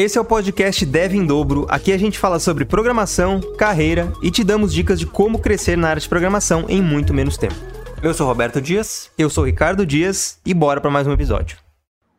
Esse 0.00 0.16
é 0.16 0.20
o 0.20 0.24
podcast 0.24 0.86
Dev 0.86 1.12
em 1.12 1.26
Dobro. 1.26 1.66
Aqui 1.68 1.92
a 1.92 1.98
gente 1.98 2.18
fala 2.18 2.38
sobre 2.38 2.64
programação, 2.64 3.38
carreira 3.58 4.10
e 4.22 4.30
te 4.30 4.42
damos 4.42 4.72
dicas 4.72 4.98
de 4.98 5.04
como 5.04 5.38
crescer 5.38 5.76
na 5.76 5.90
área 5.90 6.00
de 6.00 6.08
programação 6.08 6.64
em 6.70 6.80
muito 6.80 7.12
menos 7.12 7.36
tempo. 7.36 7.54
Eu 8.02 8.14
sou 8.14 8.26
Roberto 8.26 8.62
Dias, 8.62 9.12
eu 9.18 9.28
sou 9.28 9.44
Ricardo 9.44 9.84
Dias 9.84 10.40
e 10.46 10.54
bora 10.54 10.80
para 10.80 10.90
mais 10.90 11.06
um 11.06 11.12
episódio. 11.12 11.58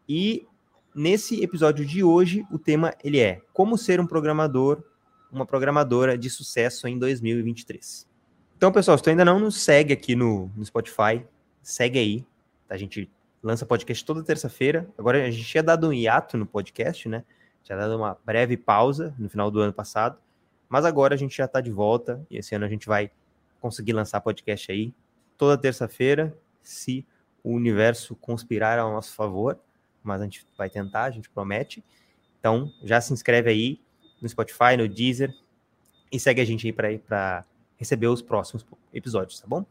E 0.08 0.46
nesse 0.94 1.44
episódio 1.44 1.84
de 1.84 2.04
hoje, 2.04 2.46
o 2.52 2.60
tema 2.60 2.94
ele 3.04 3.20
é 3.20 3.42
como 3.52 3.76
ser 3.76 4.00
um 4.00 4.06
programador, 4.06 4.84
uma 5.32 5.48
programadora 5.48 6.16
de 6.16 6.29
sucesso 6.29 6.88
em 6.88 7.00
2023. 7.00 8.08
Então, 8.58 8.72
pessoal, 8.72 8.96
se 8.96 9.04
tu 9.04 9.10
ainda 9.10 9.26
não 9.26 9.40
nos 9.40 9.60
segue 9.60 9.92
aqui 9.92 10.16
no, 10.16 10.52
no 10.56 10.63
Spotify, 10.63 11.26
segue 11.63 11.98
aí. 11.98 12.26
A 12.70 12.78
gente 12.78 13.10
lança 13.42 13.66
podcast 13.66 14.06
toda 14.06 14.22
terça-feira. 14.22 14.88
Agora 15.00 15.26
a 15.26 15.32
gente 15.32 15.46
tinha 15.46 15.63
dado 15.63 15.88
um 15.88 15.94
hiato 15.94 16.38
no 16.38 16.45
podcast, 16.45 17.09
né? 17.09 17.23
Tinha 17.64 17.78
dado 17.78 17.96
uma 17.96 18.18
breve 18.26 18.58
pausa 18.58 19.14
no 19.18 19.30
final 19.30 19.50
do 19.52 19.60
ano 19.60 19.74
passado. 19.74 20.18
Mas 20.68 20.86
agora 20.86 21.16
a 21.16 21.18
gente 21.18 21.36
já 21.36 21.46
está 21.46 21.62
de 21.62 21.72
volta 21.72 22.26
e 22.30 22.38
esse 22.38 22.56
ano 22.56 22.66
a 22.66 22.70
gente 22.70 22.88
vai 22.88 23.12
conseguir 23.60 23.94
lançar 23.94 24.22
podcast 24.22 24.72
aí 24.72 24.94
toda 25.38 25.58
terça-feira, 25.58 26.36
se 26.62 27.05
o 27.44 27.52
universo 27.52 28.16
conspirar 28.16 28.80
ao 28.80 28.92
nosso 28.92 29.14
favor. 29.14 29.60
Mas 30.04 30.22
a 30.22 30.24
gente 30.24 30.48
vai 30.58 30.70
tentar, 30.70 31.04
a 31.04 31.12
gente 31.12 31.30
promete. 31.30 31.84
Então 32.40 32.72
já 32.84 33.00
se 33.02 33.14
inscreve 33.14 33.50
aí 33.50 33.82
no 34.22 34.30
Spotify, 34.30 34.78
no 34.78 34.88
Deezer 34.88 35.34
e 36.12 36.20
segue 36.20 36.41
a 36.41 36.46
gente 36.46 36.68
aí 36.68 37.00
para 37.00 37.46
receber 37.78 38.08
os 38.08 38.22
próximos 38.22 38.66
episódios, 38.94 39.40
tá 39.40 39.48
bom? 39.48 39.66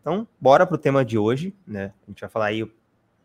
Então, 0.00 0.28
bora 0.40 0.64
pro 0.64 0.78
tema 0.78 1.04
de 1.04 1.18
hoje, 1.18 1.52
né? 1.66 1.92
A 2.06 2.10
gente 2.10 2.20
vai 2.20 2.30
falar 2.30 2.46
aí 2.46 2.70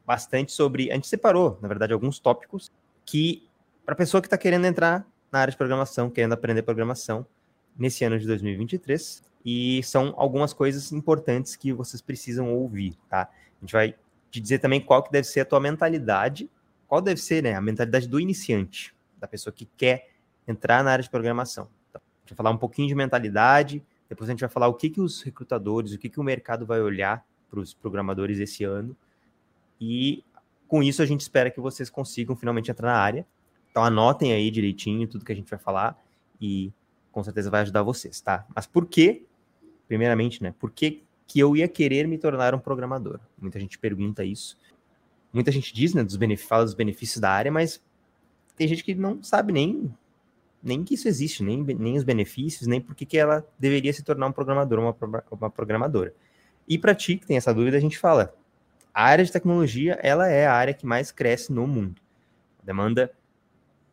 bastante 0.03 0.51
sobre. 0.51 0.89
A 0.89 0.95
gente 0.95 1.07
separou, 1.07 1.59
na 1.61 1.67
verdade, 1.67 1.93
alguns 1.93 2.17
tópicos 2.17 2.71
que, 3.05 3.47
para 3.91 3.95
a 3.95 3.97
pessoa 3.97 4.21
que 4.21 4.27
está 4.27 4.37
querendo 4.37 4.63
entrar 4.63 5.05
na 5.29 5.39
área 5.39 5.51
de 5.51 5.57
programação, 5.57 6.09
querendo 6.09 6.31
aprender 6.31 6.61
programação 6.61 7.25
nesse 7.77 8.05
ano 8.05 8.17
de 8.17 8.25
2023, 8.25 9.21
e 9.43 9.83
são 9.83 10.13
algumas 10.15 10.53
coisas 10.53 10.93
importantes 10.93 11.57
que 11.57 11.73
vocês 11.73 12.01
precisam 12.01 12.53
ouvir, 12.53 12.97
tá? 13.09 13.23
A 13.23 13.59
gente 13.59 13.73
vai 13.73 13.93
te 14.29 14.39
dizer 14.39 14.59
também 14.59 14.79
qual 14.79 15.03
que 15.03 15.11
deve 15.11 15.27
ser 15.27 15.41
a 15.41 15.45
tua 15.45 15.59
mentalidade, 15.59 16.49
qual 16.87 17.01
deve 17.01 17.19
ser, 17.19 17.43
né, 17.43 17.53
a 17.53 17.59
mentalidade 17.59 18.07
do 18.07 18.17
iniciante, 18.17 18.95
da 19.19 19.27
pessoa 19.27 19.51
que 19.51 19.65
quer 19.75 20.07
entrar 20.47 20.85
na 20.85 20.91
área 20.91 21.03
de 21.03 21.09
programação. 21.09 21.67
Então, 21.89 22.01
a 22.01 22.19
gente 22.21 22.29
vai 22.29 22.37
falar 22.37 22.51
um 22.51 22.57
pouquinho 22.57 22.87
de 22.87 22.95
mentalidade, 22.95 23.83
depois 24.07 24.29
a 24.29 24.31
gente 24.31 24.39
vai 24.39 24.49
falar 24.49 24.69
o 24.69 24.73
que, 24.73 24.89
que 24.89 25.01
os 25.01 25.21
recrutadores, 25.21 25.91
o 25.91 25.97
que, 25.97 26.07
que 26.07 26.19
o 26.19 26.23
mercado 26.23 26.65
vai 26.65 26.79
olhar 26.79 27.25
para 27.49 27.59
os 27.59 27.73
programadores 27.73 28.39
esse 28.39 28.63
ano. 28.63 28.95
E 29.81 30.23
com 30.65 30.81
isso 30.81 31.01
a 31.01 31.05
gente 31.05 31.19
espera 31.19 31.51
que 31.51 31.59
vocês 31.59 31.89
consigam 31.89 32.37
finalmente 32.37 32.71
entrar 32.71 32.87
na 32.87 32.97
área. 32.97 33.27
Então 33.71 33.83
anotem 33.83 34.33
aí 34.33 34.51
direitinho 34.51 35.07
tudo 35.07 35.25
que 35.25 35.31
a 35.31 35.35
gente 35.35 35.49
vai 35.49 35.57
falar 35.57 35.97
e 36.39 36.71
com 37.11 37.23
certeza 37.23 37.49
vai 37.49 37.61
ajudar 37.61 37.83
vocês, 37.83 38.21
tá? 38.21 38.45
Mas 38.53 38.67
por 38.67 38.85
que, 38.85 39.25
primeiramente, 39.87 40.43
né? 40.43 40.53
Por 40.59 40.71
que, 40.71 41.03
que 41.25 41.39
eu 41.39 41.55
ia 41.55 41.67
querer 41.67 42.07
me 42.07 42.17
tornar 42.17 42.53
um 42.53 42.59
programador? 42.59 43.19
Muita 43.39 43.59
gente 43.59 43.79
pergunta 43.79 44.23
isso. 44.23 44.57
Muita 45.33 45.51
gente 45.51 45.73
diz, 45.73 45.93
né, 45.93 46.03
dos 46.03 46.17
fala 46.41 46.65
dos 46.65 46.73
benefícios 46.73 47.19
da 47.19 47.31
área, 47.31 47.51
mas 47.51 47.81
tem 48.55 48.67
gente 48.67 48.83
que 48.83 48.93
não 48.93 49.23
sabe 49.23 49.53
nem 49.53 49.93
nem 50.63 50.83
que 50.83 50.93
isso 50.93 51.07
existe, 51.07 51.43
nem, 51.43 51.63
nem 51.63 51.97
os 51.97 52.03
benefícios, 52.03 52.67
nem 52.67 52.79
por 52.79 52.93
que 52.93 53.17
ela 53.17 53.43
deveria 53.57 53.91
se 53.91 54.03
tornar 54.03 54.27
um 54.27 54.31
programador 54.31 54.79
uma, 54.79 54.95
uma 55.31 55.49
programadora. 55.49 56.13
E 56.67 56.77
para 56.77 56.93
ti 56.93 57.17
que 57.17 57.25
tem 57.25 57.35
essa 57.35 57.53
dúvida, 57.53 57.77
a 57.77 57.79
gente 57.79 57.97
fala, 57.97 58.35
a 58.93 59.03
área 59.03 59.25
de 59.25 59.31
tecnologia, 59.31 59.97
ela 60.03 60.27
é 60.27 60.45
a 60.45 60.53
área 60.53 60.73
que 60.73 60.85
mais 60.85 61.11
cresce 61.11 61.51
no 61.51 61.65
mundo. 61.65 61.99
A 62.61 62.65
demanda 62.65 63.11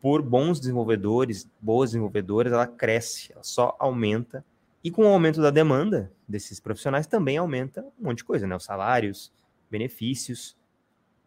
por 0.01 0.21
bons 0.21 0.59
desenvolvedores, 0.59 1.49
boas 1.59 1.91
desenvolvedoras, 1.91 2.53
ela 2.53 2.67
cresce, 2.67 3.31
ela 3.33 3.43
só 3.43 3.75
aumenta. 3.79 4.43
E 4.83 4.89
com 4.89 5.03
o 5.03 5.07
aumento 5.07 5.41
da 5.41 5.49
demanda 5.49 6.11
desses 6.27 6.59
profissionais, 6.59 7.05
também 7.05 7.37
aumenta 7.37 7.81
um 7.99 8.05
monte 8.05 8.19
de 8.19 8.23
coisa, 8.23 8.47
né? 8.47 8.55
Os 8.55 8.63
salários, 8.63 9.31
benefícios. 9.69 10.57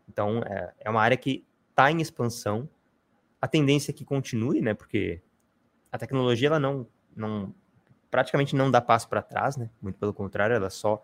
Então, 0.09 0.43
é, 0.47 0.73
é 0.81 0.91
uma 0.91 1.03
área 1.03 1.17
que 1.17 1.45
está 1.71 1.91
em 1.91 2.01
expansão. 2.01 2.69
A 3.41 3.47
tendência 3.47 3.91
é 3.91 3.95
que 3.95 4.05
continue, 4.05 4.63
né? 4.63 4.73
Porque 4.73 5.21
a 5.91 5.99
tecnologia 5.99 6.49
ela 6.49 6.59
não, 6.59 6.87
não 7.15 7.55
praticamente 8.11 8.57
não 8.57 8.71
dá 8.71 8.81
passo 8.81 9.07
para 9.09 9.21
trás, 9.21 9.57
né? 9.57 9.69
Muito 9.83 9.99
pelo 9.99 10.15
contrário, 10.15 10.57
ela 10.57 10.71
só 10.71 11.03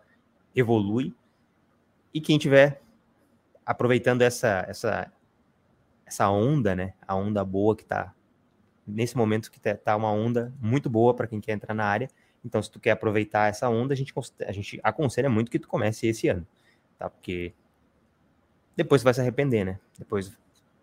evolui. 0.55 1.13
E 2.11 2.19
quem 2.19 2.39
tiver 2.39 2.81
aproveitando 3.63 4.23
essa 4.23 4.65
essa 4.67 5.11
essa 6.09 6.29
onda, 6.29 6.75
né? 6.75 6.93
A 7.07 7.15
onda 7.15 7.45
boa 7.45 7.75
que 7.75 7.85
tá 7.85 8.13
nesse 8.85 9.15
momento 9.15 9.51
que 9.51 9.59
tá, 9.59 9.75
tá 9.75 9.95
uma 9.95 10.11
onda 10.11 10.51
muito 10.59 10.89
boa 10.89 11.13
para 11.13 11.27
quem 11.27 11.39
quer 11.39 11.53
entrar 11.53 11.73
na 11.73 11.85
área. 11.85 12.09
Então, 12.43 12.61
se 12.61 12.71
tu 12.71 12.79
quer 12.79 12.91
aproveitar 12.91 13.47
essa 13.47 13.69
onda, 13.69 13.93
a 13.93 13.97
gente 13.97 14.13
a 14.45 14.51
gente 14.51 14.79
aconselha 14.83 15.29
muito 15.29 15.51
que 15.51 15.59
tu 15.59 15.67
comece 15.67 16.07
esse 16.07 16.27
ano, 16.27 16.45
tá? 16.97 17.09
Porque 17.09 17.53
depois 18.75 19.01
você 19.01 19.05
vai 19.05 19.13
se 19.13 19.21
arrepender, 19.21 19.63
né? 19.63 19.79
Depois 19.97 20.37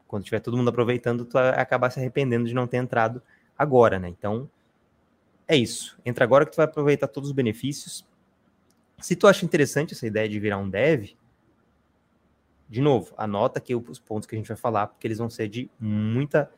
quando 0.06 0.22
tiver 0.22 0.38
todo 0.38 0.56
mundo 0.56 0.70
aproveitando, 0.70 1.24
tu 1.24 1.32
vai 1.32 1.48
acabar 1.60 1.90
se 1.90 1.98
arrependendo 1.98 2.46
de 2.46 2.54
não 2.54 2.66
ter 2.66 2.76
entrado 2.76 3.20
agora, 3.58 3.98
né? 3.98 4.08
Então, 4.08 4.48
é 5.48 5.56
isso. 5.56 5.98
Entra 6.04 6.24
agora 6.24 6.44
que 6.44 6.52
tu 6.52 6.56
vai 6.56 6.66
aproveitar 6.66 7.08
todos 7.08 7.30
os 7.30 7.34
benefícios. 7.34 8.06
Se 9.00 9.16
tu 9.16 9.26
acha 9.26 9.44
interessante 9.44 9.94
essa 9.94 10.06
ideia 10.06 10.28
de 10.28 10.38
virar 10.38 10.58
um 10.58 10.70
dev, 10.70 11.10
de 12.68 12.80
novo, 12.80 13.14
anota 13.16 13.58
aqui 13.58 13.74
os 13.74 13.98
pontos 13.98 14.26
que 14.26 14.34
a 14.34 14.38
gente 14.38 14.48
vai 14.48 14.56
falar, 14.56 14.88
porque 14.88 15.06
eles 15.06 15.18
vão 15.18 15.30
ser 15.30 15.48
de 15.48 15.70
muita. 15.78 16.50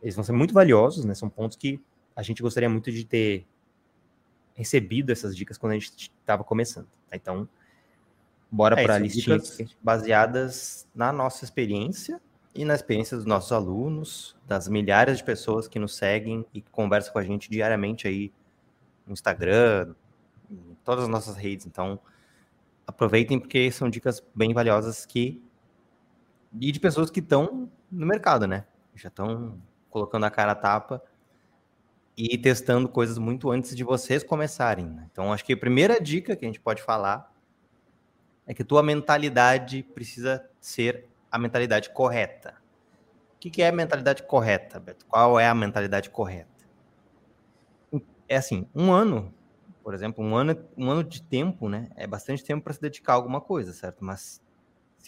Eles 0.00 0.14
vão 0.14 0.22
ser 0.22 0.32
muito 0.32 0.54
valiosos, 0.54 1.04
né? 1.04 1.14
São 1.14 1.28
pontos 1.28 1.56
que 1.56 1.80
a 2.14 2.22
gente 2.22 2.42
gostaria 2.42 2.68
muito 2.68 2.92
de 2.92 3.04
ter 3.04 3.46
recebido 4.54 5.10
essas 5.10 5.36
dicas 5.36 5.58
quando 5.58 5.72
a 5.72 5.74
gente 5.74 6.10
estava 6.20 6.44
começando. 6.44 6.88
Tá? 7.08 7.16
Então, 7.16 7.48
bora 8.50 8.80
é, 8.80 8.84
para 8.84 8.94
a 8.94 8.98
listinha. 8.98 9.38
Baseadas 9.82 10.86
na 10.94 11.12
nossa 11.12 11.44
experiência 11.44 12.20
e 12.54 12.64
na 12.64 12.74
experiência 12.74 13.16
dos 13.16 13.26
nossos 13.26 13.52
alunos, 13.52 14.36
das 14.46 14.68
milhares 14.68 15.18
de 15.18 15.24
pessoas 15.24 15.68
que 15.68 15.78
nos 15.78 15.96
seguem 15.96 16.44
e 16.54 16.60
que 16.60 16.70
conversam 16.70 17.12
com 17.12 17.18
a 17.18 17.24
gente 17.24 17.50
diariamente 17.50 18.06
aí 18.06 18.32
no 19.06 19.12
Instagram, 19.12 19.94
em 20.50 20.76
todas 20.84 21.04
as 21.04 21.10
nossas 21.10 21.36
redes. 21.36 21.66
Então, 21.66 22.00
aproveitem 22.86 23.38
porque 23.38 23.70
são 23.70 23.88
dicas 23.88 24.22
bem 24.34 24.52
valiosas 24.52 25.04
que 25.06 25.40
e 26.52 26.72
de 26.72 26.80
pessoas 26.80 27.10
que 27.10 27.20
estão 27.20 27.70
no 27.90 28.06
mercado, 28.06 28.46
né? 28.46 28.64
Já 28.94 29.08
estão 29.08 29.60
colocando 29.90 30.24
a 30.24 30.30
cara 30.30 30.52
a 30.52 30.54
tapa 30.54 31.02
e 32.16 32.36
testando 32.36 32.88
coisas 32.88 33.16
muito 33.16 33.50
antes 33.50 33.76
de 33.76 33.84
vocês 33.84 34.24
começarem. 34.24 34.86
Né? 34.86 35.08
Então, 35.12 35.32
acho 35.32 35.44
que 35.44 35.52
a 35.52 35.56
primeira 35.56 36.00
dica 36.00 36.34
que 36.34 36.44
a 36.44 36.48
gente 36.48 36.60
pode 36.60 36.82
falar 36.82 37.32
é 38.46 38.52
que 38.52 38.64
tua 38.64 38.82
mentalidade 38.82 39.82
precisa 39.94 40.44
ser 40.60 41.06
a 41.30 41.38
mentalidade 41.38 41.90
correta. 41.90 42.54
O 43.36 43.38
que, 43.38 43.62
é 43.62 43.68
a 43.68 43.72
mentalidade 43.72 44.24
correta, 44.24 44.80
Beto? 44.80 45.06
Qual 45.06 45.38
é 45.38 45.46
a 45.46 45.54
mentalidade 45.54 46.10
correta? 46.10 46.48
É 48.28 48.36
assim, 48.36 48.66
um 48.74 48.90
ano, 48.90 49.32
por 49.84 49.94
exemplo, 49.94 50.24
um 50.24 50.34
ano, 50.34 50.58
um 50.76 50.90
ano 50.90 51.04
de 51.04 51.22
tempo, 51.22 51.68
né? 51.68 51.88
É 51.94 52.06
bastante 52.06 52.42
tempo 52.42 52.64
para 52.64 52.72
se 52.72 52.80
dedicar 52.80 53.12
a 53.12 53.16
alguma 53.16 53.40
coisa, 53.40 53.72
certo? 53.72 54.04
Mas 54.04 54.42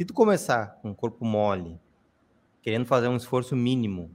se 0.01 0.05
tu 0.07 0.15
começar 0.15 0.79
com 0.81 0.93
o 0.93 0.95
corpo 0.95 1.27
mole, 1.27 1.79
querendo 2.63 2.87
fazer 2.87 3.07
um 3.09 3.17
esforço 3.19 3.55
mínimo, 3.55 4.11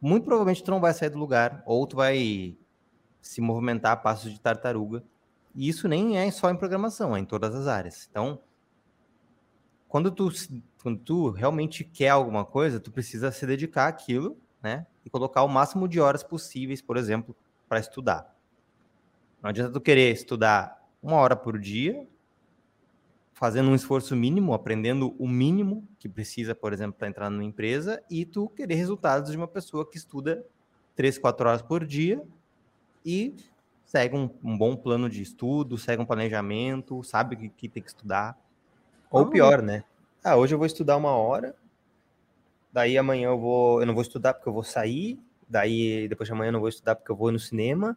muito 0.00 0.24
provavelmente 0.24 0.60
tu 0.60 0.72
não 0.72 0.80
vai 0.80 0.92
sair 0.92 1.10
do 1.10 1.18
lugar, 1.20 1.62
ou 1.64 1.86
tu 1.86 1.94
vai 1.94 2.58
se 3.20 3.40
movimentar 3.40 3.92
a 3.92 3.96
passos 3.96 4.32
de 4.32 4.40
tartaruga. 4.40 5.04
E 5.54 5.68
isso 5.68 5.86
nem 5.86 6.18
é 6.18 6.28
só 6.32 6.50
em 6.50 6.56
programação, 6.56 7.14
é 7.14 7.20
em 7.20 7.24
todas 7.24 7.54
as 7.54 7.68
áreas. 7.68 8.08
Então, 8.10 8.40
quando 9.86 10.10
tu, 10.10 10.32
quando 10.82 10.98
tu 10.98 11.30
realmente 11.30 11.84
quer 11.84 12.08
alguma 12.08 12.44
coisa, 12.44 12.80
tu 12.80 12.90
precisa 12.90 13.30
se 13.30 13.46
dedicar 13.46 13.86
àquilo, 13.86 14.36
né? 14.60 14.84
E 15.04 15.10
colocar 15.10 15.44
o 15.44 15.48
máximo 15.48 15.86
de 15.86 16.00
horas 16.00 16.24
possíveis, 16.24 16.82
por 16.82 16.96
exemplo, 16.96 17.36
para 17.68 17.78
estudar. 17.78 18.36
Não 19.40 19.50
adianta 19.50 19.72
tu 19.72 19.80
querer 19.80 20.12
estudar 20.12 20.84
uma 21.00 21.18
hora 21.18 21.36
por 21.36 21.56
dia, 21.56 22.04
fazendo 23.38 23.70
um 23.70 23.74
esforço 23.76 24.16
mínimo, 24.16 24.52
aprendendo 24.52 25.14
o 25.16 25.28
mínimo 25.28 25.86
que 26.00 26.08
precisa, 26.08 26.56
por 26.56 26.72
exemplo, 26.72 26.94
para 26.98 27.06
entrar 27.06 27.30
numa 27.30 27.44
empresa, 27.44 28.02
e 28.10 28.24
tu 28.24 28.48
querer 28.48 28.74
resultados 28.74 29.30
de 29.30 29.36
uma 29.36 29.46
pessoa 29.46 29.88
que 29.88 29.96
estuda 29.96 30.44
três, 30.96 31.16
quatro 31.16 31.48
horas 31.48 31.62
por 31.62 31.86
dia 31.86 32.20
e 33.06 33.36
segue 33.84 34.16
um, 34.16 34.28
um 34.42 34.58
bom 34.58 34.74
plano 34.74 35.08
de 35.08 35.22
estudo, 35.22 35.78
segue 35.78 36.02
um 36.02 36.04
planejamento, 36.04 37.00
sabe 37.04 37.36
o 37.36 37.38
que, 37.38 37.48
que 37.48 37.68
tem 37.68 37.80
que 37.80 37.90
estudar. 37.90 38.36
Ou 39.08 39.26
pior, 39.26 39.62
né? 39.62 39.84
Ah, 40.24 40.34
hoje 40.34 40.52
eu 40.52 40.58
vou 40.58 40.66
estudar 40.66 40.96
uma 40.96 41.12
hora, 41.12 41.54
daí 42.72 42.98
amanhã 42.98 43.28
eu 43.28 43.38
vou, 43.38 43.80
eu 43.80 43.86
não 43.86 43.94
vou 43.94 44.02
estudar 44.02 44.34
porque 44.34 44.48
eu 44.48 44.52
vou 44.52 44.64
sair, 44.64 45.16
daí 45.48 46.08
depois 46.08 46.26
de 46.26 46.32
amanhã 46.32 46.48
eu 46.48 46.54
não 46.54 46.60
vou 46.60 46.68
estudar 46.68 46.96
porque 46.96 47.12
eu 47.12 47.16
vou 47.16 47.30
no 47.30 47.38
cinema, 47.38 47.96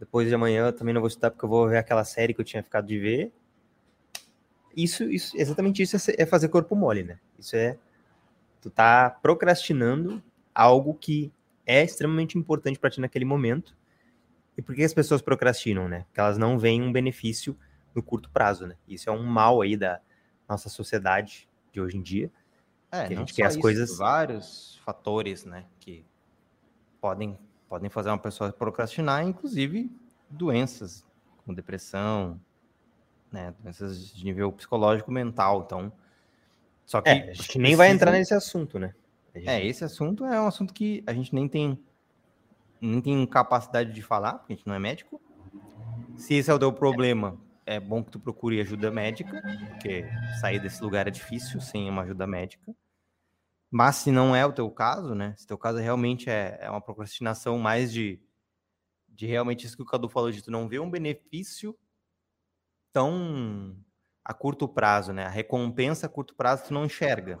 depois 0.00 0.26
de 0.26 0.34
amanhã 0.34 0.66
eu 0.66 0.72
também 0.72 0.92
não 0.92 1.00
vou 1.00 1.06
estudar 1.06 1.30
porque 1.30 1.44
eu 1.44 1.48
vou 1.48 1.68
ver 1.68 1.78
aquela 1.78 2.02
série 2.02 2.34
que 2.34 2.40
eu 2.40 2.44
tinha 2.44 2.64
ficado 2.64 2.88
de 2.88 2.98
ver. 2.98 3.32
Isso, 4.76 5.04
isso 5.04 5.36
exatamente 5.36 5.82
isso 5.82 5.96
é, 5.96 6.14
é 6.18 6.26
fazer 6.26 6.48
corpo 6.48 6.74
mole, 6.74 7.02
né? 7.02 7.18
Isso 7.38 7.56
é 7.56 7.78
tu 8.60 8.70
tá 8.70 9.10
procrastinando 9.10 10.22
algo 10.54 10.94
que 10.94 11.32
é 11.66 11.82
extremamente 11.82 12.38
importante 12.38 12.78
para 12.78 12.90
ti 12.90 13.00
naquele 13.00 13.24
momento. 13.24 13.76
E 14.56 14.62
por 14.62 14.74
que 14.74 14.82
as 14.82 14.94
pessoas 14.94 15.22
procrastinam, 15.22 15.88
né? 15.88 16.04
Porque 16.06 16.20
elas 16.20 16.38
não 16.38 16.58
veem 16.58 16.82
um 16.82 16.92
benefício 16.92 17.56
no 17.94 18.02
curto 18.02 18.30
prazo, 18.30 18.66
né? 18.66 18.76
Isso 18.86 19.08
é 19.08 19.12
um 19.12 19.24
mal 19.24 19.62
aí 19.62 19.76
da 19.76 20.00
nossa 20.48 20.68
sociedade 20.68 21.48
de 21.72 21.80
hoje 21.80 21.96
em 21.96 22.02
dia. 22.02 22.30
É, 22.90 23.06
que 23.06 23.14
a 23.14 23.16
gente 23.16 23.32
quer 23.32 23.46
as 23.46 23.54
isso, 23.54 23.62
coisas. 23.62 23.96
Vários 23.96 24.80
fatores, 24.84 25.44
né? 25.44 25.64
Que 25.80 26.04
podem, 27.00 27.38
podem 27.68 27.88
fazer 27.88 28.10
uma 28.10 28.18
pessoa 28.18 28.52
procrastinar, 28.52 29.26
inclusive 29.26 29.90
doenças 30.28 31.04
como 31.38 31.56
depressão, 31.56 32.40
né? 33.32 33.54
Doenças 33.60 34.12
de 34.12 34.24
nível 34.24 34.52
psicológico 34.52 35.10
mental. 35.10 35.62
Então, 35.66 35.92
só 36.84 37.00
que 37.00 37.08
é, 37.08 37.30
a 37.30 37.32
gente 37.32 37.58
nem 37.58 37.74
vai 37.74 37.90
entrar 37.90 38.12
nesse 38.12 38.34
assunto, 38.34 38.78
né? 38.78 38.94
Gente... 39.34 39.48
É, 39.48 39.64
esse 39.64 39.84
assunto 39.84 40.24
é 40.24 40.40
um 40.40 40.46
assunto 40.46 40.74
que 40.74 41.02
a 41.06 41.12
gente 41.12 41.34
nem 41.34 41.48
tem 41.48 41.78
nem 42.80 43.00
tem 43.00 43.26
capacidade 43.26 43.92
de 43.92 44.02
falar, 44.02 44.34
porque 44.34 44.52
a 44.52 44.56
gente 44.56 44.66
não 44.66 44.74
é 44.74 44.78
médico. 44.78 45.20
Se 46.16 46.34
esse 46.34 46.50
é 46.50 46.54
o 46.54 46.58
teu 46.58 46.72
problema, 46.72 47.38
é 47.64 47.78
bom 47.78 48.02
que 48.02 48.10
tu 48.10 48.18
procure 48.18 48.60
ajuda 48.60 48.90
médica, 48.90 49.40
porque 49.70 50.04
sair 50.40 50.58
desse 50.58 50.82
lugar 50.82 51.06
é 51.06 51.10
difícil 51.10 51.60
sem 51.60 51.88
uma 51.88 52.02
ajuda 52.02 52.26
médica. 52.26 52.74
Mas 53.70 53.96
se 53.96 54.10
não 54.10 54.34
é 54.34 54.44
o 54.44 54.52
teu 54.52 54.70
caso, 54.70 55.14
né? 55.14 55.34
Se 55.38 55.46
teu 55.46 55.56
caso 55.56 55.78
realmente 55.78 56.28
é, 56.28 56.58
é 56.60 56.68
uma 56.68 56.80
procrastinação 56.80 57.56
mais 57.56 57.92
de, 57.92 58.20
de 59.08 59.26
realmente 59.26 59.64
isso 59.64 59.76
que 59.76 59.82
o 59.82 59.86
Cadu 59.86 60.08
falou, 60.08 60.30
de 60.30 60.42
tu 60.42 60.50
não 60.50 60.68
ver 60.68 60.80
um 60.80 60.90
benefício 60.90 61.78
tão 62.92 63.76
a 64.24 64.32
curto 64.32 64.68
prazo, 64.68 65.12
né? 65.12 65.26
A 65.26 65.28
recompensa 65.28 66.06
a 66.06 66.08
curto 66.08 66.34
prazo 66.34 66.64
tu 66.64 66.74
não 66.74 66.84
enxerga. 66.84 67.40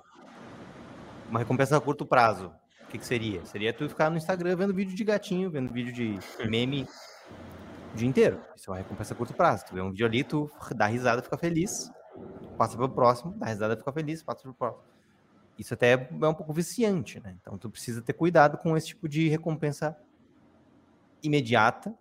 Uma 1.28 1.38
recompensa 1.38 1.76
a 1.76 1.80
curto 1.80 2.04
prazo, 2.04 2.52
o 2.82 2.86
que, 2.88 2.98
que 2.98 3.06
seria? 3.06 3.44
Seria 3.46 3.72
tu 3.72 3.88
ficar 3.88 4.10
no 4.10 4.16
Instagram 4.16 4.56
vendo 4.56 4.74
vídeo 4.74 4.94
de 4.94 5.04
gatinho, 5.04 5.50
vendo 5.50 5.72
vídeo 5.72 5.92
de 5.92 6.18
meme 6.48 6.86
o 7.92 7.96
dia 7.96 8.08
inteiro. 8.08 8.40
Isso 8.56 8.70
é 8.70 8.72
uma 8.72 8.78
recompensa 8.78 9.14
a 9.14 9.16
curto 9.16 9.32
prazo. 9.32 9.64
Tu 9.66 9.74
vê 9.74 9.80
um 9.80 9.90
vídeo 9.90 10.06
ali, 10.06 10.24
tu 10.24 10.50
dá 10.74 10.86
risada, 10.86 11.22
fica 11.22 11.38
feliz, 11.38 11.90
passa 12.58 12.76
pro 12.76 12.88
próximo, 12.88 13.32
dá 13.36 13.46
risada, 13.46 13.76
fica 13.76 13.92
feliz, 13.92 14.22
passa 14.22 14.42
pro 14.42 14.54
próximo. 14.54 14.84
Isso 15.58 15.74
até 15.74 15.92
é 15.92 16.26
um 16.26 16.34
pouco 16.34 16.52
viciante, 16.52 17.20
né? 17.20 17.36
Então 17.40 17.56
tu 17.56 17.70
precisa 17.70 18.02
ter 18.02 18.14
cuidado 18.14 18.58
com 18.58 18.76
esse 18.76 18.88
tipo 18.88 19.08
de 19.08 19.28
recompensa 19.28 19.96
imediata, 21.22 21.94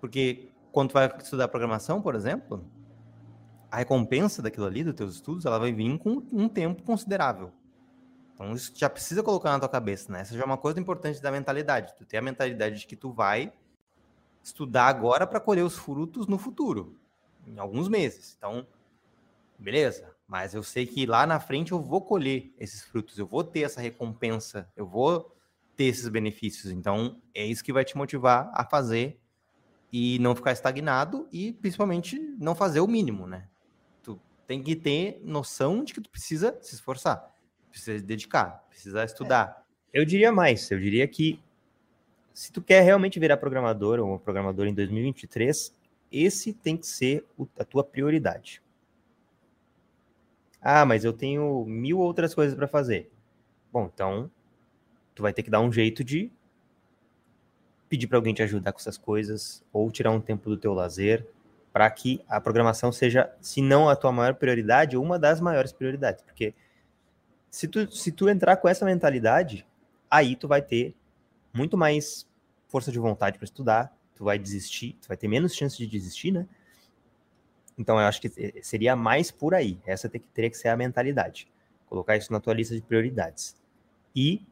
porque 0.00 0.50
quando 0.72 0.90
tu 0.90 0.94
vai 0.94 1.06
estudar 1.18 1.48
programação, 1.48 2.00
por 2.00 2.14
exemplo, 2.14 2.64
a 3.70 3.78
recompensa 3.78 4.40
daquilo 4.40 4.66
ali, 4.66 4.82
dos 4.82 4.94
teus 4.94 5.14
estudos, 5.14 5.44
ela 5.44 5.58
vai 5.58 5.72
vir 5.72 5.98
com 5.98 6.22
um 6.32 6.48
tempo 6.48 6.82
considerável. 6.82 7.52
Então 8.34 8.52
isso 8.52 8.72
já 8.74 8.88
precisa 8.88 9.22
colocar 9.22 9.50
na 9.50 9.58
tua 9.58 9.68
cabeça, 9.68 10.12
né? 10.12 10.20
Essa 10.20 10.34
já 10.34 10.42
é 10.42 10.46
uma 10.46 10.56
coisa 10.56 10.78
importante 10.78 11.20
da 11.20 11.30
mentalidade. 11.30 11.94
Tu 11.96 12.04
ter 12.04 12.18
a 12.18 12.22
mentalidade 12.22 12.78
de 12.78 12.86
que 12.86 12.94
tu 12.94 13.12
vai 13.12 13.52
estudar 14.42 14.86
agora 14.86 15.26
para 15.26 15.40
colher 15.40 15.64
os 15.64 15.76
frutos 15.76 16.26
no 16.26 16.38
futuro, 16.38 16.96
em 17.46 17.58
alguns 17.58 17.88
meses. 17.88 18.36
Então, 18.38 18.66
beleza, 19.58 20.14
mas 20.26 20.54
eu 20.54 20.62
sei 20.62 20.86
que 20.86 21.04
lá 21.04 21.26
na 21.26 21.40
frente 21.40 21.72
eu 21.72 21.80
vou 21.80 22.00
colher 22.00 22.54
esses 22.58 22.82
frutos, 22.82 23.18
eu 23.18 23.26
vou 23.26 23.42
ter 23.42 23.62
essa 23.62 23.80
recompensa, 23.80 24.70
eu 24.76 24.86
vou 24.86 25.34
ter 25.76 25.84
esses 25.84 26.08
benefícios. 26.08 26.72
Então, 26.72 27.20
é 27.34 27.44
isso 27.44 27.64
que 27.64 27.72
vai 27.72 27.84
te 27.84 27.96
motivar 27.96 28.50
a 28.54 28.64
fazer 28.64 29.20
e 29.92 30.18
não 30.18 30.34
ficar 30.34 30.52
estagnado 30.52 31.26
e 31.32 31.52
principalmente 31.52 32.18
não 32.38 32.54
fazer 32.54 32.80
o 32.80 32.86
mínimo, 32.86 33.26
né? 33.26 33.48
Tu 34.02 34.20
tem 34.46 34.62
que 34.62 34.76
ter 34.76 35.20
noção 35.24 35.82
de 35.82 35.94
que 35.94 36.00
tu 36.00 36.10
precisa 36.10 36.58
se 36.60 36.74
esforçar, 36.74 37.34
precisa 37.70 37.98
se 37.98 38.04
dedicar, 38.04 38.64
precisa 38.68 39.04
estudar. 39.04 39.64
É, 39.92 40.00
eu 40.00 40.04
diria 40.04 40.30
mais, 40.30 40.70
eu 40.70 40.78
diria 40.78 41.06
que 41.08 41.40
se 42.34 42.52
tu 42.52 42.62
quer 42.62 42.82
realmente 42.82 43.18
virar 43.18 43.36
programador 43.36 43.98
ou 43.98 44.18
programador 44.18 44.66
em 44.66 44.74
2023, 44.74 45.76
esse 46.12 46.52
tem 46.52 46.76
que 46.76 46.86
ser 46.86 47.26
a 47.58 47.64
tua 47.64 47.82
prioridade. 47.82 48.62
Ah, 50.60 50.84
mas 50.84 51.04
eu 51.04 51.12
tenho 51.12 51.64
mil 51.64 51.98
outras 51.98 52.34
coisas 52.34 52.54
para 52.54 52.68
fazer. 52.68 53.10
Bom, 53.72 53.90
então 53.92 54.30
tu 55.14 55.22
vai 55.22 55.32
ter 55.32 55.42
que 55.42 55.50
dar 55.50 55.60
um 55.60 55.72
jeito 55.72 56.04
de 56.04 56.30
pedir 57.88 58.06
para 58.06 58.18
alguém 58.18 58.34
te 58.34 58.42
ajudar 58.42 58.72
com 58.72 58.78
essas 58.78 58.98
coisas 58.98 59.64
ou 59.72 59.90
tirar 59.90 60.10
um 60.10 60.20
tempo 60.20 60.48
do 60.48 60.56
teu 60.56 60.74
lazer 60.74 61.26
para 61.72 61.90
que 61.90 62.24
a 62.28 62.40
programação 62.40 62.90
seja, 62.90 63.32
se 63.40 63.62
não 63.62 63.88
a 63.88 63.96
tua 63.96 64.10
maior 64.10 64.34
prioridade, 64.34 64.96
uma 64.96 65.18
das 65.18 65.40
maiores 65.40 65.72
prioridades, 65.72 66.22
porque 66.22 66.54
se 67.50 67.68
tu, 67.68 67.90
se 67.90 68.12
tu 68.12 68.28
entrar 68.28 68.56
com 68.56 68.68
essa 68.68 68.84
mentalidade, 68.84 69.66
aí 70.10 70.36
tu 70.36 70.48
vai 70.48 70.62
ter 70.62 70.94
muito 71.52 71.76
mais 71.76 72.26
força 72.68 72.92
de 72.92 72.98
vontade 72.98 73.38
para 73.38 73.44
estudar, 73.44 73.96
tu 74.14 74.24
vai 74.24 74.38
desistir, 74.38 74.96
tu 75.00 75.08
vai 75.08 75.16
ter 75.16 75.28
menos 75.28 75.54
chance 75.54 75.76
de 75.76 75.86
desistir, 75.86 76.32
né? 76.32 76.46
Então 77.78 77.98
eu 77.98 78.06
acho 78.06 78.20
que 78.20 78.30
seria 78.62 78.96
mais 78.96 79.30
por 79.30 79.54
aí. 79.54 79.78
Essa 79.86 80.08
teria 80.08 80.50
que 80.50 80.56
ser 80.56 80.68
a 80.68 80.76
mentalidade. 80.76 81.48
Colocar 81.86 82.16
isso 82.16 82.32
na 82.32 82.40
tua 82.40 82.52
lista 82.52 82.74
de 82.74 82.82
prioridades. 82.82 83.56
E 84.14 84.44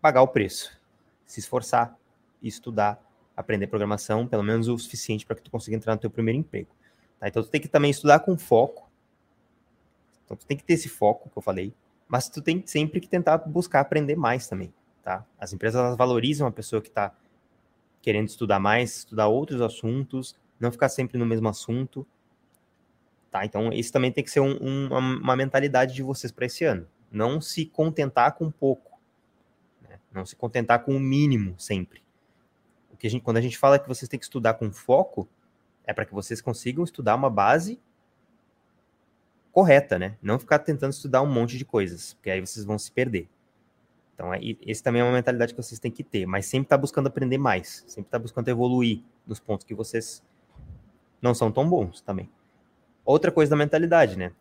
pagar 0.00 0.22
o 0.22 0.28
preço. 0.28 0.76
Se 1.24 1.38
esforçar, 1.38 1.96
estudar, 2.42 3.02
aprender 3.36 3.66
programação, 3.66 4.26
pelo 4.26 4.42
menos 4.42 4.68
o 4.68 4.78
suficiente 4.78 5.26
para 5.26 5.36
que 5.36 5.42
tu 5.42 5.50
consiga 5.50 5.76
entrar 5.76 5.94
no 5.94 6.00
teu 6.00 6.10
primeiro 6.10 6.38
emprego. 6.38 6.70
Tá? 7.18 7.28
Então 7.28 7.42
tu 7.42 7.48
tem 7.48 7.60
que 7.60 7.68
também 7.68 7.90
estudar 7.90 8.20
com 8.20 8.36
foco. 8.36 8.88
Então 10.24 10.36
tu 10.36 10.46
tem 10.46 10.56
que 10.56 10.64
ter 10.64 10.74
esse 10.74 10.88
foco 10.88 11.30
que 11.30 11.38
eu 11.38 11.42
falei, 11.42 11.72
mas 12.06 12.28
tu 12.28 12.42
tem 12.42 12.62
sempre 12.66 13.00
que 13.00 13.08
tentar 13.08 13.38
buscar 13.38 13.80
aprender 13.80 14.16
mais 14.16 14.46
também 14.46 14.72
tá? 15.08 15.24
As 15.40 15.54
empresas 15.54 15.96
valorizam 15.96 16.46
a 16.46 16.52
pessoa 16.52 16.82
que 16.82 16.88
está 16.88 17.14
querendo 18.02 18.28
estudar 18.28 18.60
mais, 18.60 18.98
estudar 18.98 19.28
outros 19.28 19.62
assuntos, 19.62 20.36
não 20.60 20.70
ficar 20.70 20.90
sempre 20.90 21.16
no 21.16 21.24
mesmo 21.24 21.48
assunto, 21.48 22.06
tá? 23.30 23.42
Então, 23.42 23.72
isso 23.72 23.90
também 23.90 24.12
tem 24.12 24.22
que 24.22 24.30
ser 24.30 24.40
um, 24.40 24.58
um, 24.60 24.88
uma 24.88 25.34
mentalidade 25.34 25.94
de 25.94 26.02
vocês 26.02 26.30
para 26.30 26.44
esse 26.44 26.62
ano. 26.62 26.86
Não 27.10 27.40
se 27.40 27.64
contentar 27.64 28.34
com 28.34 28.50
pouco, 28.50 29.00
né? 29.80 29.98
não 30.12 30.26
se 30.26 30.36
contentar 30.36 30.84
com 30.84 30.94
o 30.94 31.00
mínimo 31.00 31.54
sempre. 31.58 32.02
Que 32.98 33.06
a 33.06 33.10
gente, 33.10 33.22
quando 33.22 33.36
a 33.36 33.40
gente 33.40 33.56
fala 33.56 33.78
que 33.78 33.88
vocês 33.88 34.08
têm 34.08 34.18
que 34.18 34.24
estudar 34.24 34.54
com 34.54 34.70
foco, 34.72 35.28
é 35.84 35.92
para 35.92 36.04
que 36.04 36.14
vocês 36.14 36.40
consigam 36.40 36.84
estudar 36.84 37.14
uma 37.14 37.30
base 37.30 37.80
correta, 39.52 39.98
né? 39.98 40.16
Não 40.22 40.38
ficar 40.38 40.58
tentando 40.60 40.92
estudar 40.92 41.22
um 41.22 41.26
monte 41.26 41.56
de 41.56 41.64
coisas, 41.64 42.14
porque 42.14 42.30
aí 42.30 42.40
vocês 42.40 42.64
vão 42.64 42.78
se 42.78 42.92
perder. 42.92 43.28
Então, 44.14 44.34
é, 44.34 44.40
esse 44.66 44.82
também 44.82 45.00
é 45.00 45.04
uma 45.04 45.12
mentalidade 45.12 45.54
que 45.54 45.62
vocês 45.62 45.78
têm 45.78 45.90
que 45.90 46.02
ter, 46.02 46.26
mas 46.26 46.46
sempre 46.46 46.66
está 46.66 46.76
buscando 46.76 47.06
aprender 47.06 47.38
mais, 47.38 47.84
sempre 47.86 48.08
está 48.08 48.18
buscando 48.18 48.48
evoluir 48.48 49.02
nos 49.26 49.38
pontos 49.38 49.64
que 49.64 49.74
vocês 49.74 50.22
não 51.22 51.34
são 51.34 51.50
tão 51.50 51.68
bons 51.68 52.00
também. 52.00 52.28
Outra 53.04 53.32
coisa 53.32 53.50
da 53.50 53.56
mentalidade, 53.56 54.18
né? 54.18 54.32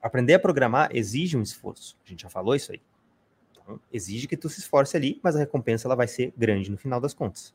Aprender 0.00 0.34
a 0.34 0.38
programar 0.38 0.88
exige 0.92 1.36
um 1.36 1.42
esforço. 1.42 1.96
A 2.04 2.08
gente 2.08 2.22
já 2.22 2.28
falou 2.28 2.54
isso 2.54 2.72
aí. 2.72 2.80
Então, 3.62 3.80
exige 3.92 4.26
que 4.26 4.36
tu 4.36 4.48
se 4.48 4.60
esforce 4.60 4.96
ali, 4.96 5.20
mas 5.22 5.36
a 5.36 5.38
recompensa 5.38 5.86
ela 5.86 5.94
vai 5.94 6.08
ser 6.08 6.32
grande 6.36 6.70
no 6.70 6.76
final 6.76 7.00
das 7.00 7.14
contas. 7.14 7.54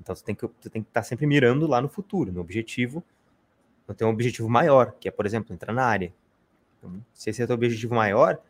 Então, 0.00 0.14
tu 0.14 0.24
tem 0.24 0.34
que 0.34 0.46
tu 0.46 0.70
tem 0.70 0.82
que 0.82 0.88
estar 0.88 1.00
tá 1.00 1.04
sempre 1.04 1.26
mirando 1.26 1.66
lá 1.66 1.80
no 1.80 1.88
futuro, 1.88 2.32
no 2.32 2.40
objetivo, 2.40 3.02
não 3.86 3.94
tem 3.94 4.06
um 4.06 4.10
objetivo 4.10 4.48
maior, 4.48 4.92
que 4.98 5.08
é, 5.08 5.10
por 5.10 5.26
exemplo, 5.26 5.54
entrar 5.54 5.72
na 5.72 5.84
área. 5.84 6.12
Então, 6.78 7.04
se 7.12 7.30
esse 7.30 7.40
é 7.40 7.44
o 7.44 7.46
teu 7.46 7.54
objetivo 7.54 7.94
maior, 7.94 8.40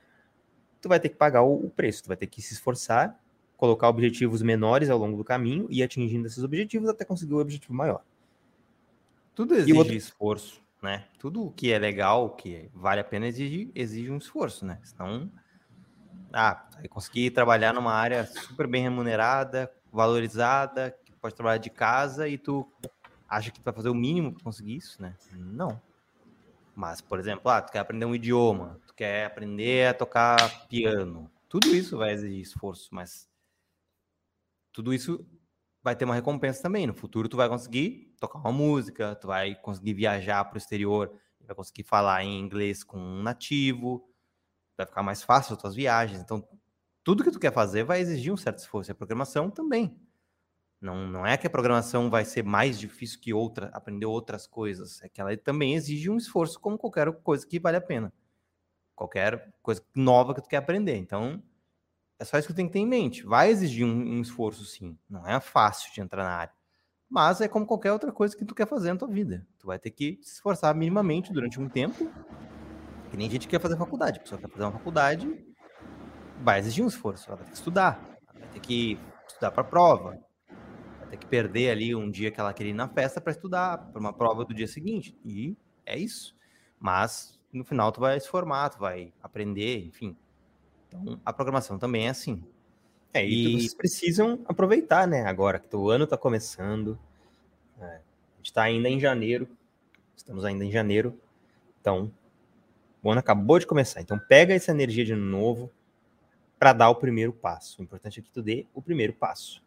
tu 0.80 0.88
vai 0.88 0.98
ter 1.00 1.08
que 1.08 1.16
pagar 1.16 1.42
o, 1.42 1.66
o 1.66 1.70
preço, 1.70 2.04
tu 2.04 2.08
vai 2.08 2.16
ter 2.16 2.26
que 2.26 2.40
se 2.40 2.54
esforçar, 2.54 3.18
colocar 3.56 3.88
objetivos 3.88 4.42
menores 4.42 4.90
ao 4.90 4.98
longo 4.98 5.16
do 5.16 5.24
caminho 5.24 5.66
e 5.70 5.82
atingindo 5.82 6.26
esses 6.26 6.42
objetivos 6.42 6.88
até 6.88 7.04
conseguir 7.04 7.34
o 7.34 7.38
objetivo 7.38 7.74
maior. 7.74 8.02
Tudo 9.34 9.54
exige 9.54 9.76
outro... 9.76 9.94
esforço, 9.94 10.62
né? 10.80 11.06
Tudo 11.18 11.52
que 11.56 11.72
é 11.72 11.78
legal, 11.78 12.30
que 12.30 12.70
vale 12.72 13.00
a 13.00 13.04
pena, 13.04 13.26
exige, 13.26 13.70
exige 13.74 14.10
um 14.10 14.18
esforço, 14.18 14.64
né? 14.64 14.78
Senão, 14.82 15.30
ah, 16.32 16.68
conseguir 16.90 17.30
trabalhar 17.30 17.72
numa 17.72 17.92
área 17.92 18.26
super 18.26 18.66
bem 18.66 18.82
remunerada, 18.82 19.70
valorizada, 19.92 20.96
que 21.04 21.12
pode 21.12 21.34
trabalhar 21.34 21.58
de 21.58 21.70
casa 21.70 22.28
e 22.28 22.36
tu 22.36 22.70
acha 23.28 23.50
que 23.50 23.60
tu 23.60 23.64
vai 23.64 23.74
fazer 23.74 23.88
o 23.88 23.94
mínimo 23.94 24.32
para 24.32 24.44
conseguir 24.44 24.76
isso, 24.76 25.00
né? 25.00 25.16
Não. 25.32 25.80
Mas, 26.74 27.00
por 27.00 27.18
exemplo, 27.18 27.50
ah, 27.50 27.62
tu 27.62 27.70
quer 27.70 27.78
aprender 27.78 28.04
um 28.04 28.14
idioma, 28.14 28.80
tu 28.86 28.94
quer 28.94 29.26
aprender 29.26 29.88
a 29.88 29.94
tocar 29.94 30.66
piano. 30.68 31.30
Tudo 31.48 31.74
isso 31.74 31.96
vai 31.96 32.12
exigir 32.12 32.40
esforço, 32.40 32.88
mas 32.92 33.28
tudo 34.72 34.92
isso 34.92 35.24
vai 35.82 35.94
ter 35.94 36.04
uma 36.04 36.14
recompensa 36.14 36.62
também. 36.62 36.86
No 36.86 36.94
futuro, 36.94 37.28
tu 37.28 37.36
vai 37.36 37.48
conseguir 37.48 38.12
tocar 38.18 38.40
uma 38.40 38.50
música, 38.50 39.14
tu 39.14 39.28
vai 39.28 39.54
conseguir 39.54 39.94
viajar 39.94 40.44
para 40.46 40.56
o 40.56 40.58
exterior, 40.58 41.12
vai 41.46 41.54
conseguir 41.54 41.84
falar 41.84 42.24
em 42.24 42.40
inglês 42.40 42.82
com 42.82 42.98
um 42.98 43.22
nativo, 43.22 44.08
vai 44.76 44.86
ficar 44.86 45.02
mais 45.02 45.22
fácil 45.22 45.54
as 45.54 45.60
tuas 45.60 45.74
viagens. 45.74 46.20
Então, 46.20 46.46
tudo 47.02 47.22
que 47.22 47.30
tu 47.30 47.38
quer 47.38 47.52
fazer 47.52 47.84
vai 47.84 48.00
exigir 48.00 48.32
um 48.32 48.36
certo 48.36 48.58
esforço. 48.58 48.90
E 48.90 48.92
a 48.92 48.94
programação 48.94 49.50
também. 49.50 49.96
Não, 50.80 51.06
não 51.08 51.26
é 51.26 51.36
que 51.36 51.46
a 51.46 51.50
programação 51.50 52.10
vai 52.10 52.24
ser 52.24 52.42
mais 52.44 52.78
difícil 52.78 53.20
que 53.20 53.32
outra, 53.32 53.70
aprender 53.72 54.06
outras 54.06 54.46
coisas. 54.46 55.02
É 55.02 55.08
que 55.08 55.20
ela 55.20 55.36
também 55.36 55.74
exige 55.74 56.10
um 56.10 56.16
esforço, 56.16 56.60
como 56.60 56.76
qualquer 56.76 57.10
coisa 57.22 57.46
que 57.46 57.58
vale 57.58 57.76
a 57.76 57.80
pena. 57.80 58.12
Qualquer 58.94 59.54
coisa 59.62 59.82
nova 59.94 60.34
que 60.34 60.42
tu 60.42 60.48
quer 60.48 60.58
aprender. 60.58 60.96
Então, 60.96 61.42
é 62.18 62.24
só 62.24 62.38
isso 62.38 62.48
que 62.48 62.54
tu 62.54 62.56
tem 62.56 62.66
que 62.66 62.72
ter 62.72 62.80
em 62.80 62.86
mente. 62.86 63.22
Vai 63.24 63.50
exigir 63.50 63.84
um, 63.86 64.16
um 64.16 64.20
esforço, 64.20 64.64
sim. 64.64 64.98
Não 65.08 65.26
é 65.26 65.40
fácil 65.40 65.92
de 65.92 66.00
entrar 66.00 66.22
na 66.22 66.36
área. 66.36 66.54
Mas 67.08 67.40
é 67.40 67.48
como 67.48 67.66
qualquer 67.66 67.92
outra 67.92 68.12
coisa 68.12 68.36
que 68.36 68.44
tu 68.44 68.54
quer 68.54 68.66
fazer 68.66 68.92
na 68.92 68.98
tua 68.98 69.08
vida. 69.08 69.46
Tu 69.58 69.66
vai 69.66 69.78
ter 69.78 69.90
que 69.90 70.18
se 70.22 70.34
esforçar 70.34 70.74
minimamente 70.74 71.32
durante 71.32 71.60
um 71.60 71.68
tempo. 71.68 72.10
Que 73.14 73.18
nem 73.18 73.30
gente 73.30 73.46
que 73.46 73.52
quer 73.52 73.60
fazer 73.60 73.76
faculdade. 73.76 74.18
A 74.18 74.22
pessoa 74.22 74.40
quer 74.40 74.48
fazer 74.48 74.64
uma 74.64 74.72
faculdade, 74.72 75.46
vai 76.42 76.58
exigir 76.58 76.84
um 76.84 76.88
esforço. 76.88 77.28
Ela 77.28 77.36
vai 77.36 77.44
ter 77.44 77.52
que 77.52 77.56
estudar. 77.58 78.18
Ela 78.28 78.40
vai 78.40 78.48
ter 78.48 78.58
que 78.58 78.98
estudar 79.28 79.52
para 79.52 79.62
prova. 79.62 80.18
Vai 80.98 81.10
ter 81.10 81.18
que 81.18 81.26
perder 81.26 81.70
ali 81.70 81.94
um 81.94 82.10
dia 82.10 82.32
que 82.32 82.40
ela 82.40 82.52
queria 82.52 82.72
ir 82.72 82.74
na 82.74 82.88
festa 82.88 83.20
para 83.20 83.30
estudar 83.30 83.78
para 83.78 84.00
uma 84.00 84.12
prova 84.12 84.44
do 84.44 84.52
dia 84.52 84.66
seguinte. 84.66 85.16
E 85.24 85.56
é 85.86 85.96
isso. 85.96 86.34
Mas 86.80 87.38
no 87.52 87.64
final 87.64 87.92
tu 87.92 88.00
vai 88.00 88.18
se 88.18 88.26
formar, 88.26 88.70
tu 88.70 88.80
vai 88.80 89.12
aprender, 89.22 89.86
enfim. 89.86 90.16
Então 90.88 91.20
a 91.24 91.32
programação 91.32 91.78
também 91.78 92.08
é 92.08 92.10
assim. 92.10 92.42
É, 93.12 93.24
e, 93.24 93.54
e 93.54 93.60
vocês 93.60 93.74
precisam 93.74 94.40
aproveitar, 94.44 95.06
né? 95.06 95.24
Agora 95.24 95.60
que 95.60 95.76
o 95.76 95.88
ano 95.88 96.02
está 96.02 96.16
começando. 96.16 96.98
É, 97.80 97.84
a 97.84 98.36
gente 98.38 98.46
está 98.46 98.64
ainda 98.64 98.88
em 98.88 98.98
janeiro. 98.98 99.48
Estamos 100.16 100.44
ainda 100.44 100.64
em 100.64 100.72
janeiro. 100.72 101.16
Então, 101.80 102.10
o 103.04 103.10
ano 103.10 103.20
acabou 103.20 103.58
de 103.58 103.66
começar. 103.66 104.00
Então, 104.00 104.18
pega 104.18 104.54
essa 104.54 104.70
energia 104.70 105.04
de 105.04 105.14
novo 105.14 105.70
para 106.58 106.72
dar 106.72 106.88
o 106.88 106.94
primeiro 106.94 107.34
passo. 107.34 107.80
O 107.80 107.84
importante 107.84 108.18
é 108.18 108.22
que 108.22 108.30
tu 108.30 108.42
dê 108.42 108.66
o 108.72 108.80
primeiro 108.80 109.12
passo. 109.12 109.62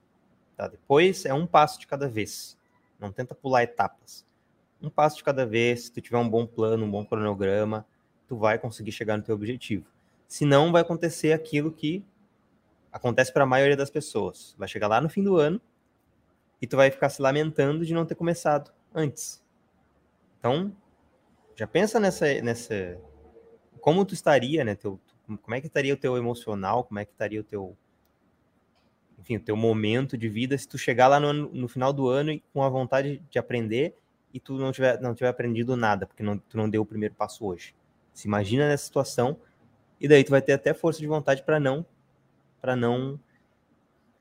Tá? 0.56 0.67
Depois 0.67 1.24
é 1.24 1.34
um 1.34 1.46
passo 1.46 1.79
de 1.79 1.86
cada 1.86 2.10
vez. 2.10 2.58
Não 3.00 3.12
tenta 3.12 3.36
pular 3.36 3.62
etapas. 3.62 4.25
Um 4.82 4.89
passo 4.89 5.17
de 5.17 5.24
cada 5.24 5.46
vez. 5.46 5.84
Se 5.84 5.91
tu 5.91 6.01
tiver 6.01 6.17
um 6.17 6.27
bom 6.27 6.48
plano, 6.48 6.84
um 6.84 6.89
bom 6.89 7.06
cronograma, 7.06 7.86
tu 8.27 8.36
vai 8.36 8.58
conseguir 8.58 8.91
chegar 8.91 9.15
no 9.15 9.24
teu 9.24 9.36
objetivo. 9.36 9.86
Senão, 10.27 10.72
vai 10.72 10.82
acontecer 10.82 11.32
aquilo 11.32 11.72
que 11.72 12.03
acontece 12.91 13.32
para 13.32 13.44
a 13.44 13.48
maioria 13.48 13.77
das 13.77 13.91
pessoas. 13.91 14.56
Vai 14.58 14.67
chegar 14.67 14.88
lá 14.88 15.00
no 15.00 15.10
fim 15.10 15.24
do 15.24 15.38
ano 15.38 15.62
e 16.60 16.65
tu 16.65 16.75
vai 16.75 16.89
ficar 16.89 17.10
se 17.10 17.22
lamentando 17.22 17.86
de 17.86 17.94
não 17.94 18.03
ter 18.03 18.15
começado 18.15 18.74
antes. 18.96 19.44
Então, 20.39 20.75
já 21.56 21.67
pensa 21.67 22.00
nessa 22.00 22.41
nessa 22.41 23.00
como 23.88 24.03
tu 24.03 24.13
estaria, 24.13 24.65
né, 24.65 24.75
teu, 24.75 25.00
como 25.41 25.56
é 25.56 25.62
que 25.62 25.67
estaria 25.67 25.94
o 25.94 25.98
teu 25.98 26.17
emocional, 26.17 26.84
como 26.84 27.00
é 27.00 27.06
que 27.06 27.13
estaria 27.13 27.39
o 27.39 27.44
teu 27.44 27.74
enfim, 29.17 29.38
o 29.38 29.39
teu 29.39 29.56
momento 29.56 30.17
de 30.17 30.27
vida 30.27 30.58
se 30.58 30.67
tu 30.67 30.77
chegar 30.77 31.08
lá 31.08 31.22
no, 31.22 31.32
no 31.34 31.70
final 31.70 31.94
do 31.94 32.10
ano 32.10 32.34
e 32.34 32.44
com 32.51 32.62
a 32.62 32.67
vontade 32.67 33.24
de 33.29 33.39
aprender 33.39 33.96
e 34.34 34.41
tu 34.41 34.58
não 34.58 34.74
tiver 34.74 35.00
não 35.00 35.15
tiver 35.15 35.29
aprendido 35.29 35.77
nada, 35.77 36.06
porque 36.06 36.22
não, 36.22 36.38
tu 36.38 36.58
não 36.58 36.70
deu 36.70 36.82
o 36.82 36.86
primeiro 36.86 37.15
passo 37.15 37.46
hoje. 37.46 37.74
Se 38.12 38.27
imagina 38.27 38.67
nessa 38.67 38.84
situação 38.84 39.39
e 40.01 40.06
daí 40.06 40.22
tu 40.22 40.32
vai 40.32 40.41
ter 40.41 40.51
até 40.51 40.74
força 40.74 41.00
de 41.00 41.08
vontade 41.08 41.41
para 41.44 41.58
não 41.58 41.86
para 42.60 42.75
não 42.75 43.17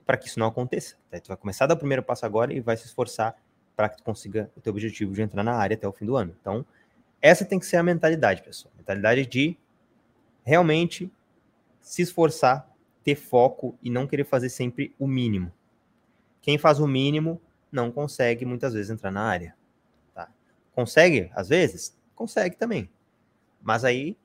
para 0.06 0.16
que 0.16 0.28
isso 0.28 0.38
não 0.38 0.46
aconteça. 0.46 0.94
Aí 1.10 1.20
tu 1.20 1.26
vai 1.26 1.36
começar 1.36 1.64
a 1.64 1.66
dar 1.66 1.74
o 1.74 1.78
primeiro 1.78 2.04
passo 2.04 2.24
agora 2.24 2.52
e 2.54 2.60
vai 2.60 2.76
se 2.76 2.86
esforçar 2.86 3.34
para 3.74 3.88
que 3.88 3.96
tu 3.96 4.04
consiga 4.04 4.48
o 4.56 4.60
teu 4.60 4.72
objetivo 4.72 5.12
de 5.12 5.22
entrar 5.22 5.42
na 5.42 5.56
área 5.56 5.74
até 5.74 5.88
o 5.88 5.92
fim 5.92 6.06
do 6.06 6.14
ano. 6.14 6.36
Então, 6.40 6.64
essa 7.20 7.44
tem 7.44 7.58
que 7.58 7.66
ser 7.66 7.76
a 7.76 7.82
mentalidade, 7.82 8.42
pessoal. 8.42 8.72
Mentalidade 8.76 9.26
de 9.26 9.56
realmente 10.44 11.10
se 11.80 12.02
esforçar, 12.02 12.68
ter 13.02 13.14
foco 13.14 13.78
e 13.82 13.90
não 13.90 14.06
querer 14.06 14.24
fazer 14.24 14.48
sempre 14.48 14.94
o 14.98 15.06
mínimo. 15.06 15.52
Quem 16.42 16.58
faz 16.58 16.78
o 16.80 16.86
mínimo 16.86 17.40
não 17.70 17.90
consegue 17.90 18.44
muitas 18.44 18.74
vezes 18.74 18.90
entrar 18.90 19.10
na 19.10 19.22
área. 19.22 19.56
Tá? 20.14 20.28
Consegue, 20.72 21.30
às 21.34 21.48
vezes? 21.48 21.96
Consegue 22.14 22.56
também. 22.56 22.88
Mas 23.60 23.84
aí, 23.84 24.16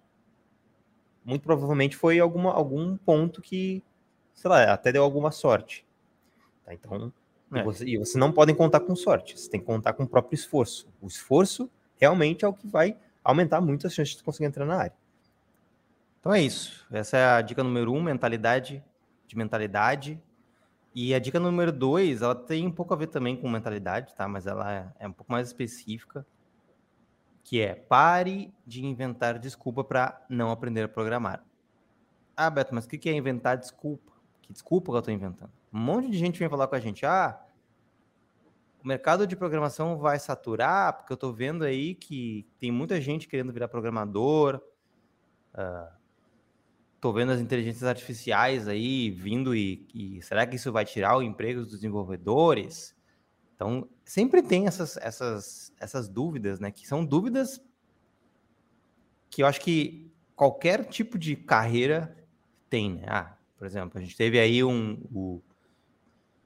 muito 1.23 1.43
provavelmente 1.43 1.95
foi 1.95 2.19
alguma, 2.19 2.53
algum 2.53 2.95
ponto 2.97 3.41
que 3.41 3.83
sei 4.33 4.49
lá, 4.49 4.73
até 4.73 4.91
deu 4.91 5.03
alguma 5.03 5.31
sorte. 5.31 5.85
Tá? 6.65 6.73
Então, 6.73 7.13
é. 7.53 7.59
e, 7.59 7.63
você, 7.63 7.85
e 7.85 7.97
você 7.97 8.17
não 8.17 8.31
podem 8.31 8.55
contar 8.55 8.79
com 8.79 8.95
sorte, 8.95 9.39
você 9.39 9.49
tem 9.49 9.59
que 9.59 9.65
contar 9.65 9.93
com 9.93 10.03
o 10.03 10.07
próprio 10.07 10.35
esforço. 10.35 10.87
O 11.01 11.07
esforço 11.07 11.69
realmente 12.01 12.43
é 12.43 12.47
o 12.47 12.53
que 12.53 12.67
vai 12.67 12.97
aumentar 13.23 13.61
muito 13.61 13.85
as 13.85 13.93
chances 13.93 14.15
de 14.15 14.23
conseguir 14.23 14.45
entrar 14.45 14.65
na 14.65 14.75
área. 14.75 14.93
Então 16.19 16.33
é 16.33 16.41
isso. 16.41 16.85
Essa 16.91 17.17
é 17.17 17.25
a 17.25 17.41
dica 17.41 17.63
número 17.63 17.93
um, 17.93 18.01
mentalidade 18.01 18.83
de 19.27 19.37
mentalidade. 19.37 20.21
E 20.93 21.13
a 21.13 21.19
dica 21.19 21.39
número 21.39 21.71
dois, 21.71 22.21
ela 22.21 22.35
tem 22.35 22.67
um 22.67 22.71
pouco 22.71 22.93
a 22.93 22.97
ver 22.97 23.07
também 23.07 23.37
com 23.37 23.47
mentalidade, 23.47 24.13
tá? 24.15 24.27
Mas 24.27 24.45
ela 24.45 24.93
é, 24.99 25.07
um 25.07 25.13
pouco 25.13 25.31
mais 25.31 25.47
específica, 25.47 26.25
que 27.43 27.61
é 27.61 27.75
pare 27.75 28.53
de 28.65 28.83
inventar 28.83 29.39
desculpa 29.39 29.83
para 29.83 30.25
não 30.27 30.51
aprender 30.51 30.83
a 30.83 30.87
programar. 30.87 31.43
Ah, 32.35 32.49
Beto, 32.49 32.73
mas 32.73 32.85
o 32.85 32.89
que 32.89 33.09
é 33.09 33.13
inventar 33.13 33.57
desculpa? 33.57 34.11
Que 34.41 34.51
desculpa 34.51 34.91
que 34.91 34.95
eu 34.95 34.99
estou 34.99 35.13
inventando. 35.13 35.51
Um 35.71 35.79
monte 35.79 36.09
de 36.09 36.17
gente 36.17 36.39
vem 36.39 36.49
falar 36.49 36.67
com 36.67 36.75
a 36.75 36.79
gente, 36.79 37.05
ah, 37.05 37.39
o 38.83 38.87
mercado 38.87 39.27
de 39.27 39.35
programação 39.35 39.97
vai 39.97 40.17
saturar, 40.17 40.97
porque 40.97 41.13
eu 41.13 41.15
estou 41.15 41.31
vendo 41.31 41.63
aí 41.63 41.93
que 41.93 42.47
tem 42.57 42.71
muita 42.71 42.99
gente 42.99 43.27
querendo 43.27 43.53
virar 43.53 43.67
programador. 43.67 44.59
Estou 46.95 47.11
uh, 47.11 47.13
vendo 47.13 47.31
as 47.31 47.39
inteligências 47.39 47.83
artificiais 47.83 48.67
aí 48.67 49.11
vindo 49.11 49.55
e, 49.55 49.87
e, 49.93 50.21
será 50.23 50.47
que 50.47 50.55
isso 50.55 50.71
vai 50.71 50.83
tirar 50.83 51.15
o 51.15 51.21
emprego 51.21 51.61
dos 51.61 51.71
desenvolvedores? 51.71 52.95
Então, 53.55 53.87
sempre 54.03 54.41
tem 54.41 54.65
essas, 54.65 54.97
essas, 54.97 55.71
essas 55.79 56.09
dúvidas, 56.09 56.59
né? 56.59 56.71
Que 56.71 56.87
são 56.87 57.05
dúvidas 57.05 57.61
que 59.29 59.43
eu 59.43 59.47
acho 59.47 59.61
que 59.61 60.11
qualquer 60.35 60.85
tipo 60.85 61.19
de 61.19 61.35
carreira 61.35 62.17
tem, 62.67 62.95
né? 62.95 63.05
Ah, 63.07 63.37
por 63.59 63.67
exemplo, 63.67 63.99
a 63.99 64.01
gente 64.01 64.17
teve 64.17 64.39
aí 64.39 64.63
um, 64.63 64.93
o, 65.13 65.39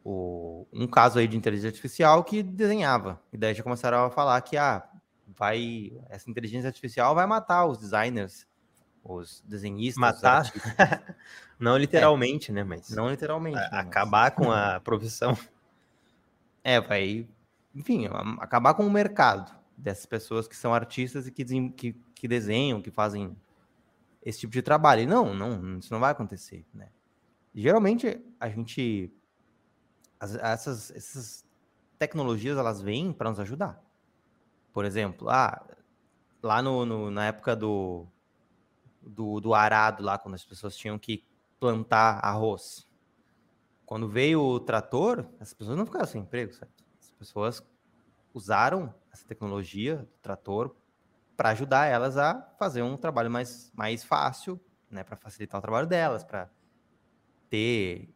o, 0.06 0.68
um 0.72 0.86
caso 0.86 1.18
aí 1.18 1.28
de 1.28 1.36
inteligência 1.36 1.70
artificial 1.70 2.24
que 2.24 2.44
desenhava. 2.44 3.20
E 3.34 3.38
daí 3.38 3.56
já 3.56 3.64
começaram 3.64 4.06
a 4.06 4.12
falar 4.12 4.40
que 4.42 4.56
ah, 4.56 4.88
vai, 5.28 5.92
essa 6.10 6.30
inteligência 6.30 6.68
artificial 6.68 7.16
vai 7.16 7.26
matar 7.26 7.66
os 7.66 7.80
designers, 7.80 8.48
os 9.04 9.44
desenhistas. 9.48 10.00
Matar? 10.00 10.54
Não 11.60 11.76
literalmente, 11.76 12.52
é, 12.52 12.54
né? 12.54 12.64
Mas 12.64 12.90
não 12.90 13.10
literalmente. 13.10 13.58
A, 13.58 13.62
né, 13.62 13.68
acabar 13.72 14.30
com 14.32 14.52
a 14.52 14.80
profissão. 14.80 15.36
É, 16.68 16.82
vai, 16.82 17.28
enfim, 17.76 18.08
acabar 18.40 18.74
com 18.74 18.88
o 18.88 18.90
mercado 18.90 19.56
dessas 19.78 20.08
pessoas 20.08 20.48
que 20.48 20.56
são 20.56 20.74
artistas 20.74 21.28
e 21.28 21.32
que, 21.32 21.46
que, 21.70 21.96
que 22.16 22.28
desenham, 22.28 22.82
que 22.82 22.90
fazem 22.90 23.38
esse 24.24 24.40
tipo 24.40 24.52
de 24.52 24.64
trabalho. 24.64 25.04
E 25.04 25.06
não, 25.06 25.32
não, 25.32 25.78
isso 25.78 25.94
não 25.94 26.00
vai 26.00 26.12
acontecer, 26.12 26.66
né? 26.74 26.88
geralmente 27.54 28.20
a 28.40 28.50
gente 28.50 29.12
as, 30.20 30.36
essas, 30.36 30.92
essas 30.92 31.46
tecnologias 31.98 32.58
elas 32.58 32.82
vêm 32.82 33.12
para 33.12 33.30
nos 33.30 33.40
ajudar. 33.40 33.82
Por 34.74 34.86
exemplo, 34.86 35.30
ah, 35.30 35.66
lá 36.42 36.62
no, 36.62 36.86
no, 36.86 37.12
na 37.12 37.28
época 37.28 37.56
do, 37.56 38.06
do, 39.02 39.40
do 39.40 39.54
arado, 39.54 40.04
lá 40.04 40.18
quando 40.18 40.36
as 40.36 40.46
pessoas 40.46 40.76
tinham 40.76 41.00
que 41.00 41.24
plantar 41.60 42.20
arroz, 42.24 42.88
quando 43.86 44.08
veio 44.08 44.42
o 44.42 44.60
trator, 44.60 45.26
as 45.40 45.54
pessoas 45.54 45.78
não 45.78 45.86
ficaram 45.86 46.06
sem 46.06 46.22
emprego, 46.22 46.54
certo? 46.54 46.84
As 47.00 47.12
pessoas 47.12 47.64
usaram 48.34 48.94
essa 49.12 49.26
tecnologia 49.28 49.98
do 49.98 50.18
trator 50.22 50.76
para 51.38 51.50
ajudar 51.50 51.86
elas 51.86 52.18
a 52.18 52.42
fazer 52.58 52.82
um 52.82 52.98
trabalho 52.98 53.30
mais, 53.30 53.72
mais 53.76 54.04
fácil, 54.04 54.60
né, 54.90 55.04
para 55.04 55.16
facilitar 55.16 55.60
o 55.60 55.62
trabalho 55.62 55.88
delas, 55.88 56.24
para 56.24 56.50
ter 57.50 58.15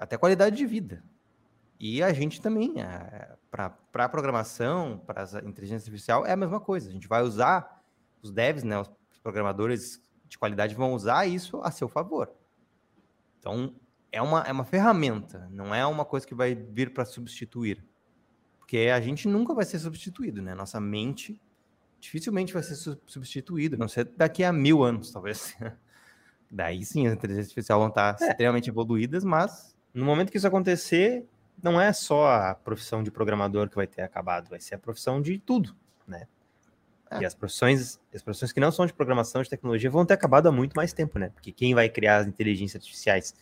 até 0.00 0.16
qualidade 0.16 0.56
de 0.56 0.64
vida. 0.64 1.04
E 1.78 2.02
a 2.02 2.12
gente 2.12 2.40
também, 2.40 2.74
para 3.50 3.74
a 3.94 4.08
programação, 4.08 4.98
para 5.06 5.24
a 5.24 5.48
inteligência 5.48 5.86
artificial, 5.86 6.24
é 6.24 6.32
a 6.32 6.36
mesma 6.36 6.58
coisa. 6.58 6.88
A 6.88 6.92
gente 6.92 7.06
vai 7.06 7.22
usar, 7.22 7.82
os 8.22 8.30
devs, 8.32 8.64
né, 8.64 8.80
os 8.80 8.90
programadores 9.22 10.00
de 10.26 10.38
qualidade 10.38 10.74
vão 10.74 10.94
usar 10.94 11.26
isso 11.26 11.60
a 11.62 11.70
seu 11.70 11.86
favor. 11.86 12.32
Então, 13.38 13.74
é 14.10 14.22
uma, 14.22 14.40
é 14.40 14.52
uma 14.52 14.64
ferramenta, 14.64 15.48
não 15.50 15.74
é 15.74 15.84
uma 15.86 16.04
coisa 16.04 16.26
que 16.26 16.34
vai 16.34 16.54
vir 16.54 16.94
para 16.94 17.04
substituir. 17.04 17.84
Porque 18.58 18.90
a 18.94 19.00
gente 19.00 19.28
nunca 19.28 19.52
vai 19.52 19.64
ser 19.64 19.78
substituído, 19.80 20.40
né? 20.40 20.54
Nossa 20.54 20.80
mente 20.80 21.40
dificilmente 21.98 22.54
vai 22.54 22.62
ser 22.62 22.76
substituído, 23.06 23.76
não 23.76 23.86
sei 23.86 24.04
daqui 24.04 24.42
a 24.42 24.50
mil 24.50 24.82
anos, 24.82 25.10
talvez. 25.10 25.54
Daí 26.50 26.84
sim, 26.84 27.06
as 27.06 27.12
inteligências 27.12 27.48
artificiais 27.48 27.78
vão 27.78 27.88
estar 27.88 28.16
é. 28.18 28.30
extremamente 28.30 28.70
evoluídas, 28.70 29.24
mas 29.24 29.76
no 29.92 30.04
momento 30.04 30.30
que 30.30 30.38
isso 30.38 30.46
acontecer, 30.46 31.26
não 31.62 31.80
é 31.80 31.92
só 31.92 32.30
a 32.30 32.54
profissão 32.54 33.02
de 33.02 33.10
programador 33.10 33.68
que 33.68 33.76
vai 33.76 33.86
ter 33.86 34.02
acabado, 34.02 34.48
vai 34.48 34.60
ser 34.60 34.76
a 34.76 34.78
profissão 34.78 35.20
de 35.20 35.38
tudo, 35.38 35.74
né? 36.06 36.26
É. 37.10 37.20
E 37.20 37.26
as 37.26 37.34
profissões, 37.34 37.98
as 38.14 38.22
profissões 38.22 38.52
que 38.52 38.60
não 38.60 38.70
são 38.70 38.86
de 38.86 38.92
programação, 38.92 39.42
de 39.42 39.50
tecnologia, 39.50 39.90
vão 39.90 40.06
ter 40.06 40.14
acabado 40.14 40.46
há 40.46 40.52
muito 40.52 40.74
mais 40.74 40.92
tempo, 40.92 41.18
né? 41.18 41.30
Porque 41.30 41.50
quem 41.50 41.74
vai 41.74 41.88
criar 41.88 42.18
as 42.18 42.26
inteligências 42.26 42.80
artificiais, 42.80 43.34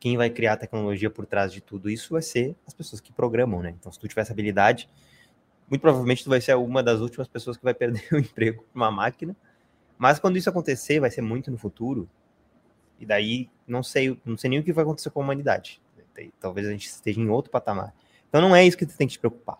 quem 0.00 0.16
vai 0.16 0.28
criar 0.30 0.54
a 0.54 0.56
tecnologia 0.56 1.08
por 1.08 1.24
trás 1.24 1.52
de 1.52 1.60
tudo 1.60 1.88
isso 1.88 2.12
vai 2.12 2.22
ser 2.22 2.56
as 2.66 2.74
pessoas 2.74 3.00
que 3.00 3.12
programam, 3.12 3.62
né? 3.62 3.74
Então, 3.78 3.90
se 3.92 3.98
tu 3.98 4.08
tiver 4.08 4.22
essa 4.22 4.32
habilidade, 4.32 4.88
muito 5.70 5.80
provavelmente 5.80 6.24
tu 6.24 6.30
vai 6.30 6.40
ser 6.40 6.56
uma 6.56 6.82
das 6.82 7.00
últimas 7.00 7.28
pessoas 7.28 7.56
que 7.56 7.62
vai 7.62 7.74
perder 7.74 8.06
o 8.12 8.18
emprego 8.18 8.64
para 8.72 8.80
uma 8.80 8.90
máquina. 8.90 9.36
Mas 9.96 10.18
quando 10.18 10.36
isso 10.36 10.48
acontecer, 10.48 11.00
vai 11.00 11.10
ser 11.10 11.22
muito 11.22 11.50
no 11.50 11.58
futuro, 11.58 12.08
E 12.98 13.06
daí 13.06 13.50
não 13.66 13.82
sei, 13.82 14.18
não 14.24 14.36
sei 14.36 14.50
nem 14.50 14.58
o 14.58 14.64
que 14.64 14.72
vai 14.72 14.82
acontecer 14.82 15.10
com 15.10 15.20
a 15.20 15.24
humanidade. 15.24 15.80
Talvez 16.40 16.66
a 16.66 16.72
gente 16.72 16.86
esteja 16.86 17.20
em 17.20 17.28
outro 17.28 17.50
patamar. 17.50 17.94
Então 18.28 18.40
não 18.40 18.54
é 18.54 18.64
isso 18.64 18.76
que 18.76 18.86
tu 18.86 18.96
tem 18.96 19.06
que 19.06 19.12
te 19.12 19.18
preocupar. 19.18 19.58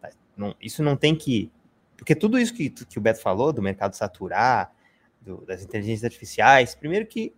Tá? 0.00 0.10
Não, 0.36 0.54
isso 0.60 0.82
não 0.82 0.96
tem 0.96 1.14
que. 1.14 1.50
Porque 1.96 2.14
tudo 2.14 2.38
isso 2.38 2.54
que, 2.54 2.70
que 2.70 2.98
o 2.98 3.00
Beto 3.00 3.20
falou, 3.20 3.52
do 3.52 3.62
mercado 3.62 3.94
saturar, 3.94 4.74
do, 5.20 5.44
das 5.44 5.62
inteligências 5.62 6.04
artificiais, 6.04 6.74
primeiro 6.74 7.06
que 7.06 7.34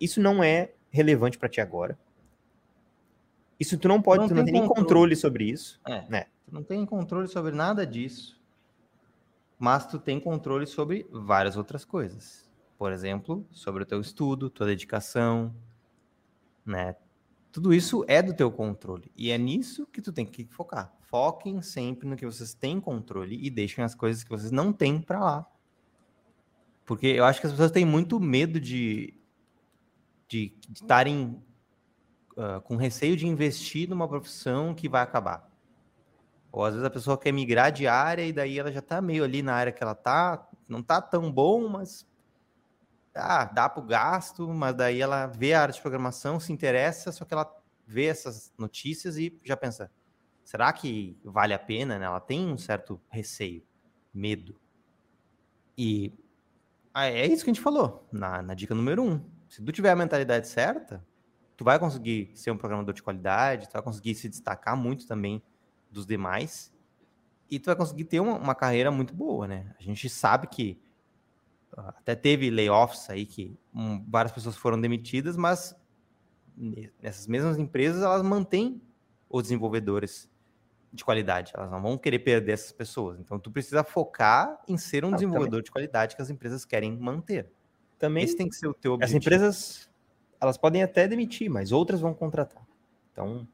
isso 0.00 0.20
não 0.20 0.42
é 0.42 0.72
relevante 0.90 1.38
para 1.38 1.48
ti 1.48 1.60
agora. 1.60 1.98
Isso 3.60 3.76
tu 3.76 3.88
não 3.88 4.00
pode, 4.00 4.20
não 4.20 4.28
tu 4.28 4.34
não 4.34 4.44
tem, 4.44 4.54
nem 4.54 4.66
controle 4.66 5.14
sobre 5.16 5.44
isso. 5.44 5.80
É, 5.86 6.04
né? 6.08 6.26
Tu 6.46 6.54
não 6.54 6.62
tem 6.62 6.84
controle 6.86 7.28
sobre 7.28 7.52
nada 7.52 7.86
disso. 7.86 8.40
Mas 9.58 9.86
tu 9.86 9.98
tem 9.98 10.20
controle 10.20 10.66
sobre 10.66 11.06
várias 11.10 11.56
outras 11.56 11.84
coisas. 11.84 12.47
Por 12.78 12.92
exemplo, 12.92 13.46
sobre 13.50 13.82
o 13.82 13.86
teu 13.86 14.00
estudo, 14.00 14.48
tua 14.48 14.66
dedicação, 14.66 15.54
né? 16.64 16.96
Tudo 17.50 17.74
isso 17.74 18.04
é 18.06 18.22
do 18.22 18.32
teu 18.32 18.50
controle. 18.50 19.10
E 19.16 19.30
é 19.30 19.36
nisso 19.36 19.86
que 19.86 20.00
tu 20.00 20.12
tem 20.12 20.24
que 20.24 20.46
focar. 20.46 20.94
Foquem 21.00 21.60
sempre 21.60 22.08
no 22.08 22.16
que 22.16 22.24
vocês 22.24 22.54
têm 22.54 22.80
controle 22.80 23.38
e 23.44 23.50
deixem 23.50 23.82
as 23.82 23.94
coisas 23.94 24.22
que 24.22 24.30
vocês 24.30 24.52
não 24.52 24.72
têm 24.72 25.00
para 25.00 25.18
lá. 25.18 25.46
Porque 26.86 27.08
eu 27.08 27.24
acho 27.24 27.40
que 27.40 27.46
as 27.46 27.52
pessoas 27.52 27.70
têm 27.70 27.84
muito 27.84 28.20
medo 28.20 28.60
de 28.60 29.18
de 30.28 30.54
estarem 30.74 31.42
uh, 32.36 32.60
com 32.60 32.76
receio 32.76 33.16
de 33.16 33.26
investir 33.26 33.88
numa 33.88 34.06
profissão 34.06 34.74
que 34.74 34.88
vai 34.88 35.02
acabar. 35.02 35.48
Ou 36.52 36.64
às 36.64 36.74
vezes 36.74 36.86
a 36.86 36.90
pessoa 36.90 37.18
quer 37.18 37.32
migrar 37.32 37.72
de 37.72 37.86
área 37.86 38.24
e 38.24 38.32
daí 38.32 38.58
ela 38.58 38.70
já 38.70 38.80
está 38.80 39.00
meio 39.00 39.24
ali 39.24 39.42
na 39.42 39.54
área 39.54 39.72
que 39.72 39.82
ela 39.82 39.92
está, 39.92 40.46
não 40.68 40.80
está 40.80 41.00
tão 41.00 41.32
bom, 41.32 41.68
mas 41.68 42.06
ah, 43.18 43.44
dá 43.44 43.68
para 43.68 43.82
o 43.82 43.86
gasto, 43.86 44.48
mas 44.48 44.74
daí 44.74 45.00
ela 45.00 45.26
vê 45.26 45.54
a 45.54 45.62
área 45.62 45.74
de 45.74 45.80
programação, 45.80 46.38
se 46.38 46.52
interessa, 46.52 47.12
só 47.12 47.24
que 47.24 47.34
ela 47.34 47.50
vê 47.86 48.06
essas 48.06 48.52
notícias 48.58 49.16
e 49.16 49.38
já 49.44 49.56
pensa, 49.56 49.90
será 50.44 50.72
que 50.72 51.18
vale 51.24 51.54
a 51.54 51.58
pena? 51.58 51.98
Né? 51.98 52.06
Ela 52.06 52.20
tem 52.20 52.46
um 52.46 52.58
certo 52.58 53.00
receio, 53.08 53.62
medo. 54.12 54.58
E 55.76 56.12
é 56.94 57.26
isso 57.26 57.44
que 57.44 57.50
a 57.50 57.54
gente 57.54 57.62
falou 57.62 58.06
na, 58.12 58.42
na 58.42 58.54
dica 58.54 58.74
número 58.74 59.02
um. 59.02 59.20
Se 59.48 59.62
tu 59.62 59.72
tiver 59.72 59.90
a 59.90 59.96
mentalidade 59.96 60.48
certa, 60.48 61.04
tu 61.56 61.64
vai 61.64 61.78
conseguir 61.78 62.30
ser 62.34 62.50
um 62.50 62.56
programador 62.56 62.94
de 62.94 63.02
qualidade, 63.02 63.68
tu 63.68 63.72
vai 63.72 63.82
conseguir 63.82 64.14
se 64.14 64.28
destacar 64.28 64.76
muito 64.76 65.06
também 65.06 65.42
dos 65.90 66.06
demais 66.06 66.72
e 67.50 67.58
tu 67.58 67.66
vai 67.66 67.76
conseguir 67.76 68.04
ter 68.04 68.20
uma, 68.20 68.36
uma 68.36 68.54
carreira 68.54 68.90
muito 68.90 69.14
boa, 69.14 69.48
né? 69.48 69.74
A 69.78 69.82
gente 69.82 70.08
sabe 70.08 70.46
que 70.46 70.78
até 71.76 72.14
teve 72.14 72.50
layoffs 72.50 73.08
aí 73.10 73.26
que 73.26 73.58
um, 73.74 74.04
várias 74.08 74.32
pessoas 74.32 74.56
foram 74.56 74.80
demitidas, 74.80 75.36
mas 75.36 75.74
nessas 77.00 77.26
mesmas 77.26 77.58
empresas 77.58 78.02
elas 78.02 78.22
mantêm 78.22 78.82
os 79.28 79.42
desenvolvedores 79.42 80.28
de 80.92 81.04
qualidade, 81.04 81.52
elas 81.54 81.70
não 81.70 81.82
vão 81.82 81.98
querer 81.98 82.18
perder 82.20 82.52
essas 82.52 82.72
pessoas. 82.72 83.20
Então 83.20 83.38
tu 83.38 83.50
precisa 83.50 83.84
focar 83.84 84.58
em 84.66 84.76
ser 84.76 85.04
um 85.04 85.08
ah, 85.08 85.12
desenvolvedor 85.12 85.50
também. 85.50 85.64
de 85.64 85.70
qualidade 85.70 86.16
que 86.16 86.22
as 86.22 86.30
empresas 86.30 86.64
querem 86.64 86.96
manter. 86.96 87.50
Também 87.98 88.24
Esse 88.24 88.36
tem 88.36 88.48
que 88.48 88.56
ser 88.56 88.68
o 88.68 88.74
teu 88.74 88.92
objetivo. 88.94 89.18
As 89.18 89.26
empresas 89.26 89.90
elas 90.40 90.56
podem 90.56 90.82
até 90.82 91.06
demitir, 91.06 91.50
mas 91.50 91.72
outras 91.72 92.00
vão 92.00 92.14
contratar. 92.14 92.66
Então 93.12 93.46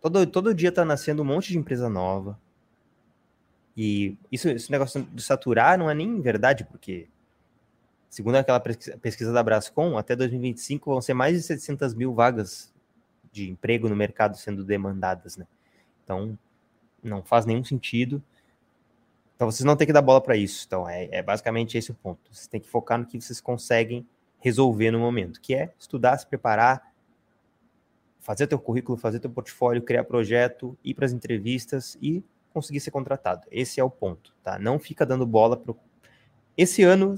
todo, 0.00 0.26
todo 0.26 0.54
dia 0.54 0.68
está 0.68 0.84
nascendo 0.84 1.22
um 1.22 1.24
monte 1.24 1.50
de 1.50 1.58
empresa 1.58 1.88
nova, 1.88 2.38
e 3.76 4.16
isso, 4.30 4.48
esse 4.48 4.70
negócio 4.70 5.02
de 5.02 5.22
saturar 5.22 5.78
não 5.78 5.90
é 5.90 5.94
nem 5.94 6.20
verdade, 6.20 6.64
porque, 6.64 7.08
segundo 8.10 8.36
aquela 8.36 8.60
pesquisa 8.60 9.32
da 9.32 9.42
Brascom, 9.42 9.96
até 9.96 10.14
2025 10.14 10.90
vão 10.90 11.00
ser 11.00 11.14
mais 11.14 11.36
de 11.36 11.42
700 11.42 11.94
mil 11.94 12.14
vagas 12.14 12.72
de 13.30 13.50
emprego 13.50 13.88
no 13.88 13.96
mercado 13.96 14.36
sendo 14.36 14.62
demandadas, 14.62 15.36
né? 15.36 15.46
Então, 16.04 16.38
não 17.02 17.22
faz 17.22 17.46
nenhum 17.46 17.64
sentido. 17.64 18.22
Então, 19.34 19.50
vocês 19.50 19.64
não 19.64 19.74
têm 19.74 19.86
que 19.86 19.92
dar 19.92 20.02
bola 20.02 20.20
para 20.20 20.36
isso. 20.36 20.64
Então, 20.66 20.88
é, 20.88 21.08
é 21.10 21.22
basicamente 21.22 21.78
esse 21.78 21.90
o 21.90 21.94
ponto. 21.94 22.20
Vocês 22.30 22.46
têm 22.46 22.60
que 22.60 22.68
focar 22.68 22.98
no 22.98 23.06
que 23.06 23.18
vocês 23.18 23.40
conseguem 23.40 24.06
resolver 24.38 24.90
no 24.90 24.98
momento, 24.98 25.40
que 25.40 25.54
é 25.54 25.72
estudar, 25.78 26.18
se 26.18 26.26
preparar, 26.26 26.92
fazer 28.20 28.46
teu 28.46 28.58
currículo, 28.58 28.98
fazer 28.98 29.18
teu 29.20 29.30
portfólio, 29.30 29.82
criar 29.82 30.04
projeto, 30.04 30.76
ir 30.84 30.94
para 30.94 31.06
as 31.06 31.12
entrevistas 31.12 31.96
e 32.02 32.22
conseguir 32.52 32.80
ser 32.80 32.90
contratado. 32.90 33.46
Esse 33.50 33.80
é 33.80 33.84
o 33.84 33.90
ponto, 33.90 34.34
tá? 34.42 34.58
Não 34.58 34.78
fica 34.78 35.04
dando 35.06 35.26
bola 35.26 35.56
pro. 35.56 35.76
Esse 36.56 36.82
ano 36.82 37.16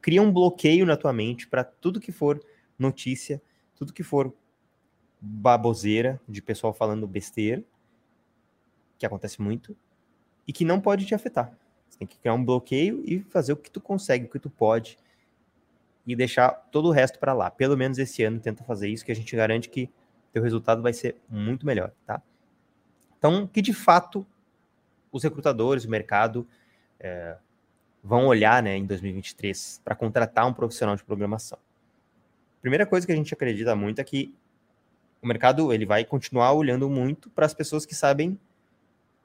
cria 0.00 0.20
um 0.20 0.32
bloqueio 0.32 0.84
na 0.84 0.96
tua 0.96 1.12
mente 1.12 1.48
para 1.48 1.64
tudo 1.64 2.00
que 2.00 2.12
for 2.12 2.40
notícia, 2.78 3.40
tudo 3.74 3.92
que 3.92 4.02
for 4.02 4.32
baboseira 5.20 6.20
de 6.28 6.42
pessoal 6.42 6.74
falando 6.74 7.06
besteira, 7.06 7.64
que 8.98 9.06
acontece 9.06 9.40
muito, 9.40 9.76
e 10.46 10.52
que 10.52 10.64
não 10.64 10.80
pode 10.80 11.06
te 11.06 11.14
afetar. 11.14 11.56
Você 11.88 11.98
tem 11.98 12.06
que 12.06 12.18
criar 12.18 12.34
um 12.34 12.44
bloqueio 12.44 13.02
e 13.06 13.20
fazer 13.20 13.52
o 13.52 13.56
que 13.56 13.70
tu 13.70 13.80
consegue, 13.80 14.26
o 14.26 14.28
que 14.28 14.38
tu 14.38 14.50
pode, 14.50 14.98
e 16.06 16.14
deixar 16.14 16.50
todo 16.50 16.88
o 16.88 16.90
resto 16.90 17.18
para 17.18 17.32
lá. 17.32 17.50
Pelo 17.50 17.76
menos 17.76 17.98
esse 17.98 18.22
ano 18.22 18.38
tenta 18.38 18.62
fazer 18.64 18.88
isso, 18.88 19.04
que 19.04 19.12
a 19.12 19.16
gente 19.16 19.34
garante 19.34 19.70
que 19.70 19.90
teu 20.32 20.42
resultado 20.42 20.82
vai 20.82 20.92
ser 20.92 21.16
muito 21.28 21.64
melhor, 21.64 21.92
tá? 22.04 22.20
Então, 23.16 23.46
que 23.46 23.62
de 23.62 23.72
fato 23.72 24.26
os 25.14 25.22
recrutadores, 25.22 25.84
o 25.84 25.90
mercado, 25.90 26.46
é, 26.98 27.36
vão 28.02 28.26
olhar 28.26 28.60
né, 28.60 28.76
em 28.76 28.84
2023 28.84 29.80
para 29.84 29.94
contratar 29.94 30.44
um 30.44 30.52
profissional 30.52 30.96
de 30.96 31.04
programação. 31.04 31.58
Primeira 32.60 32.84
coisa 32.84 33.06
que 33.06 33.12
a 33.12 33.16
gente 33.16 33.32
acredita 33.32 33.76
muito 33.76 34.00
é 34.00 34.04
que 34.04 34.34
o 35.22 35.26
mercado 35.26 35.72
ele 35.72 35.86
vai 35.86 36.04
continuar 36.04 36.52
olhando 36.52 36.90
muito 36.90 37.30
para 37.30 37.46
as 37.46 37.54
pessoas 37.54 37.86
que 37.86 37.94
sabem 37.94 38.38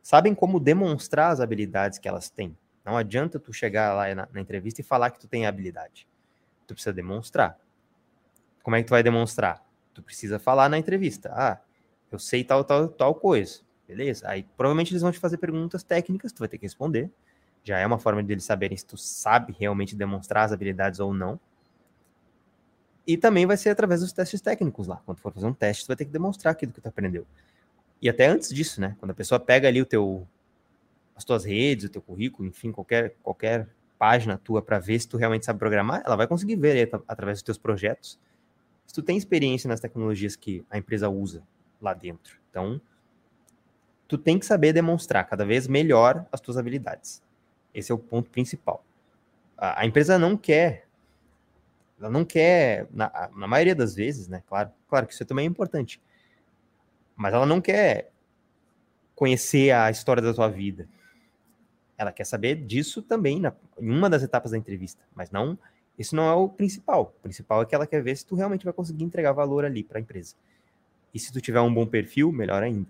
sabem 0.02 0.34
como 0.34 0.60
demonstrar 0.60 1.32
as 1.32 1.40
habilidades 1.42 1.98
que 1.98 2.08
elas 2.08 2.30
têm. 2.30 2.56
Não 2.86 2.96
adianta 2.96 3.40
tu 3.40 3.52
chegar 3.52 3.94
lá 3.94 4.14
na, 4.14 4.28
na 4.32 4.42
entrevista 4.42 4.82
e 4.82 4.84
falar 4.84 5.10
que 5.10 5.20
tu 5.20 5.28
tem 5.28 5.46
habilidade. 5.46 6.08
Tu 6.68 6.74
precisa 6.74 6.94
demonstrar. 6.94 7.60
Como 8.62 8.76
é 8.76 8.82
que 8.82 8.88
tu 8.88 8.92
vai 8.92 9.04
demonstrar? 9.04 9.64
Tu 9.94 10.04
precisa 10.04 10.40
falar 10.40 10.70
na 10.70 10.78
entrevista. 10.78 11.32
Ah, 11.34 11.60
eu 12.12 12.20
sei 12.20 12.44
tal, 12.44 12.64
tal, 12.64 12.88
tal 12.88 13.16
coisa. 13.16 13.62
Beleza? 13.90 14.30
Aí 14.30 14.46
provavelmente 14.56 14.92
eles 14.92 15.02
vão 15.02 15.12
te 15.12 15.18
fazer 15.18 15.38
perguntas 15.38 15.82
técnicas, 15.82 16.32
tu 16.32 16.38
vai 16.38 16.48
ter 16.48 16.60
que 16.60 16.66
responder. 16.68 17.10
Já 17.64 17.80
é 17.80 17.88
uma 17.88 17.98
forma 17.98 18.24
de 18.24 18.32
eles 18.32 18.44
saberem 18.44 18.78
se 18.78 18.86
tu 18.86 18.96
sabe 18.96 19.52
realmente 19.58 19.96
demonstrar 19.96 20.46
as 20.46 20.52
habilidades 20.52 21.00
ou 21.00 21.12
não. 21.12 21.40
E 23.08 23.18
também 23.18 23.48
vai 23.48 23.58
ser 23.58 23.72
através 23.72 24.02
dos 24.02 24.14
testes 24.14 24.42
técnicos 24.42 24.86
lá. 24.86 25.02
Quando 25.08 25.18
for 25.18 25.34
fazer 25.34 25.48
um 25.48 25.54
teste, 25.54 25.86
tu 25.86 25.88
vai 25.88 25.96
ter 25.96 26.06
que 26.06 26.12
demonstrar 26.12 26.52
aquilo 26.52 26.72
que 26.72 26.80
tu 26.80 26.88
aprendeu. 26.88 27.26
E 28.00 28.08
até 28.08 28.28
antes 28.28 28.50
disso, 28.50 28.80
né? 28.80 28.96
Quando 29.00 29.10
a 29.10 29.16
pessoa 29.16 29.40
pega 29.40 29.68
ali 29.68 29.82
o 29.82 29.86
teu 29.88 30.28
as 31.16 31.26
tuas 31.26 31.44
redes, 31.44 31.86
o 31.86 31.90
teu 31.90 32.02
currículo, 32.02 32.48
enfim, 32.48 32.72
qualquer 32.72 33.16
qualquer 33.24 33.68
página 33.98 34.38
tua 34.38 34.62
para 34.62 34.78
ver 34.78 35.00
se 35.00 35.08
tu 35.08 35.18
realmente 35.18 35.46
sabe 35.48 35.58
programar, 35.58 36.04
ela 36.06 36.16
vai 36.16 36.28
conseguir 36.28 36.58
ver 36.58 36.92
através 37.08 37.40
dos 37.40 37.44
teus 37.44 37.58
projetos 37.58 38.20
se 38.86 38.94
tu 38.94 39.02
tem 39.02 39.18
experiência 39.18 39.68
nas 39.68 39.80
tecnologias 39.80 40.36
que 40.36 40.64
a 40.70 40.78
empresa 40.78 41.10
usa 41.10 41.42
lá 41.82 41.96
dentro. 41.96 42.40
Então, 42.52 42.80
tu 44.10 44.18
tem 44.18 44.40
que 44.40 44.46
saber 44.46 44.74
demonstrar 44.74 45.24
cada 45.26 45.46
vez 45.46 45.68
melhor 45.68 46.26
as 46.32 46.42
tuas 46.42 46.58
habilidades. 46.58 47.22
Esse 47.72 47.92
é 47.92 47.96
o 47.96 48.00
ponto 48.00 48.28
principal. 48.32 48.84
A, 49.56 49.82
a 49.82 49.86
empresa 49.86 50.18
não 50.18 50.36
quer, 50.36 50.88
ela 52.00 52.10
não 52.10 52.26
quer, 52.26 52.88
na, 52.92 53.30
na, 53.36 53.48
maioria 53.48 53.76
das 53.76 53.94
vezes, 53.94 54.28
né? 54.28 54.42
Claro, 54.48 54.72
claro 54.90 55.06
que 55.06 55.14
isso 55.14 55.24
também 55.26 55.46
é 55.46 55.48
importante, 55.48 56.02
mas 57.16 57.36
ela 57.36 57.46
não 57.46 57.62
quer 57.62 58.12
conhecer 59.14 59.72
a 59.72 59.92
história 59.92 60.24
da 60.24 60.34
tua 60.34 60.50
vida. 60.50 60.90
Ela 61.96 62.12
quer 62.12 62.24
saber 62.24 62.56
disso 62.56 63.04
também 63.04 63.40
na, 63.40 63.54
em 63.80 63.92
uma 63.92 64.10
das 64.10 64.24
etapas 64.24 64.52
da 64.52 64.58
entrevista, 64.58 65.04
mas 65.14 65.30
não, 65.30 65.56
isso 66.00 66.16
não 66.16 66.28
é 66.28 66.34
o 66.34 66.50
principal. 66.50 67.14
O 67.20 67.22
principal 67.22 67.62
é 67.62 67.66
que 67.66 67.76
ela 67.76 67.86
quer 67.86 68.02
ver 68.02 68.18
se 68.18 68.26
tu 68.26 68.34
realmente 68.34 68.66
vai 68.66 68.74
conseguir 68.74 69.04
entregar 69.04 69.34
valor 69.34 69.66
ali 69.66 69.84
para 69.84 70.00
a 70.00 70.02
empresa. 70.02 70.36
E 71.14 71.20
se 71.20 71.32
tu 71.32 71.40
tiver 71.40 71.62
um 71.62 71.72
bom 71.72 71.86
perfil, 71.86 72.32
melhor 72.32 72.64
ainda. 72.64 72.88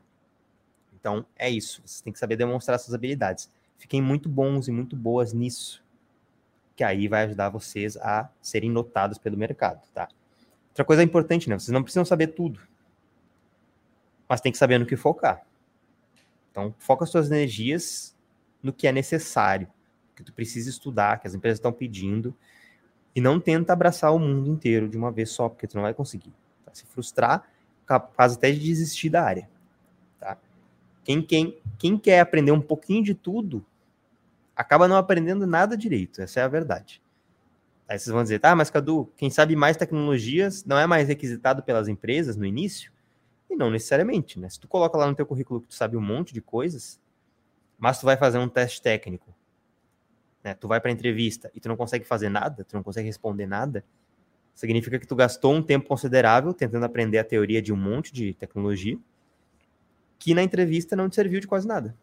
Então, 0.99 1.25
é 1.35 1.49
isso. 1.49 1.81
Você 1.85 2.03
tem 2.03 2.11
que 2.11 2.19
saber 2.19 2.35
demonstrar 2.35 2.77
suas 2.79 2.93
habilidades. 2.93 3.49
Fiquem 3.77 4.01
muito 4.01 4.27
bons 4.27 4.67
e 4.67 4.71
muito 4.71 4.95
boas 4.95 5.33
nisso. 5.33 5.83
Que 6.75 6.83
aí 6.83 7.07
vai 7.07 7.23
ajudar 7.25 7.49
vocês 7.49 7.97
a 7.97 8.29
serem 8.41 8.69
notados 8.69 9.17
pelo 9.17 9.37
mercado, 9.37 9.81
tá? 9.93 10.09
Outra 10.69 10.83
coisa 10.83 11.03
importante, 11.03 11.49
né? 11.49 11.57
Vocês 11.57 11.69
não 11.69 11.83
precisam 11.83 12.05
saber 12.05 12.27
tudo. 12.27 12.59
Mas 14.27 14.41
tem 14.41 14.51
que 14.51 14.57
saber 14.57 14.77
no 14.77 14.85
que 14.85 14.95
focar. 14.95 15.45
Então, 16.51 16.75
foca 16.77 17.05
as 17.05 17.09
suas 17.09 17.27
energias 17.27 18.15
no 18.61 18.73
que 18.73 18.87
é 18.87 18.91
necessário, 18.91 19.67
que 20.15 20.23
tu 20.23 20.33
precisa 20.33 20.69
estudar, 20.69 21.19
que 21.19 21.27
as 21.27 21.33
empresas 21.33 21.57
estão 21.57 21.71
pedindo, 21.71 22.35
e 23.15 23.21
não 23.21 23.39
tenta 23.39 23.73
abraçar 23.73 24.13
o 24.13 24.19
mundo 24.19 24.49
inteiro 24.49 24.87
de 24.89 24.97
uma 24.97 25.11
vez 25.11 25.29
só, 25.29 25.47
porque 25.47 25.67
tu 25.67 25.75
não 25.75 25.83
vai 25.83 25.93
conseguir. 25.93 26.33
Tá? 26.65 26.73
Se 26.73 26.85
frustrar, 26.85 27.47
capaz 27.85 28.33
até 28.33 28.51
de 28.51 28.59
desistir 28.59 29.09
da 29.09 29.23
área. 29.23 29.49
Quem, 31.09 31.23
quem, 31.23 31.59
quem 31.79 31.97
quer 31.97 32.19
aprender 32.19 32.51
um 32.51 32.61
pouquinho 32.61 33.03
de 33.03 33.15
tudo, 33.15 33.65
acaba 34.55 34.87
não 34.87 34.95
aprendendo 34.95 35.47
nada 35.47 35.75
direito. 35.75 36.21
Essa 36.21 36.41
é 36.41 36.43
a 36.43 36.47
verdade. 36.47 37.01
Aí 37.87 37.97
vocês 37.97 38.13
vão 38.13 38.21
dizer, 38.21 38.37
tá, 38.37 38.55
mas 38.55 38.69
Cadu, 38.69 39.11
quem 39.17 39.27
sabe 39.31 39.55
mais 39.55 39.75
tecnologias 39.75 40.63
não 40.65 40.77
é 40.77 40.85
mais 40.85 41.07
requisitado 41.07 41.63
pelas 41.63 41.87
empresas 41.87 42.35
no 42.35 42.45
início? 42.45 42.91
E 43.49 43.55
não 43.55 43.71
necessariamente, 43.71 44.39
né? 44.39 44.47
Se 44.49 44.59
tu 44.59 44.67
coloca 44.67 44.99
lá 44.99 45.07
no 45.07 45.15
teu 45.15 45.25
currículo 45.25 45.61
que 45.61 45.69
tu 45.69 45.73
sabe 45.73 45.97
um 45.97 46.01
monte 46.01 46.31
de 46.31 46.41
coisas, 46.41 47.01
mas 47.75 47.99
tu 47.99 48.05
vai 48.05 48.15
fazer 48.15 48.37
um 48.37 48.47
teste 48.47 48.79
técnico, 48.79 49.35
né? 50.43 50.53
Tu 50.53 50.67
vai 50.67 50.79
para 50.79 50.91
entrevista 50.91 51.49
e 51.55 51.59
tu 51.59 51.67
não 51.67 51.75
consegue 51.75 52.05
fazer 52.05 52.29
nada, 52.29 52.63
tu 52.63 52.75
não 52.75 52.83
consegue 52.83 53.07
responder 53.07 53.47
nada, 53.47 53.83
significa 54.53 54.99
que 54.99 55.07
tu 55.07 55.15
gastou 55.15 55.55
um 55.55 55.63
tempo 55.63 55.87
considerável 55.87 56.53
tentando 56.53 56.85
aprender 56.85 57.17
a 57.17 57.23
teoria 57.23 57.63
de 57.63 57.73
um 57.73 57.77
monte 57.77 58.13
de 58.13 58.35
tecnologia, 58.35 58.99
que 60.19 60.35
na 60.35 60.43
entrevista 60.43 60.95
não 60.95 61.09
te 61.09 61.15
serviu 61.15 61.39
de 61.39 61.47
quase 61.47 61.65
nada. 61.65 61.97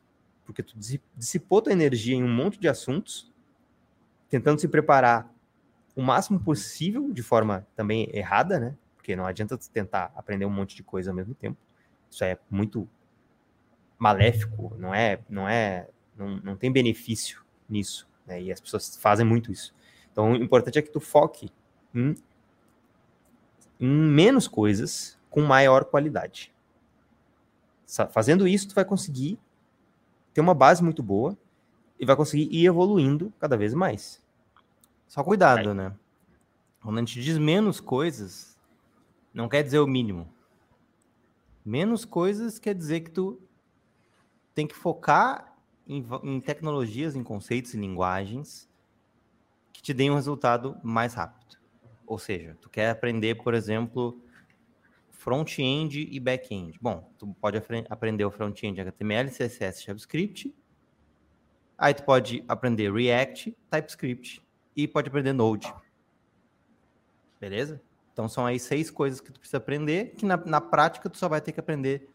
Porque 0.45 0.63
tu 0.63 0.75
dissipou 1.15 1.61
tua 1.61 1.73
energia 1.73 2.17
em 2.17 2.25
um 2.25 2.33
monte 2.33 2.59
de 2.59 2.67
assuntos, 2.67 3.31
tentando 4.29 4.59
se 4.61 4.67
preparar 4.67 5.31
o 5.95 6.03
máximo 6.03 6.41
possível, 6.41 7.13
de 7.13 7.23
forma 7.23 7.67
também 7.77 8.09
errada, 8.13 8.59
né? 8.59 8.77
Porque 8.97 9.15
não 9.15 9.27
adianta 9.27 9.59
tentar 9.73 10.13
aprender 10.17 10.47
um 10.47 10.51
monte 10.51 10.75
de 10.75 10.83
coisa 10.83 11.11
ao 11.11 11.15
mesmo 11.15 11.35
tempo. 11.35 11.59
Isso 12.11 12.25
é 12.25 12.39
muito 12.51 12.89
maléfico, 13.99 14.75
não 14.79 14.95
é, 14.95 15.21
não 15.29 15.49
é, 15.49 15.89
não, 16.17 16.37
não 16.39 16.57
tem 16.57 16.73
benefício 16.73 17.45
nisso, 17.69 18.09
né? 18.27 18.41
E 18.41 18.51
as 18.51 18.61
pessoas 18.61 18.97
fazem 18.97 19.27
muito 19.27 19.53
isso. 19.53 19.75
Então, 20.11 20.33
o 20.33 20.37
importante 20.37 20.79
é 20.79 20.83
que 20.83 20.91
tu 20.91 21.01
foque 21.01 21.51
em, 21.95 22.15
em 23.79 23.89
menos 23.89 24.49
coisas 24.49 25.19
com 25.29 25.43
maior 25.43 25.85
qualidade. 25.85 26.56
Fazendo 28.11 28.49
isso, 28.49 28.69
tu 28.69 28.75
vai 28.75 28.85
conseguir 28.85 29.39
ter 30.35 30.41
uma 30.41 30.55
base 30.55 30.83
muito 30.83 31.03
boa 31.03 31.37
e 31.99 32.05
vai 32.05 32.17
conseguir 32.17 32.49
ir 32.55 32.67
evoluindo 32.67 33.33
cada 33.39 33.57
vez 33.57 33.73
mais. 33.73 34.23
Só 35.07 35.23
cuidado, 35.23 35.73
né? 35.73 35.95
Quando 36.83 36.99
a 36.99 37.01
gente 37.01 37.21
diz 37.23 37.39
menos 37.39 37.81
coisas, 37.81 38.59
não 39.33 39.49
quer 39.49 39.63
dizer 39.63 39.79
o 39.79 39.87
mínimo. 39.87 40.29
Menos 41.65 42.05
coisas 42.05 42.59
quer 42.59 42.75
dizer 42.75 43.01
que 43.01 43.11
tu 43.11 43.41
tem 44.55 44.67
que 44.67 44.75
focar 44.75 45.57
em, 45.87 46.05
em 46.23 46.41
tecnologias, 46.41 47.15
em 47.15 47.23
conceitos 47.23 47.75
e 47.75 47.77
linguagens 47.77 48.69
que 49.73 49.83
te 49.83 49.93
deem 49.93 50.11
um 50.11 50.15
resultado 50.15 50.77
mais 50.83 51.15
rápido. 51.15 51.57
Ou 52.07 52.19
seja, 52.19 52.57
tu 52.61 52.69
quer 52.69 52.91
aprender, 52.91 53.37
por 53.43 53.53
exemplo, 53.53 54.21
front-end 55.27 56.09
e 56.09 56.21
back-end. 56.21 56.79
Bom, 56.81 57.13
tu 57.19 57.27
pode 57.41 57.61
aprender 57.91 58.25
o 58.25 58.31
front-end 58.31 58.81
HTML, 58.81 59.29
CSS, 59.29 59.85
JavaScript. 59.85 60.55
Aí 61.77 61.93
tu 61.93 62.05
pode 62.05 62.45
aprender 62.47 62.93
React, 62.93 63.57
TypeScript 63.69 64.41
e 64.77 64.87
pode 64.87 65.09
aprender 65.09 65.33
Node. 65.33 65.75
Beleza? 67.41 67.83
Então 68.13 68.29
são 68.29 68.47
aí 68.47 68.61
seis 68.61 68.89
coisas 68.89 69.21
que 69.21 69.33
tu 69.33 69.41
precisa 69.41 69.57
aprender, 69.57 70.15
que 70.15 70.25
na, 70.25 70.37
na 70.37 70.61
prática 70.61 71.11
tu 71.11 71.19
só 71.19 71.29
vai 71.29 71.41
ter 71.41 71.51
que 71.51 71.59
aprender 71.59 72.09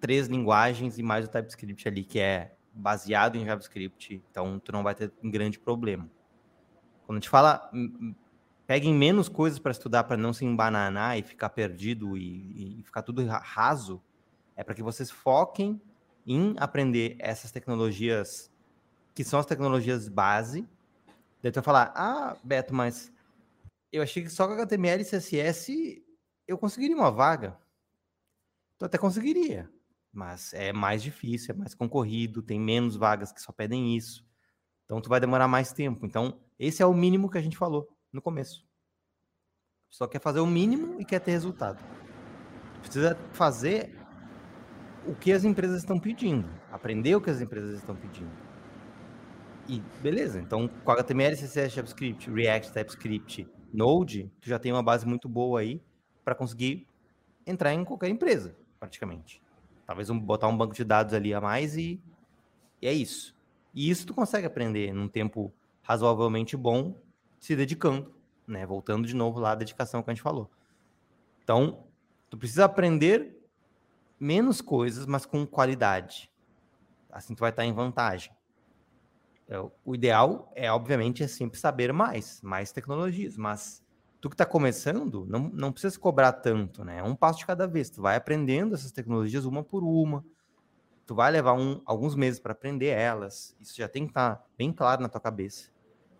três 0.00 0.26
linguagens 0.26 0.98
e 0.98 1.04
mais 1.04 1.26
o 1.26 1.28
TypeScript 1.28 1.86
ali, 1.86 2.02
que 2.02 2.18
é 2.18 2.56
baseado 2.74 3.36
em 3.36 3.46
JavaScript. 3.46 4.20
Então 4.28 4.58
tu 4.58 4.72
não 4.72 4.82
vai 4.82 4.96
ter 4.96 5.12
um 5.22 5.30
grande 5.30 5.56
problema. 5.56 6.10
Quando 7.06 7.18
a 7.18 7.20
gente 7.20 7.30
fala 7.30 7.70
peguem 8.72 8.94
menos 8.94 9.28
coisas 9.28 9.58
para 9.58 9.70
estudar 9.70 10.04
para 10.04 10.16
não 10.16 10.32
se 10.32 10.46
embananar 10.46 11.18
e 11.18 11.22
ficar 11.22 11.50
perdido 11.50 12.16
e, 12.16 12.80
e 12.80 12.82
ficar 12.82 13.02
tudo 13.02 13.22
raso, 13.26 14.02
é 14.56 14.64
para 14.64 14.74
que 14.74 14.82
vocês 14.82 15.10
foquem 15.10 15.78
em 16.26 16.54
aprender 16.56 17.14
essas 17.18 17.50
tecnologias 17.50 18.50
que 19.14 19.24
são 19.24 19.38
as 19.38 19.44
tecnologias 19.44 20.08
base 20.08 20.66
Daí 21.42 21.52
tu 21.52 21.56
vai 21.56 21.64
falar, 21.64 21.92
ah, 21.94 22.34
Beto, 22.42 22.72
mas 22.72 23.12
eu 23.92 24.02
achei 24.02 24.22
que 24.22 24.30
só 24.30 24.46
com 24.46 24.54
HTML 24.54 25.02
e 25.02 25.04
CSS 25.04 26.02
eu 26.48 26.56
conseguiria 26.56 26.96
uma 26.96 27.10
vaga. 27.10 27.58
Tu 28.78 28.86
até 28.86 28.96
conseguiria, 28.96 29.70
mas 30.10 30.54
é 30.54 30.72
mais 30.72 31.02
difícil, 31.02 31.54
é 31.54 31.58
mais 31.58 31.74
concorrido, 31.74 32.40
tem 32.40 32.58
menos 32.58 32.96
vagas 32.96 33.32
que 33.32 33.42
só 33.42 33.52
pedem 33.52 33.94
isso. 33.94 34.26
Então 34.86 34.98
tu 34.98 35.10
vai 35.10 35.20
demorar 35.20 35.46
mais 35.46 35.74
tempo. 35.74 36.06
Então, 36.06 36.40
esse 36.58 36.82
é 36.82 36.86
o 36.86 36.94
mínimo 36.94 37.30
que 37.30 37.36
a 37.36 37.42
gente 37.42 37.58
falou 37.58 37.86
no 38.12 38.20
começo. 38.20 38.64
Só 39.90 40.06
quer 40.06 40.20
fazer 40.20 40.40
o 40.40 40.46
mínimo 40.46 41.00
e 41.00 41.04
quer 41.04 41.20
ter 41.20 41.32
resultado. 41.32 41.82
Precisa 42.80 43.16
fazer 43.32 43.98
o 45.06 45.14
que 45.14 45.32
as 45.32 45.44
empresas 45.44 45.78
estão 45.78 45.98
pedindo, 45.98 46.48
aprender 46.70 47.14
o 47.16 47.20
que 47.20 47.30
as 47.30 47.40
empresas 47.40 47.78
estão 47.78 47.94
pedindo. 47.94 48.30
E 49.68 49.80
beleza, 50.00 50.40
então 50.40 50.68
com 50.68 50.92
HTML, 50.92 51.36
CSS, 51.36 51.74
JavaScript, 51.74 52.30
React, 52.30 52.72
TypeScript, 52.72 53.48
Node, 53.72 54.30
tu 54.40 54.48
já 54.48 54.58
tem 54.58 54.72
uma 54.72 54.82
base 54.82 55.06
muito 55.06 55.28
boa 55.28 55.60
aí 55.60 55.80
para 56.24 56.34
conseguir 56.34 56.86
entrar 57.46 57.72
em 57.72 57.84
qualquer 57.84 58.08
empresa, 58.08 58.54
praticamente. 58.78 59.42
Talvez 59.86 60.10
um, 60.10 60.18
botar 60.18 60.48
um 60.48 60.56
banco 60.56 60.74
de 60.74 60.84
dados 60.84 61.14
ali 61.14 61.32
a 61.34 61.40
mais 61.40 61.76
e, 61.76 62.00
e 62.80 62.86
é 62.86 62.92
isso. 62.92 63.34
E 63.74 63.88
isso 63.90 64.06
tu 64.06 64.14
consegue 64.14 64.46
aprender 64.46 64.92
num 64.92 65.08
tempo 65.08 65.52
razoavelmente 65.82 66.56
bom, 66.56 66.94
se 67.42 67.56
dedicando, 67.56 68.14
né? 68.46 68.64
Voltando 68.64 69.04
de 69.04 69.16
novo 69.16 69.40
lá 69.40 69.50
à 69.50 69.54
dedicação 69.56 70.00
que 70.00 70.08
a 70.08 70.14
gente 70.14 70.22
falou. 70.22 70.48
Então, 71.42 71.84
tu 72.30 72.38
precisa 72.38 72.64
aprender 72.64 73.36
menos 74.18 74.60
coisas, 74.60 75.06
mas 75.06 75.26
com 75.26 75.44
qualidade. 75.44 76.30
Assim 77.10 77.34
tu 77.34 77.40
vai 77.40 77.50
estar 77.50 77.64
em 77.64 77.72
vantagem. 77.72 78.32
É, 79.48 79.58
o 79.84 79.92
ideal 79.92 80.52
é, 80.54 80.70
obviamente, 80.70 81.24
é 81.24 81.26
sempre 81.26 81.58
saber 81.58 81.92
mais, 81.92 82.40
mais 82.42 82.70
tecnologias, 82.70 83.36
mas 83.36 83.82
tu 84.20 84.30
que 84.30 84.34
está 84.34 84.46
começando, 84.46 85.26
não, 85.26 85.50
não 85.52 85.72
precisa 85.72 85.98
cobrar 85.98 86.32
tanto, 86.34 86.84
né? 86.84 86.98
É 86.98 87.02
um 87.02 87.16
passo 87.16 87.40
de 87.40 87.46
cada 87.46 87.66
vez. 87.66 87.90
Tu 87.90 88.00
vai 88.00 88.14
aprendendo 88.14 88.76
essas 88.76 88.92
tecnologias 88.92 89.44
uma 89.44 89.64
por 89.64 89.82
uma. 89.82 90.24
Tu 91.04 91.12
vai 91.12 91.32
levar 91.32 91.54
um, 91.54 91.82
alguns 91.84 92.14
meses 92.14 92.38
para 92.38 92.52
aprender 92.52 92.86
elas. 92.86 93.56
Isso 93.60 93.76
já 93.76 93.88
tem 93.88 94.04
que 94.04 94.12
estar 94.12 94.36
tá 94.36 94.44
bem 94.56 94.72
claro 94.72 95.02
na 95.02 95.08
tua 95.08 95.20
cabeça. 95.20 95.71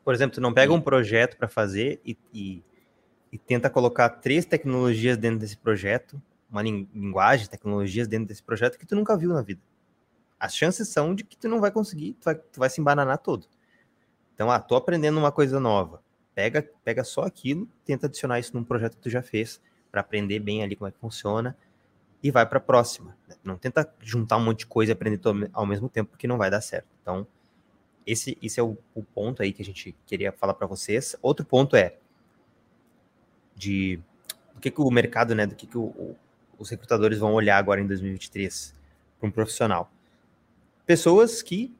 Por 0.04 0.14
exemplo, 0.14 0.34
tu 0.34 0.40
não 0.40 0.52
pega 0.52 0.72
um 0.72 0.80
projeto 0.80 1.36
para 1.36 1.48
fazer 1.48 2.00
e, 2.04 2.16
e, 2.32 2.62
e, 3.30 3.38
tenta 3.38 3.70
colocar 3.70 4.08
três 4.08 4.44
tecnologias 4.44 5.16
dentro 5.16 5.38
desse 5.38 5.56
projeto, 5.56 6.20
uma 6.50 6.62
linguagem, 6.62 7.46
tecnologias 7.46 8.08
dentro 8.08 8.26
desse 8.26 8.42
projeto 8.42 8.78
que 8.78 8.86
tu 8.86 8.96
nunca 8.96 9.16
viu 9.16 9.30
na 9.30 9.42
vida 9.42 9.60
as 10.42 10.56
chances 10.56 10.88
são 10.88 11.14
de 11.14 11.22
que 11.22 11.36
tu 11.36 11.48
não 11.48 11.60
vai 11.60 11.70
conseguir, 11.70 12.14
tu 12.14 12.24
vai, 12.24 12.34
tu 12.34 12.58
vai 12.58 12.68
se 12.68 12.80
embananar 12.80 13.18
todo. 13.18 13.46
Então, 14.34 14.50
ah, 14.50 14.58
tô 14.58 14.74
aprendendo 14.74 15.16
uma 15.16 15.30
coisa 15.30 15.60
nova. 15.60 16.02
Pega, 16.34 16.68
pega 16.82 17.04
só 17.04 17.22
aquilo, 17.22 17.68
tenta 17.84 18.06
adicionar 18.08 18.40
isso 18.40 18.50
num 18.56 18.64
projeto 18.64 18.96
que 18.96 19.02
tu 19.02 19.08
já 19.08 19.22
fez, 19.22 19.60
para 19.88 20.00
aprender 20.00 20.40
bem 20.40 20.64
ali 20.64 20.74
como 20.74 20.88
é 20.88 20.90
que 20.90 20.98
funciona, 20.98 21.56
e 22.20 22.32
vai 22.32 22.44
para 22.44 22.58
a 22.58 22.60
próxima. 22.60 23.16
Não 23.44 23.56
tenta 23.56 23.88
juntar 24.00 24.36
um 24.36 24.40
monte 24.44 24.60
de 24.60 24.66
coisa 24.66 24.90
e 24.90 24.94
aprender 24.94 25.20
ao 25.52 25.64
mesmo 25.64 25.88
tempo, 25.88 26.10
porque 26.10 26.26
não 26.26 26.36
vai 26.36 26.50
dar 26.50 26.60
certo. 26.60 26.88
Então, 27.00 27.24
esse, 28.06 28.36
esse 28.42 28.58
é 28.58 28.62
o, 28.62 28.76
o 28.94 29.02
ponto 29.02 29.42
aí 29.42 29.52
que 29.52 29.62
a 29.62 29.64
gente 29.64 29.94
queria 30.06 30.32
falar 30.32 30.54
para 30.54 30.66
vocês. 30.66 31.16
Outro 31.22 31.44
ponto 31.44 31.76
é 31.76 31.96
de 33.54 34.00
do 34.54 34.60
que, 34.60 34.70
que 34.70 34.80
o 34.80 34.90
mercado, 34.90 35.34
né, 35.34 35.46
do 35.46 35.54
que, 35.54 35.66
que 35.66 35.78
o, 35.78 35.84
o, 35.84 36.16
os 36.58 36.68
recrutadores 36.68 37.18
vão 37.18 37.32
olhar 37.32 37.56
agora 37.56 37.80
em 37.80 37.86
2023 37.86 38.74
para 39.18 39.28
um 39.28 39.30
profissional 39.30 39.90
pessoas 40.86 41.42
que 41.42 41.74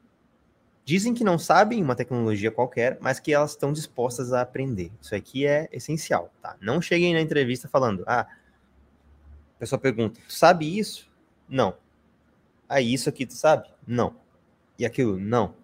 dizem 0.85 1.13
que 1.13 1.23
não 1.23 1.37
sabem 1.37 1.83
uma 1.83 1.95
tecnologia 1.95 2.51
qualquer, 2.51 2.97
mas 2.99 3.19
que 3.19 3.33
elas 3.33 3.51
estão 3.51 3.71
dispostas 3.71 4.33
a 4.33 4.41
aprender. 4.41 4.91
Isso 5.01 5.15
aqui 5.15 5.45
é 5.45 5.69
essencial, 5.71 6.31
tá? 6.41 6.57
Não 6.59 6.81
cheguem 6.81 7.13
na 7.13 7.21
entrevista 7.21 7.67
falando, 7.67 8.03
ah, 8.05 8.21
a 8.21 9.59
pessoa 9.59 9.79
pergunta, 9.79 10.19
tu 10.27 10.33
sabe 10.33 10.77
isso? 10.77 11.09
Não. 11.47 11.77
Ah, 12.67 12.81
isso 12.81 13.07
aqui 13.07 13.25
tu 13.25 13.33
sabe? 13.33 13.69
Não. 13.87 14.15
E 14.77 14.85
aquilo? 14.85 15.19
Não. 15.19 15.55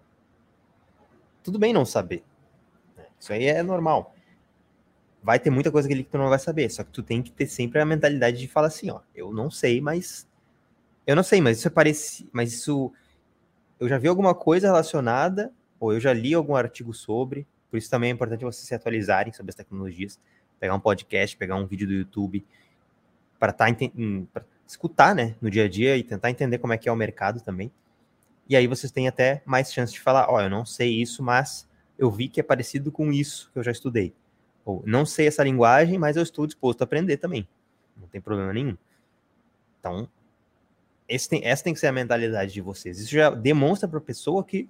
Tudo 1.42 1.58
bem 1.58 1.72
não 1.72 1.84
saber. 1.84 2.22
Isso 3.18 3.32
aí 3.32 3.46
é 3.46 3.62
normal. 3.62 4.14
Vai 5.22 5.38
ter 5.38 5.50
muita 5.50 5.70
coisa 5.70 5.88
que 5.88 6.02
tu 6.02 6.16
não 6.16 6.28
vai 6.28 6.38
saber, 6.38 6.70
só 6.70 6.82
que 6.82 6.90
tu 6.90 7.02
tem 7.02 7.22
que 7.22 7.30
ter 7.30 7.46
sempre 7.46 7.80
a 7.80 7.84
mentalidade 7.84 8.38
de 8.38 8.48
falar 8.48 8.68
assim, 8.68 8.90
ó, 8.90 9.00
eu 9.14 9.32
não 9.32 9.50
sei, 9.50 9.80
mas 9.80 10.26
eu 11.06 11.14
não 11.14 11.22
sei, 11.22 11.40
mas 11.40 11.58
isso 11.58 11.68
é 11.68 11.70
parecido, 11.70 12.30
mas 12.32 12.52
isso 12.52 12.90
eu 13.78 13.88
já 13.88 13.98
vi 13.98 14.08
alguma 14.08 14.34
coisa 14.34 14.68
relacionada, 14.68 15.52
ou 15.78 15.92
eu 15.92 16.00
já 16.00 16.12
li 16.12 16.32
algum 16.32 16.54
artigo 16.54 16.94
sobre, 16.94 17.46
por 17.70 17.76
isso 17.76 17.90
também 17.90 18.10
é 18.10 18.12
importante 18.14 18.44
vocês 18.44 18.66
se 18.66 18.74
atualizarem 18.74 19.32
sobre 19.32 19.50
as 19.50 19.56
tecnologias, 19.56 20.18
pegar 20.58 20.74
um 20.74 20.80
podcast, 20.80 21.36
pegar 21.36 21.56
um 21.56 21.66
vídeo 21.66 21.86
do 21.86 21.94
YouTube, 21.94 22.44
para 23.38 23.52
tá, 23.52 23.66
escutar 24.66 25.14
né, 25.14 25.34
no 25.40 25.50
dia 25.50 25.64
a 25.64 25.68
dia 25.68 25.96
e 25.96 26.02
tentar 26.02 26.30
entender 26.30 26.58
como 26.58 26.72
é 26.74 26.78
que 26.78 26.88
é 26.88 26.92
o 26.92 26.96
mercado 26.96 27.40
também. 27.40 27.72
E 28.50 28.56
aí 28.56 28.66
vocês 28.66 28.90
têm 28.90 29.06
até 29.06 29.42
mais 29.46 29.72
chance 29.72 29.92
de 29.92 30.00
falar, 30.00 30.28
ó, 30.28 30.34
oh, 30.34 30.40
eu 30.40 30.50
não 30.50 30.66
sei 30.66 31.00
isso, 31.00 31.22
mas 31.22 31.68
eu 31.96 32.10
vi 32.10 32.28
que 32.28 32.40
é 32.40 32.42
parecido 32.42 32.90
com 32.90 33.12
isso 33.12 33.48
que 33.52 33.60
eu 33.60 33.62
já 33.62 33.70
estudei. 33.70 34.12
Ou 34.64 34.82
não 34.84 35.06
sei 35.06 35.28
essa 35.28 35.44
linguagem, 35.44 35.96
mas 36.00 36.16
eu 36.16 36.22
estou 36.24 36.48
disposto 36.48 36.80
a 36.80 36.84
aprender 36.84 37.16
também. 37.16 37.48
Não 37.96 38.08
tem 38.08 38.20
problema 38.20 38.52
nenhum. 38.52 38.76
Então, 39.78 40.08
tem, 41.28 41.46
essa 41.46 41.62
tem 41.62 41.72
que 41.72 41.78
ser 41.78 41.86
a 41.86 41.92
mentalidade 41.92 42.52
de 42.52 42.60
vocês. 42.60 42.98
Isso 42.98 43.12
já 43.12 43.30
demonstra 43.30 43.88
para 43.88 43.98
a 43.98 44.02
pessoa 44.02 44.42
que 44.42 44.68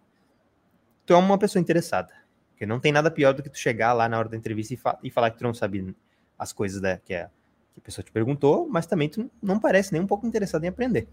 tu 1.06 1.14
é 1.14 1.16
uma 1.16 1.38
pessoa 1.38 1.58
interessada, 1.58 2.12
Porque 2.50 2.66
não 2.66 2.80
tem 2.80 2.92
nada 2.92 3.10
pior 3.10 3.32
do 3.32 3.42
que 3.42 3.48
tu 3.48 3.56
chegar 3.56 3.94
lá 3.94 4.10
na 4.10 4.18
hora 4.18 4.28
da 4.28 4.36
entrevista 4.36 4.74
e, 4.74 4.76
fa 4.76 4.98
e 5.02 5.10
falar 5.10 5.30
que 5.30 5.38
tu 5.38 5.44
não 5.44 5.54
sabe 5.54 5.96
as 6.38 6.52
coisas 6.52 6.82
da, 6.82 6.98
que, 6.98 7.14
a, 7.14 7.28
que 7.72 7.78
a 7.78 7.80
pessoa 7.80 8.04
te 8.04 8.12
perguntou, 8.12 8.68
mas 8.68 8.84
também 8.84 9.08
tu 9.08 9.30
não 9.42 9.58
parece 9.58 9.90
nem 9.90 10.02
um 10.02 10.06
pouco 10.06 10.26
interessado 10.26 10.64
em 10.64 10.68
aprender. 10.68 11.08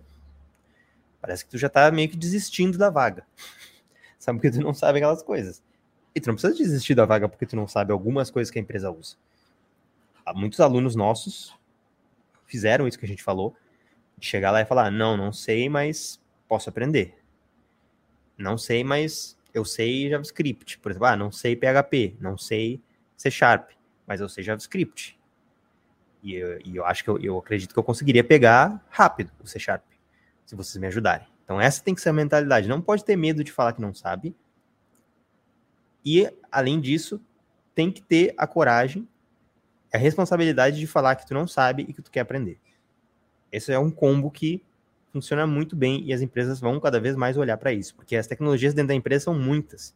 Parece 1.27 1.43
que 1.43 1.51
tu 1.51 1.57
já 1.57 1.67
tá 1.67 1.91
meio 1.91 2.07
que 2.07 2.15
desistindo 2.15 2.77
da 2.77 2.89
vaga. 2.89 3.27
sabe 4.17 4.39
porque 4.39 4.57
tu 4.57 4.63
não 4.63 4.73
sabe 4.73 4.99
aquelas 4.99 5.21
coisas. 5.21 5.61
E 6.15 6.21
tu 6.21 6.27
não 6.27 6.35
precisa 6.35 6.55
desistir 6.55 6.95
da 6.95 7.05
vaga 7.05 7.27
porque 7.27 7.45
tu 7.45 7.57
não 7.57 7.67
sabe 7.67 7.91
algumas 7.91 8.31
coisas 8.31 8.49
que 8.49 8.57
a 8.57 8.61
empresa 8.61 8.89
usa. 8.89 9.17
Há 10.25 10.33
muitos 10.33 10.61
alunos 10.61 10.95
nossos 10.95 11.53
fizeram 12.45 12.87
isso 12.87 12.97
que 12.97 13.03
a 13.03 13.07
gente 13.09 13.21
falou, 13.21 13.53
de 14.17 14.25
chegar 14.25 14.51
lá 14.51 14.61
e 14.61 14.65
falar: 14.65 14.89
não, 14.89 15.17
não 15.17 15.33
sei, 15.33 15.67
mas 15.67 16.17
posso 16.47 16.69
aprender. 16.69 17.21
Não 18.37 18.57
sei, 18.57 18.81
mas 18.85 19.37
eu 19.53 19.65
sei 19.65 20.09
JavaScript. 20.09 20.79
Por 20.79 20.93
exemplo, 20.93 21.07
ah, 21.07 21.17
não 21.17 21.29
sei 21.29 21.57
PHP, 21.57 22.15
não 22.21 22.37
sei 22.37 22.81
C 23.17 23.29
Sharp, 23.29 23.71
mas 24.07 24.21
eu 24.21 24.29
sei 24.29 24.45
JavaScript. 24.45 25.19
E 26.23 26.35
eu, 26.35 26.61
e 26.63 26.77
eu 26.77 26.85
acho 26.85 27.03
que 27.03 27.09
eu, 27.09 27.19
eu 27.19 27.37
acredito 27.37 27.73
que 27.73 27.79
eu 27.79 27.83
conseguiria 27.83 28.23
pegar 28.23 28.81
rápido 28.89 29.29
o 29.43 29.45
C 29.45 29.59
Sharp, 29.59 29.83
se 30.47 30.55
vocês 30.55 30.79
me 30.79 30.87
ajudarem. 30.87 31.27
Então, 31.43 31.59
essa 31.59 31.83
tem 31.83 31.93
que 31.93 32.01
ser 32.01 32.09
a 32.09 32.13
mentalidade. 32.13 32.69
Não 32.69 32.81
pode 32.81 33.03
ter 33.03 33.17
medo 33.17 33.43
de 33.43 33.51
falar 33.51 33.73
que 33.73 33.81
não 33.81 33.93
sabe. 33.93 34.33
E, 36.03 36.33
além 36.49 36.79
disso, 36.79 37.21
tem 37.75 37.91
que 37.91 38.01
ter 38.01 38.33
a 38.37 38.47
coragem, 38.47 39.07
a 39.93 39.97
responsabilidade 39.97 40.79
de 40.79 40.87
falar 40.87 41.17
que 41.17 41.27
tu 41.27 41.33
não 41.33 41.45
sabe 41.45 41.85
e 41.87 41.93
que 41.93 42.01
tu 42.01 42.09
quer 42.09 42.21
aprender. 42.21 42.59
Esse 43.51 43.73
é 43.73 43.77
um 43.77 43.91
combo 43.91 44.31
que 44.31 44.63
funciona 45.11 45.45
muito 45.45 45.75
bem 45.75 46.01
e 46.05 46.13
as 46.13 46.21
empresas 46.21 46.61
vão 46.61 46.79
cada 46.79 46.99
vez 46.99 47.15
mais 47.15 47.35
olhar 47.35 47.57
para 47.57 47.73
isso, 47.73 47.93
porque 47.95 48.15
as 48.15 48.25
tecnologias 48.25 48.73
dentro 48.73 48.89
da 48.89 48.95
empresa 48.95 49.25
são 49.25 49.37
muitas 49.37 49.93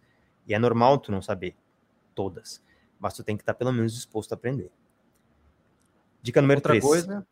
e 0.47 0.53
é 0.53 0.59
normal 0.59 0.97
tu 0.97 1.11
não 1.11 1.21
saber 1.21 1.55
todas, 2.13 2.61
mas 2.99 3.13
tu 3.13 3.23
tem 3.23 3.37
que 3.37 3.43
estar 3.43 3.53
pelo 3.53 3.71
menos 3.71 3.93
disposto 3.93 4.33
a 4.33 4.35
aprender. 4.35 4.69
Dica 6.21 6.41
número 6.41 6.61
3. 6.61 6.83
Outra 6.83 7.05
coisa, 7.05 7.27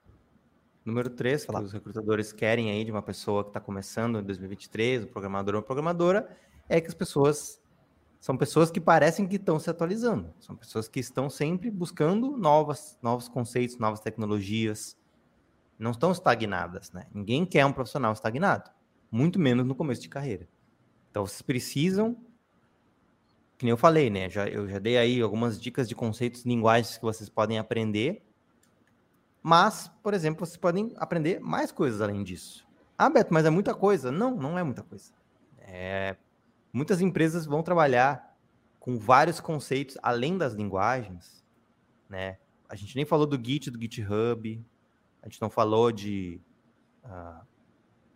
número 0.85 1.09
3, 1.09 1.45
que 1.45 1.55
os 1.55 1.71
recrutadores 1.71 2.31
querem 2.31 2.71
aí 2.71 2.83
de 2.83 2.91
uma 2.91 3.01
pessoa 3.01 3.43
que 3.43 3.49
está 3.49 3.59
começando 3.59 4.19
em 4.19 4.23
2023, 4.23 5.03
um 5.03 5.07
programador 5.07 5.55
ou 5.55 5.59
uma 5.59 5.65
programadora, 5.65 6.35
é 6.67 6.79
que 6.79 6.87
as 6.87 6.93
pessoas 6.93 7.61
são 8.19 8.35
pessoas 8.35 8.69
que 8.69 8.81
parecem 8.81 9.27
que 9.27 9.37
estão 9.37 9.57
se 9.59 9.69
atualizando, 9.69 10.33
são 10.39 10.55
pessoas 10.55 10.87
que 10.87 10.99
estão 10.99 11.29
sempre 11.29 11.71
buscando 11.71 12.35
novas, 12.35 12.97
novos 13.01 13.29
conceitos, 13.29 13.77
novas 13.77 14.01
tecnologias, 14.01 14.97
não 15.77 15.91
estão 15.91 16.11
estagnadas, 16.11 16.91
né? 16.91 17.07
Ninguém 17.13 17.45
quer 17.45 17.65
um 17.65 17.71
profissional 17.71 18.11
estagnado, 18.11 18.69
muito 19.09 19.39
menos 19.39 19.65
no 19.65 19.73
começo 19.73 20.01
de 20.01 20.09
carreira. 20.09 20.47
Então 21.09 21.25
vocês 21.25 21.41
precisam, 21.41 22.15
que 23.57 23.65
nem 23.65 23.71
eu 23.71 23.77
falei, 23.77 24.09
né? 24.09 24.29
Já, 24.29 24.47
eu 24.47 24.67
já 24.67 24.79
dei 24.79 24.97
aí 24.97 25.21
algumas 25.21 25.59
dicas 25.59 25.87
de 25.87 25.95
conceitos, 25.95 26.43
linguagens 26.43 26.97
que 26.97 27.03
vocês 27.03 27.29
podem 27.29 27.57
aprender, 27.57 28.28
mas, 29.49 29.91
por 30.03 30.13
exemplo, 30.13 30.45
vocês 30.45 30.57
podem 30.57 30.93
aprender 30.97 31.39
mais 31.39 31.71
coisas 31.71 32.01
além 32.01 32.23
disso. 32.23 32.67
Ah, 32.95 33.09
Beto, 33.09 33.33
mas 33.33 33.47
é 33.47 33.49
muita 33.49 33.73
coisa? 33.73 34.11
Não, 34.11 34.35
não 34.35 34.59
é 34.59 34.63
muita 34.63 34.83
coisa. 34.83 35.11
É... 35.61 36.15
Muitas 36.71 37.01
empresas 37.01 37.47
vão 37.47 37.63
trabalhar 37.63 38.37
com 38.79 38.99
vários 38.99 39.39
conceitos 39.39 39.97
além 40.03 40.37
das 40.37 40.53
linguagens, 40.53 41.43
né? 42.07 42.37
A 42.69 42.75
gente 42.75 42.95
nem 42.95 43.05
falou 43.05 43.25
do 43.25 43.43
Git, 43.43 43.71
do 43.71 43.81
GitHub, 43.81 44.63
a 45.23 45.27
gente 45.27 45.41
não 45.41 45.49
falou 45.49 45.91
de 45.91 46.39
uh, 47.03 47.43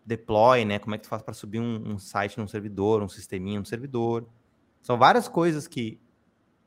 deploy, 0.05 0.63
né? 0.65 0.77
Como 0.77 0.93
é 0.93 0.99
que 0.99 1.05
tu 1.05 1.09
faz 1.09 1.23
para 1.23 1.33
subir 1.33 1.59
um, 1.59 1.93
um, 1.93 1.97
site 1.97 2.37
num 2.37 2.47
servidor, 2.47 3.01
um 3.01 3.09
sisteminha 3.09 3.59
no 3.59 3.65
servidor. 3.65 4.29
São 4.83 4.99
várias 4.99 5.27
coisas 5.27 5.67
que 5.67 5.99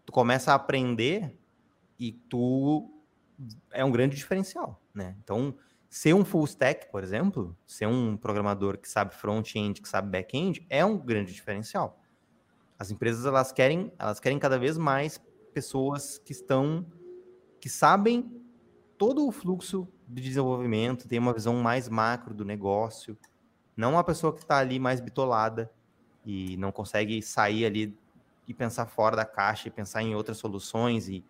tu 0.05 0.12
começa 0.12 0.50
a 0.50 0.57
aprender 0.57 1.38
e 2.00 2.11
tu 2.11 2.95
é 3.72 3.85
um 3.85 3.90
grande 3.90 4.16
diferencial, 4.16 4.81
né? 4.94 5.16
Então, 5.22 5.55
ser 5.88 6.14
um 6.14 6.25
full 6.25 6.44
stack, 6.44 6.90
por 6.90 7.03
exemplo, 7.03 7.57
ser 7.66 7.87
um 7.87 8.16
programador 8.16 8.79
que 8.79 8.88
sabe 8.88 9.14
front-end, 9.14 9.81
que 9.81 9.88
sabe 9.88 10.11
back-end, 10.11 10.66
é 10.68 10.85
um 10.85 10.99
grande 10.99 11.33
diferencial. 11.33 12.01
As 12.79 12.90
empresas 12.90 13.25
elas 13.25 13.53
querem, 13.53 13.92
elas 13.99 14.20
querem 14.20 14.38
cada 14.38 14.59
vez 14.59 14.77
mais 14.77 15.20
pessoas 15.55 16.18
que 16.18 16.33
estão 16.33 16.87
que 17.59 17.68
sabem 17.68 18.31
todo 18.99 19.27
o 19.27 19.33
fluxo 19.33 19.88
de 20.07 20.22
desenvolvimento, 20.22 21.09
tem 21.09 21.18
uma 21.18 21.33
visão 21.33 21.55
mais 21.57 21.88
macro 21.88 22.35
do 22.35 22.44
negócio, 22.44 23.18
não 23.77 23.92
uma 23.92 24.05
pessoa 24.05 24.33
que 24.33 24.40
está 24.40 24.59
ali 24.59 24.79
mais 24.79 25.01
bitolada 25.01 25.72
e 26.25 26.57
não 26.59 26.70
consegue 26.70 27.20
sair 27.22 27.64
ali 27.64 27.99
e 28.46 28.55
pensar 28.55 28.87
fora 28.87 29.16
da 29.16 29.25
caixa 29.25 29.68
e 29.68 29.70
pensar 29.70 30.03
em 30.03 30.14
outras 30.14 30.37
soluções 30.38 31.09
e 31.09 31.25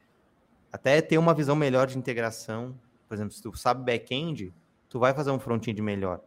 até 0.77 1.01
ter 1.01 1.17
uma 1.17 1.33
visão 1.33 1.57
melhor 1.57 1.87
de 1.87 1.97
integração. 1.97 2.79
Por 3.09 3.15
exemplo, 3.15 3.33
se 3.33 3.41
tu 3.43 3.57
sabe 3.57 3.83
back-end, 3.83 4.53
tu 4.91 4.99
vai 4.99 5.15
fazer 5.15 5.31
um 5.31 5.39
front-end 5.39 5.81
melhor. 5.81 6.21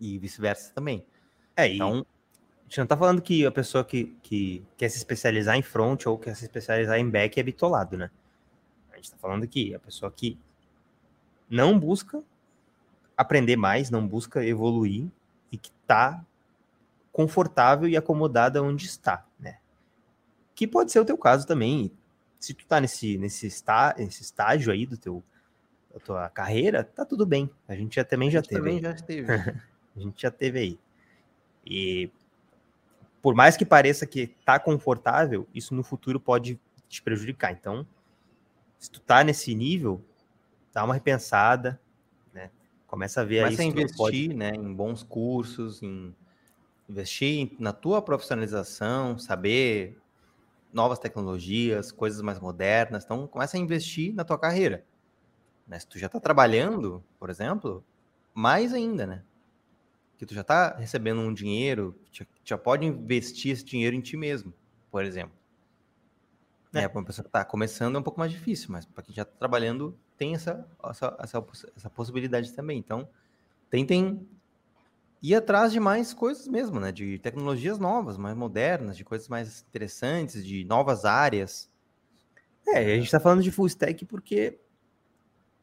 E 0.00 0.18
vice-versa 0.18 0.72
também. 0.74 1.04
É, 1.54 1.68
então, 1.68 2.06
a 2.60 2.64
gente 2.64 2.78
não 2.78 2.84
está 2.84 2.96
falando 2.96 3.20
que 3.20 3.44
a 3.44 3.50
pessoa 3.50 3.84
que, 3.84 4.16
que 4.22 4.64
quer 4.78 4.88
se 4.88 4.96
especializar 4.96 5.56
em 5.56 5.62
front 5.62 6.06
ou 6.06 6.18
quer 6.18 6.34
se 6.34 6.44
especializar 6.44 6.98
em 6.98 7.08
back 7.08 7.38
é 7.38 7.42
bitolado, 7.42 7.98
né? 7.98 8.10
A 8.90 8.96
gente 8.96 9.04
está 9.04 9.18
falando 9.18 9.46
que 9.46 9.74
a 9.74 9.78
pessoa 9.78 10.10
que 10.10 10.38
não 11.48 11.78
busca 11.78 12.24
aprender 13.14 13.56
mais, 13.56 13.90
não 13.90 14.06
busca 14.06 14.44
evoluir 14.44 15.06
e 15.52 15.58
que 15.58 15.70
está 15.82 16.24
confortável 17.12 17.86
e 17.86 17.96
acomodada 17.96 18.62
onde 18.62 18.86
está, 18.86 19.26
né? 19.38 19.58
Que 20.54 20.66
pode 20.66 20.90
ser 20.90 21.00
o 21.00 21.04
teu 21.04 21.18
caso 21.18 21.46
também. 21.46 21.92
Se 22.44 22.52
tu 22.52 22.66
tá 22.66 22.78
nesse, 22.78 23.16
nesse, 23.16 23.46
está, 23.46 23.94
nesse 23.96 24.20
estágio 24.20 24.70
aí 24.70 24.84
do 24.84 24.98
teu, 24.98 25.24
da 25.90 25.98
tua 25.98 26.28
carreira, 26.28 26.84
tá 26.84 27.02
tudo 27.02 27.24
bem. 27.24 27.48
A 27.66 27.74
gente 27.74 27.96
já, 27.96 28.04
também 28.04 28.30
já 28.30 28.42
teve. 28.42 28.60
Também 28.60 28.80
já 28.82 28.92
teve. 28.92 29.32
a 29.96 29.98
gente 29.98 30.20
já 30.20 30.30
teve 30.30 30.58
aí. 30.58 30.78
E 31.64 32.10
por 33.22 33.34
mais 33.34 33.56
que 33.56 33.64
pareça 33.64 34.04
que 34.04 34.26
tá 34.44 34.58
confortável, 34.58 35.48
isso 35.54 35.74
no 35.74 35.82
futuro 35.82 36.20
pode 36.20 36.60
te 36.86 37.00
prejudicar. 37.00 37.50
Então, 37.50 37.86
se 38.78 38.90
tu 38.90 39.00
tá 39.00 39.24
nesse 39.24 39.54
nível, 39.54 40.04
dá 40.70 40.84
uma 40.84 40.92
repensada, 40.92 41.80
né? 42.34 42.50
Começa 42.86 43.22
a 43.22 43.24
ver 43.24 43.44
Começa 43.44 43.62
aí. 43.62 43.70
Começa 43.70 43.80
a 43.80 43.82
investir, 43.82 44.28
pode... 44.28 44.34
né, 44.34 44.50
em 44.50 44.74
bons 44.74 45.02
cursos, 45.02 45.82
em 45.82 46.14
investir 46.86 47.52
na 47.58 47.72
tua 47.72 48.02
profissionalização, 48.02 49.16
saber 49.16 49.96
novas 50.74 50.98
tecnologias, 50.98 51.92
coisas 51.92 52.20
mais 52.20 52.38
modernas. 52.40 53.04
Então, 53.04 53.26
começa 53.26 53.56
a 53.56 53.60
investir 53.60 54.12
na 54.12 54.24
tua 54.24 54.38
carreira. 54.38 54.84
Né? 55.66 55.78
Se 55.78 55.86
tu 55.86 55.98
já 55.98 56.06
está 56.06 56.20
trabalhando, 56.20 57.02
por 57.18 57.30
exemplo, 57.30 57.84
mais 58.34 58.74
ainda, 58.74 59.06
né? 59.06 59.22
Que 60.18 60.26
tu 60.26 60.34
já 60.34 60.42
está 60.42 60.76
recebendo 60.76 61.20
um 61.20 61.32
dinheiro, 61.32 61.98
já 62.44 62.58
pode 62.58 62.84
investir 62.84 63.52
esse 63.52 63.64
dinheiro 63.64 63.96
em 63.96 64.00
ti 64.00 64.16
mesmo, 64.16 64.52
por 64.90 65.04
exemplo. 65.04 65.34
É. 66.72 66.82
Né? 66.82 66.88
Para 66.88 66.98
uma 66.98 67.06
pessoa 67.06 67.22
que 67.22 67.28
está 67.28 67.44
começando 67.44 67.96
é 67.96 67.98
um 67.98 68.02
pouco 68.02 68.18
mais 68.18 68.32
difícil, 68.32 68.68
mas 68.70 68.84
para 68.84 69.02
quem 69.02 69.14
já 69.14 69.22
está 69.22 69.34
trabalhando, 69.38 69.96
tem 70.16 70.34
essa, 70.34 70.66
essa, 70.84 71.16
essa, 71.20 71.46
essa 71.76 71.90
possibilidade 71.90 72.52
também. 72.52 72.78
Então, 72.78 73.08
tentem 73.70 74.28
ir 75.30 75.34
atrás 75.34 75.72
de 75.72 75.80
mais 75.80 76.12
coisas 76.12 76.46
mesmo, 76.46 76.78
né? 76.78 76.92
De 76.92 77.18
tecnologias 77.18 77.78
novas, 77.78 78.18
mais 78.18 78.36
modernas, 78.36 78.96
de 78.96 79.04
coisas 79.04 79.28
mais 79.28 79.64
interessantes, 79.68 80.44
de 80.44 80.64
novas 80.64 81.04
áreas. 81.04 81.70
É, 82.68 82.78
a 82.78 82.96
gente 82.96 83.04
está 83.04 83.20
falando 83.20 83.42
de 83.42 83.50
full 83.50 83.66
stack 83.66 84.04
porque 84.04 84.58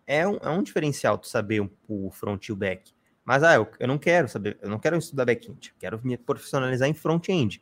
é 0.08 0.28
um, 0.28 0.38
é 0.38 0.50
um 0.50 0.63
diferencial 0.63 1.17
tu 1.17 1.28
saber 1.28 1.62
o 1.88 2.10
front 2.10 2.47
e 2.47 2.52
o 2.52 2.56
back. 2.56 2.93
Mas, 3.24 3.43
ah, 3.43 3.54
eu, 3.54 3.67
eu 3.80 3.88
não 3.88 3.97
quero 3.97 4.28
saber, 4.28 4.58
eu 4.62 4.69
não 4.69 4.80
quero 4.80 4.97
estudar 4.97 5.26
back-end, 5.26 5.76
quero 5.78 6.02
me 6.04 6.17
profissionalizar 6.17 6.89
em 6.89 6.93
front-end. 6.93 7.62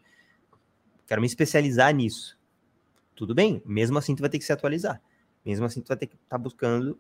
Quero 1.06 1.20
me 1.20 1.28
especializar 1.28 1.94
nisso. 1.94 2.40
Tudo 3.14 3.36
bem, 3.36 3.62
mesmo 3.66 3.98
assim 3.98 4.16
tu 4.16 4.22
vai 4.22 4.30
ter 4.30 4.40
que 4.40 4.46
se 4.46 4.54
atualizar. 4.54 5.02
Mesmo 5.46 5.66
assim, 5.66 5.82
tu 5.82 5.88
vai 5.88 5.98
ter 5.98 6.08
que 6.08 6.16
estar 6.16 6.28
tá 6.30 6.38
buscando 6.38 6.98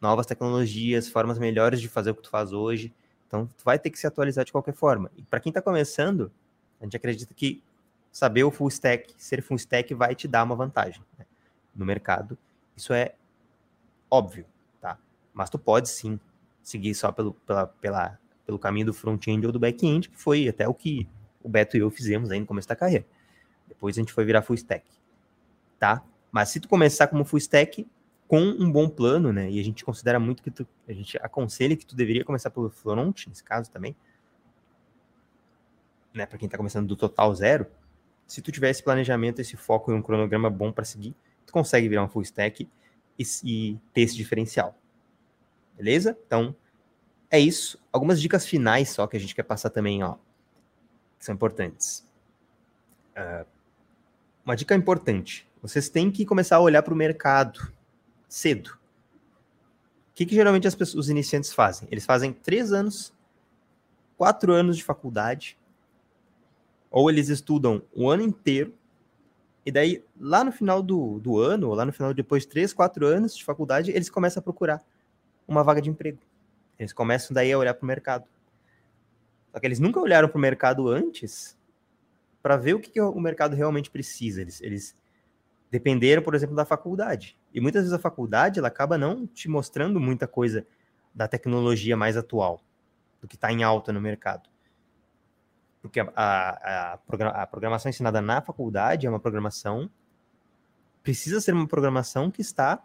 novas 0.00 0.26
tecnologias, 0.26 1.08
formas 1.08 1.38
melhores 1.38 1.80
de 1.80 1.88
fazer 1.88 2.10
o 2.10 2.14
que 2.14 2.22
tu 2.22 2.30
faz 2.30 2.52
hoje. 2.52 2.92
Então, 3.26 3.46
tu 3.46 3.64
vai 3.64 3.78
ter 3.78 3.90
que 3.90 3.98
se 3.98 4.06
atualizar 4.06 4.44
de 4.44 4.52
qualquer 4.52 4.74
forma. 4.74 5.10
E 5.16 5.22
para 5.22 5.40
quem 5.40 5.50
está 5.50 5.60
começando, 5.60 6.30
a 6.80 6.84
gente 6.84 6.96
acredita 6.96 7.32
que 7.34 7.62
saber 8.12 8.44
o 8.44 8.50
full 8.50 8.68
stack, 8.68 9.12
ser 9.16 9.42
full 9.42 9.56
stack, 9.56 9.92
vai 9.94 10.14
te 10.14 10.28
dar 10.28 10.44
uma 10.44 10.54
vantagem 10.54 11.02
né? 11.18 11.26
no 11.74 11.84
mercado. 11.84 12.38
Isso 12.76 12.92
é 12.92 13.14
óbvio, 14.10 14.46
tá? 14.80 14.98
Mas 15.32 15.50
tu 15.50 15.58
pode 15.58 15.88
sim 15.88 16.20
seguir 16.62 16.94
só 16.94 17.10
pelo, 17.10 17.34
pela, 17.34 17.66
pela, 17.66 18.18
pelo 18.46 18.58
caminho 18.58 18.86
do 18.86 18.94
front-end 18.94 19.46
ou 19.46 19.52
do 19.52 19.58
back-end, 19.58 20.08
que 20.08 20.16
foi 20.16 20.48
até 20.48 20.68
o 20.68 20.74
que 20.74 21.08
o 21.42 21.48
Beto 21.48 21.76
e 21.76 21.80
eu 21.80 21.90
fizemos 21.90 22.30
aí 22.30 22.40
no 22.40 22.46
começo 22.46 22.68
da 22.68 22.76
carreira. 22.76 23.04
Depois 23.66 23.96
a 23.96 24.00
gente 24.00 24.12
foi 24.12 24.24
virar 24.24 24.42
full 24.42 24.54
stack, 24.54 24.84
tá? 25.78 26.02
Mas 26.30 26.48
se 26.48 26.60
tu 26.60 26.68
começar 26.68 27.06
como 27.06 27.24
full 27.24 27.38
stack, 27.38 27.86
com 28.26 28.40
um 28.40 28.70
bom 28.70 28.88
plano, 28.88 29.32
né? 29.32 29.50
E 29.50 29.60
a 29.60 29.64
gente 29.64 29.84
considera 29.84 30.18
muito 30.18 30.42
que 30.42 30.50
tu, 30.50 30.66
a 30.88 30.92
gente 30.92 31.16
aconselha 31.18 31.76
que 31.76 31.86
tu 31.86 31.94
deveria 31.94 32.24
começar 32.24 32.50
pelo 32.50 32.70
front, 32.70 33.26
nesse 33.26 33.44
caso 33.44 33.70
também, 33.70 33.94
né? 36.12 36.26
Para 36.26 36.38
quem 36.38 36.46
está 36.46 36.56
começando 36.56 36.86
do 36.86 36.96
total 36.96 37.34
zero, 37.34 37.66
se 38.26 38.40
tu 38.40 38.50
tiver 38.50 38.70
esse 38.70 38.82
planejamento, 38.82 39.40
esse 39.40 39.56
foco 39.56 39.92
e 39.92 39.94
um 39.94 40.02
cronograma 40.02 40.48
bom 40.48 40.72
para 40.72 40.84
seguir, 40.84 41.14
tu 41.46 41.52
consegue 41.52 41.88
virar 41.88 42.04
um 42.04 42.08
full 42.08 42.22
stack 42.22 42.68
e, 43.18 43.24
e 43.44 43.78
ter 43.92 44.02
esse 44.02 44.16
diferencial. 44.16 44.76
Beleza? 45.76 46.16
Então, 46.26 46.54
é 47.30 47.38
isso. 47.38 47.78
Algumas 47.92 48.20
dicas 48.20 48.46
finais 48.46 48.90
só 48.90 49.06
que 49.06 49.16
a 49.16 49.20
gente 49.20 49.34
quer 49.34 49.42
passar 49.42 49.70
também, 49.70 50.02
ó, 50.02 50.14
que 51.18 51.24
são 51.24 51.34
importantes. 51.34 52.06
Uh, 53.16 53.46
uma 54.44 54.56
dica 54.56 54.74
importante: 54.74 55.46
vocês 55.60 55.88
têm 55.88 56.10
que 56.10 56.24
começar 56.24 56.56
a 56.56 56.60
olhar 56.60 56.82
para 56.82 56.94
o 56.94 56.96
mercado 56.96 57.73
cedo. 58.34 58.76
O 60.10 60.14
que, 60.14 60.26
que 60.26 60.34
geralmente 60.34 60.66
as 60.66 60.74
pessoas, 60.74 61.04
os 61.04 61.08
iniciantes 61.08 61.52
fazem? 61.52 61.86
Eles 61.90 62.04
fazem 62.04 62.32
três 62.32 62.72
anos, 62.72 63.14
quatro 64.16 64.52
anos 64.52 64.76
de 64.76 64.82
faculdade, 64.82 65.56
ou 66.90 67.08
eles 67.08 67.28
estudam 67.28 67.82
o 67.94 68.10
ano 68.10 68.22
inteiro, 68.22 68.74
e 69.64 69.70
daí, 69.70 70.04
lá 70.18 70.42
no 70.44 70.52
final 70.52 70.82
do, 70.82 71.18
do 71.20 71.38
ano, 71.38 71.68
ou 71.68 71.74
lá 71.74 71.86
no 71.86 71.92
final, 71.92 72.12
depois 72.12 72.42
de 72.42 72.48
três, 72.48 72.72
quatro 72.72 73.06
anos 73.06 73.36
de 73.36 73.44
faculdade, 73.44 73.92
eles 73.92 74.10
começam 74.10 74.40
a 74.40 74.42
procurar 74.42 74.84
uma 75.46 75.62
vaga 75.62 75.80
de 75.80 75.88
emprego. 75.88 76.18
Eles 76.78 76.92
começam 76.92 77.32
daí 77.32 77.52
a 77.52 77.56
olhar 77.56 77.72
para 77.72 77.84
o 77.84 77.86
mercado. 77.86 78.24
Só 79.52 79.60
que 79.60 79.66
eles 79.66 79.78
nunca 79.78 80.00
olharam 80.00 80.28
para 80.28 80.36
o 80.36 80.40
mercado 80.40 80.88
antes 80.88 81.56
para 82.42 82.56
ver 82.56 82.74
o 82.74 82.80
que, 82.80 82.90
que, 82.90 83.00
o 83.00 83.20
mercado 83.20 83.54
realmente 83.56 83.90
precisa. 83.90 84.42
Eles, 84.42 84.60
eles 84.60 84.94
dependeram, 85.74 86.22
por 86.22 86.36
exemplo, 86.36 86.54
da 86.54 86.64
faculdade. 86.64 87.36
E 87.52 87.60
muitas 87.60 87.82
vezes 87.82 87.92
a 87.92 87.98
faculdade 87.98 88.60
ela 88.60 88.68
acaba 88.68 88.96
não 88.96 89.26
te 89.26 89.48
mostrando 89.48 89.98
muita 89.98 90.28
coisa 90.28 90.64
da 91.12 91.26
tecnologia 91.26 91.96
mais 91.96 92.16
atual, 92.16 92.62
do 93.20 93.26
que 93.26 93.34
está 93.34 93.52
em 93.52 93.64
alta 93.64 93.92
no 93.92 94.00
mercado. 94.00 94.48
Porque 95.82 95.98
a, 95.98 96.12
a, 96.14 96.92
a, 96.94 97.46
programação 97.48 97.90
ensinada 97.90 98.22
na 98.22 98.40
faculdade 98.40 99.04
é 99.04 99.10
uma 99.10 99.18
programação. 99.18 99.90
Precisa 101.02 101.40
ser 101.40 101.52
uma 101.52 101.66
programação 101.66 102.30
que 102.30 102.40
está. 102.40 102.80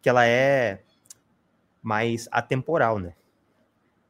que 0.00 0.08
ela 0.08 0.26
é 0.26 0.82
mais 1.80 2.28
atemporal, 2.32 2.98
né? 2.98 3.14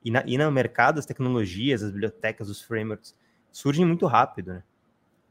E, 0.03 0.11
na, 0.11 0.25
e 0.27 0.38
no 0.38 0.51
mercado, 0.51 0.99
as 0.99 1.07
tecnologias, 1.07 1.83
as 1.83 1.91
bibliotecas, 1.91 2.49
os 2.49 2.62
frameworks 2.62 3.15
surgem 3.51 3.85
muito 3.85 4.07
rápido, 4.07 4.55
né? 4.55 4.62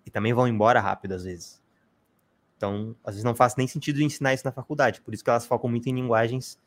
E 0.05 0.12
também 0.12 0.34
vão 0.34 0.47
embora 0.47 0.79
rápido 0.79 1.13
às 1.13 1.23
vezes. 1.23 1.61
Então, 2.62 2.95
às 3.04 3.15
vezes 3.15 3.24
não 3.24 3.34
faz 3.34 3.56
nem 3.56 3.65
sentido 3.65 4.04
ensinar 4.04 4.36
isso 4.36 4.45
na 4.45 4.52
faculdade, 4.52 5.02
por 5.02 5.15
isso 5.15 5.24
que 5.24 5.30
elas 5.32 5.47
focam 5.47 5.67
muito 5.67 5.88
em 5.88 5.95
linguagens 5.95 6.60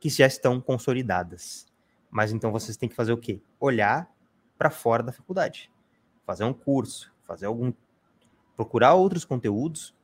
que 0.00 0.08
já 0.08 0.26
estão 0.26 0.60
consolidadas. 0.60 1.66
Mas 2.10 2.32
então 2.32 2.50
vocês 2.50 2.76
têm 2.76 2.88
que 2.88 2.96
fazer 2.96 3.12
o 3.12 3.16
quê? 3.16 3.40
Olhar 3.60 4.12
para 4.58 4.70
fora 4.70 5.00
da 5.00 5.12
faculdade. 5.12 5.70
Fazer 6.26 6.42
um 6.42 6.52
curso, 6.52 7.14
fazer 7.24 7.46
algum 7.46 7.72
procurar 8.56 8.94
outros 8.94 9.24
conteúdos 9.24 9.94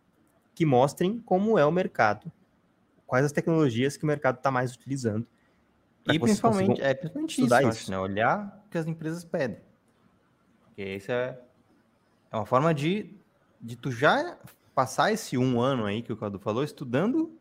que 0.54 0.64
mostrem 0.64 1.18
como 1.22 1.58
é 1.58 1.66
o 1.66 1.72
mercado 1.72 2.30
quais 3.04 3.24
as 3.24 3.32
tecnologias 3.32 3.96
que 3.96 4.04
o 4.04 4.06
mercado 4.06 4.36
está 4.36 4.50
mais 4.50 4.74
utilizando. 4.74 5.26
E 6.06 6.20
principalmente, 6.20 6.80
é 6.80 6.94
principalmente 6.94 7.42
isso, 7.42 7.46
isso. 7.46 7.66
Acho, 7.66 7.90
né? 7.90 7.98
olhar 7.98 8.62
o 8.64 8.70
que 8.70 8.78
as 8.78 8.86
empresas 8.86 9.24
pedem. 9.24 9.58
Porque 10.62 10.84
isso 10.84 11.10
é, 11.10 11.40
é 12.30 12.36
uma 12.36 12.46
forma 12.46 12.72
de, 12.72 13.12
de 13.60 13.76
tu 13.76 13.90
já 13.90 14.38
passar 14.78 15.10
esse 15.10 15.36
um 15.36 15.60
ano 15.60 15.86
aí 15.86 16.02
que 16.02 16.12
o 16.12 16.16
Cadu 16.16 16.38
falou, 16.38 16.62
estudando 16.62 17.36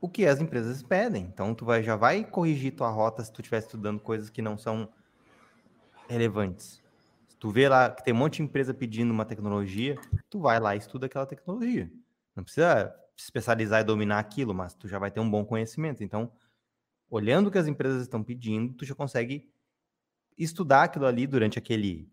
o 0.00 0.08
que 0.08 0.24
as 0.24 0.40
empresas 0.40 0.82
pedem. 0.82 1.24
Então, 1.24 1.54
tu 1.54 1.66
vai, 1.66 1.82
já 1.82 1.96
vai 1.96 2.24
corrigir 2.24 2.74
tua 2.74 2.88
rota 2.88 3.22
se 3.22 3.30
tu 3.30 3.42
estiver 3.42 3.58
estudando 3.58 4.00
coisas 4.00 4.30
que 4.30 4.40
não 4.40 4.56
são 4.56 4.88
relevantes. 6.08 6.82
Se 7.28 7.36
tu 7.36 7.50
vê 7.50 7.68
lá 7.68 7.90
que 7.90 8.02
tem 8.02 8.14
um 8.14 8.16
monte 8.16 8.36
de 8.36 8.44
empresa 8.44 8.72
pedindo 8.72 9.10
uma 9.10 9.26
tecnologia, 9.26 9.96
tu 10.30 10.40
vai 10.40 10.58
lá 10.58 10.74
e 10.74 10.78
estuda 10.78 11.04
aquela 11.04 11.26
tecnologia. 11.26 11.92
Não 12.34 12.42
precisa 12.42 12.90
especializar 13.14 13.82
e 13.82 13.84
dominar 13.84 14.18
aquilo, 14.18 14.54
mas 14.54 14.72
tu 14.72 14.88
já 14.88 14.98
vai 14.98 15.10
ter 15.10 15.20
um 15.20 15.30
bom 15.30 15.44
conhecimento. 15.44 16.02
Então, 16.02 16.32
olhando 17.10 17.48
o 17.48 17.50
que 17.50 17.58
as 17.58 17.66
empresas 17.66 18.00
estão 18.00 18.24
pedindo, 18.24 18.72
tu 18.72 18.86
já 18.86 18.94
consegue 18.94 19.46
estudar 20.38 20.84
aquilo 20.84 21.04
ali 21.04 21.26
durante 21.26 21.58
aquele 21.58 22.10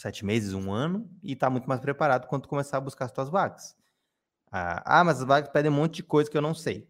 sete 0.00 0.24
meses, 0.24 0.54
um 0.54 0.72
ano, 0.72 1.10
e 1.22 1.36
tá 1.36 1.50
muito 1.50 1.68
mais 1.68 1.80
preparado 1.80 2.26
quando 2.26 2.48
começar 2.48 2.78
a 2.78 2.80
buscar 2.80 3.04
as 3.04 3.12
tuas 3.12 3.28
vagas. 3.28 3.76
Ah, 4.50 5.00
ah, 5.00 5.04
mas 5.04 5.20
as 5.20 5.24
vagas 5.26 5.50
pedem 5.50 5.70
um 5.70 5.74
monte 5.74 5.96
de 5.96 6.02
coisa 6.02 6.30
que 6.30 6.36
eu 6.36 6.42
não 6.42 6.54
sei. 6.54 6.88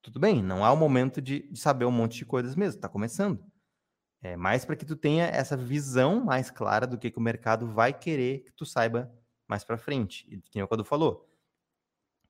Tudo 0.00 0.20
bem, 0.20 0.42
não 0.42 0.64
há 0.64 0.72
o 0.72 0.76
momento 0.76 1.20
de, 1.20 1.50
de 1.50 1.58
saber 1.58 1.84
um 1.84 1.90
monte 1.90 2.18
de 2.18 2.24
coisas 2.24 2.54
mesmo, 2.54 2.80
tá 2.80 2.88
começando. 2.88 3.44
É 4.22 4.36
mais 4.36 4.64
para 4.64 4.76
que 4.76 4.86
tu 4.86 4.96
tenha 4.96 5.26
essa 5.26 5.56
visão 5.56 6.24
mais 6.24 6.50
clara 6.50 6.86
do 6.86 6.96
que, 6.96 7.10
que 7.10 7.18
o 7.18 7.22
mercado 7.22 7.66
vai 7.66 7.92
querer 7.92 8.44
que 8.44 8.52
tu 8.52 8.64
saiba 8.64 9.12
mais 9.46 9.64
para 9.64 9.76
frente. 9.76 10.26
E 10.28 10.40
que 10.40 10.50
nem 10.54 10.64
o 10.64 10.68
Cadu 10.68 10.84
falou, 10.84 11.28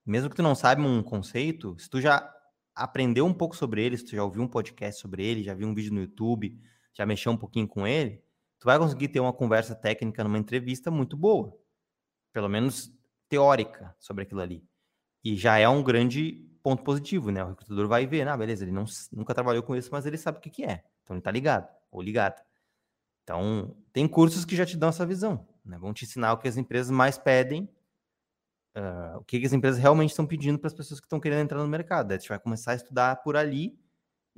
mesmo 0.04 0.30
que 0.30 0.36
tu 0.36 0.42
não 0.42 0.54
saiba 0.54 0.82
um 0.82 1.02
conceito, 1.02 1.78
se 1.78 1.88
tu 1.88 2.00
já 2.00 2.34
aprendeu 2.74 3.26
um 3.26 3.34
pouco 3.34 3.54
sobre 3.54 3.84
ele, 3.84 3.96
se 3.96 4.04
tu 4.04 4.16
já 4.16 4.24
ouviu 4.24 4.42
um 4.42 4.48
podcast 4.48 5.00
sobre 5.00 5.24
ele, 5.24 5.42
já 5.42 5.52
viu 5.52 5.68
um 5.68 5.74
vídeo 5.74 5.92
no 5.92 6.00
YouTube, 6.00 6.58
já 6.94 7.04
mexeu 7.04 7.30
um 7.30 7.36
pouquinho 7.36 7.68
com 7.68 7.86
ele, 7.86 8.22
tu 8.58 8.64
vai 8.64 8.78
conseguir 8.78 9.08
ter 9.08 9.20
uma 9.20 9.32
conversa 9.32 9.74
técnica 9.74 10.22
numa 10.24 10.38
entrevista 10.38 10.90
muito 10.90 11.16
boa. 11.16 11.56
Pelo 12.32 12.48
menos 12.48 12.92
teórica 13.28 13.94
sobre 13.98 14.22
aquilo 14.24 14.40
ali. 14.40 14.64
E 15.24 15.36
já 15.36 15.58
é 15.58 15.68
um 15.68 15.82
grande 15.82 16.46
ponto 16.62 16.82
positivo, 16.82 17.30
né? 17.30 17.44
O 17.44 17.48
recrutador 17.48 17.88
vai 17.88 18.06
ver, 18.06 18.26
ah, 18.28 18.36
beleza, 18.36 18.64
ele 18.64 18.72
não, 18.72 18.84
nunca 19.12 19.34
trabalhou 19.34 19.62
com 19.62 19.76
isso, 19.76 19.90
mas 19.92 20.06
ele 20.06 20.16
sabe 20.16 20.38
o 20.38 20.40
que, 20.40 20.50
que 20.50 20.64
é. 20.64 20.84
Então 21.02 21.16
ele 21.16 21.22
tá 21.22 21.30
ligado, 21.30 21.68
ou 21.90 22.02
ligado. 22.02 22.42
Então, 23.22 23.76
tem 23.92 24.08
cursos 24.08 24.44
que 24.44 24.56
já 24.56 24.64
te 24.64 24.76
dão 24.76 24.88
essa 24.88 25.04
visão, 25.04 25.46
né? 25.64 25.76
Vão 25.78 25.92
te 25.92 26.04
ensinar 26.04 26.32
o 26.32 26.38
que 26.38 26.48
as 26.48 26.56
empresas 26.56 26.90
mais 26.90 27.18
pedem 27.18 27.68
uh, 28.76 29.18
o 29.18 29.24
que, 29.24 29.40
que, 29.40 29.46
as 29.46 29.52
empresas 29.52 29.80
realmente 29.80 30.10
estão 30.10 30.26
pedindo 30.26 30.58
para 30.58 30.68
as 30.68 30.74
pessoas 30.74 31.00
que 31.00 31.06
estão 31.06 31.20
querendo 31.20 31.40
entrar 31.40 31.58
no 31.58 31.68
mercado. 31.68 32.08
Daí 32.08 32.20
você 32.20 32.28
vai 32.28 32.38
começar 32.38 32.72
a 32.72 32.76
estudar 32.76 33.16
por 33.16 33.36
ali 33.36 33.78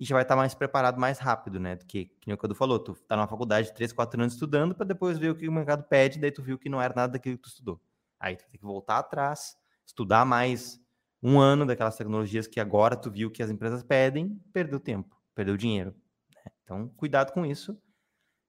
e 0.00 0.04
já 0.06 0.14
vai 0.14 0.22
estar 0.22 0.34
mais 0.34 0.54
preparado 0.54 0.98
mais 0.98 1.18
rápido, 1.18 1.60
né? 1.60 1.76
Do 1.76 1.84
que, 1.84 2.06
que 2.06 2.32
o 2.32 2.38
Cadu 2.38 2.54
falou, 2.54 2.78
tu 2.78 2.94
tá 3.06 3.16
numa 3.16 3.28
faculdade 3.28 3.70
três, 3.74 3.92
quatro 3.92 4.18
anos 4.18 4.32
estudando 4.32 4.74
para 4.74 4.86
depois 4.86 5.18
ver 5.18 5.30
o 5.30 5.34
que 5.34 5.46
o 5.46 5.52
mercado 5.52 5.84
pede, 5.84 6.18
daí 6.18 6.32
tu 6.32 6.42
viu 6.42 6.58
que 6.58 6.70
não 6.70 6.80
era 6.80 6.94
nada 6.94 7.12
daquilo 7.12 7.36
que 7.36 7.42
tu 7.42 7.50
estudou. 7.50 7.78
Aí 8.18 8.34
tu 8.34 8.48
tem 8.48 8.58
que 8.58 8.64
voltar 8.64 8.96
atrás, 8.96 9.58
estudar 9.84 10.24
mais 10.24 10.80
um 11.22 11.38
ano 11.38 11.66
daquelas 11.66 11.98
tecnologias 11.98 12.46
que 12.46 12.58
agora 12.58 12.96
tu 12.96 13.10
viu 13.10 13.30
que 13.30 13.42
as 13.42 13.50
empresas 13.50 13.82
pedem, 13.82 14.40
perdeu 14.54 14.80
tempo, 14.80 15.20
perdeu 15.34 15.54
dinheiro. 15.54 15.94
Né? 16.34 16.50
Então, 16.64 16.88
cuidado 16.96 17.30
com 17.34 17.44
isso. 17.44 17.78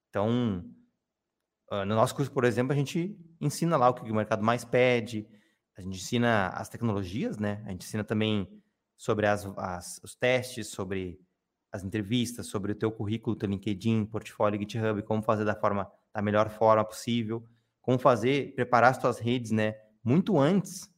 Então, 0.10 0.64
uh, 1.70 1.84
no 1.86 1.96
nosso 1.96 2.16
curso, 2.16 2.32
por 2.32 2.46
exemplo, 2.46 2.72
a 2.72 2.78
gente 2.78 3.20
ensina 3.42 3.76
lá 3.76 3.90
o 3.90 3.94
que 3.94 4.10
o 4.10 4.16
mercado 4.16 4.42
mais 4.42 4.64
pede, 4.64 5.28
a 5.76 5.82
gente 5.82 5.98
ensina 5.98 6.48
as 6.48 6.70
tecnologias, 6.70 7.38
né? 7.38 7.62
A 7.66 7.72
gente 7.72 7.86
ensina 7.86 8.06
também 8.06 8.48
sobre 8.96 9.28
as, 9.28 9.46
as, 9.58 10.00
os 10.02 10.16
testes, 10.16 10.68
sobre 10.70 11.20
as 11.72 11.84
entrevistas, 11.84 12.48
sobre 12.48 12.74
o 12.74 12.76
teu 12.76 12.92
currículo, 12.92 13.36
teu 13.36 13.50
LinkedIn, 13.50 14.06
portfólio, 14.06 14.60
GitHub, 14.60 15.02
como 15.04 15.22
fazer 15.22 15.46
da 15.46 15.56
forma 15.56 15.90
da 16.14 16.22
melhor 16.22 16.50
forma 16.50 16.84
possível, 16.84 17.48
como 17.82 17.98
fazer, 17.98 18.54
preparar 18.54 18.92
as 18.92 18.98
tuas 18.98 19.18
redes, 19.18 19.52
né? 19.52 19.76
Muito 20.04 20.38
antes 20.38 20.90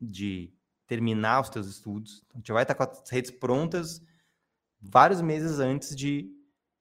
de 0.00 0.52
terminar 0.86 1.40
os 1.40 1.48
teus 1.48 1.66
estudos. 1.66 2.22
Então, 2.26 2.34
a 2.34 2.38
gente 2.38 2.52
vai 2.52 2.62
estar 2.62 2.74
com 2.74 2.82
as 2.82 3.08
redes 3.08 3.30
prontas 3.30 4.02
vários 4.80 5.20
meses 5.20 5.58
antes 5.58 5.94
de, 5.94 6.30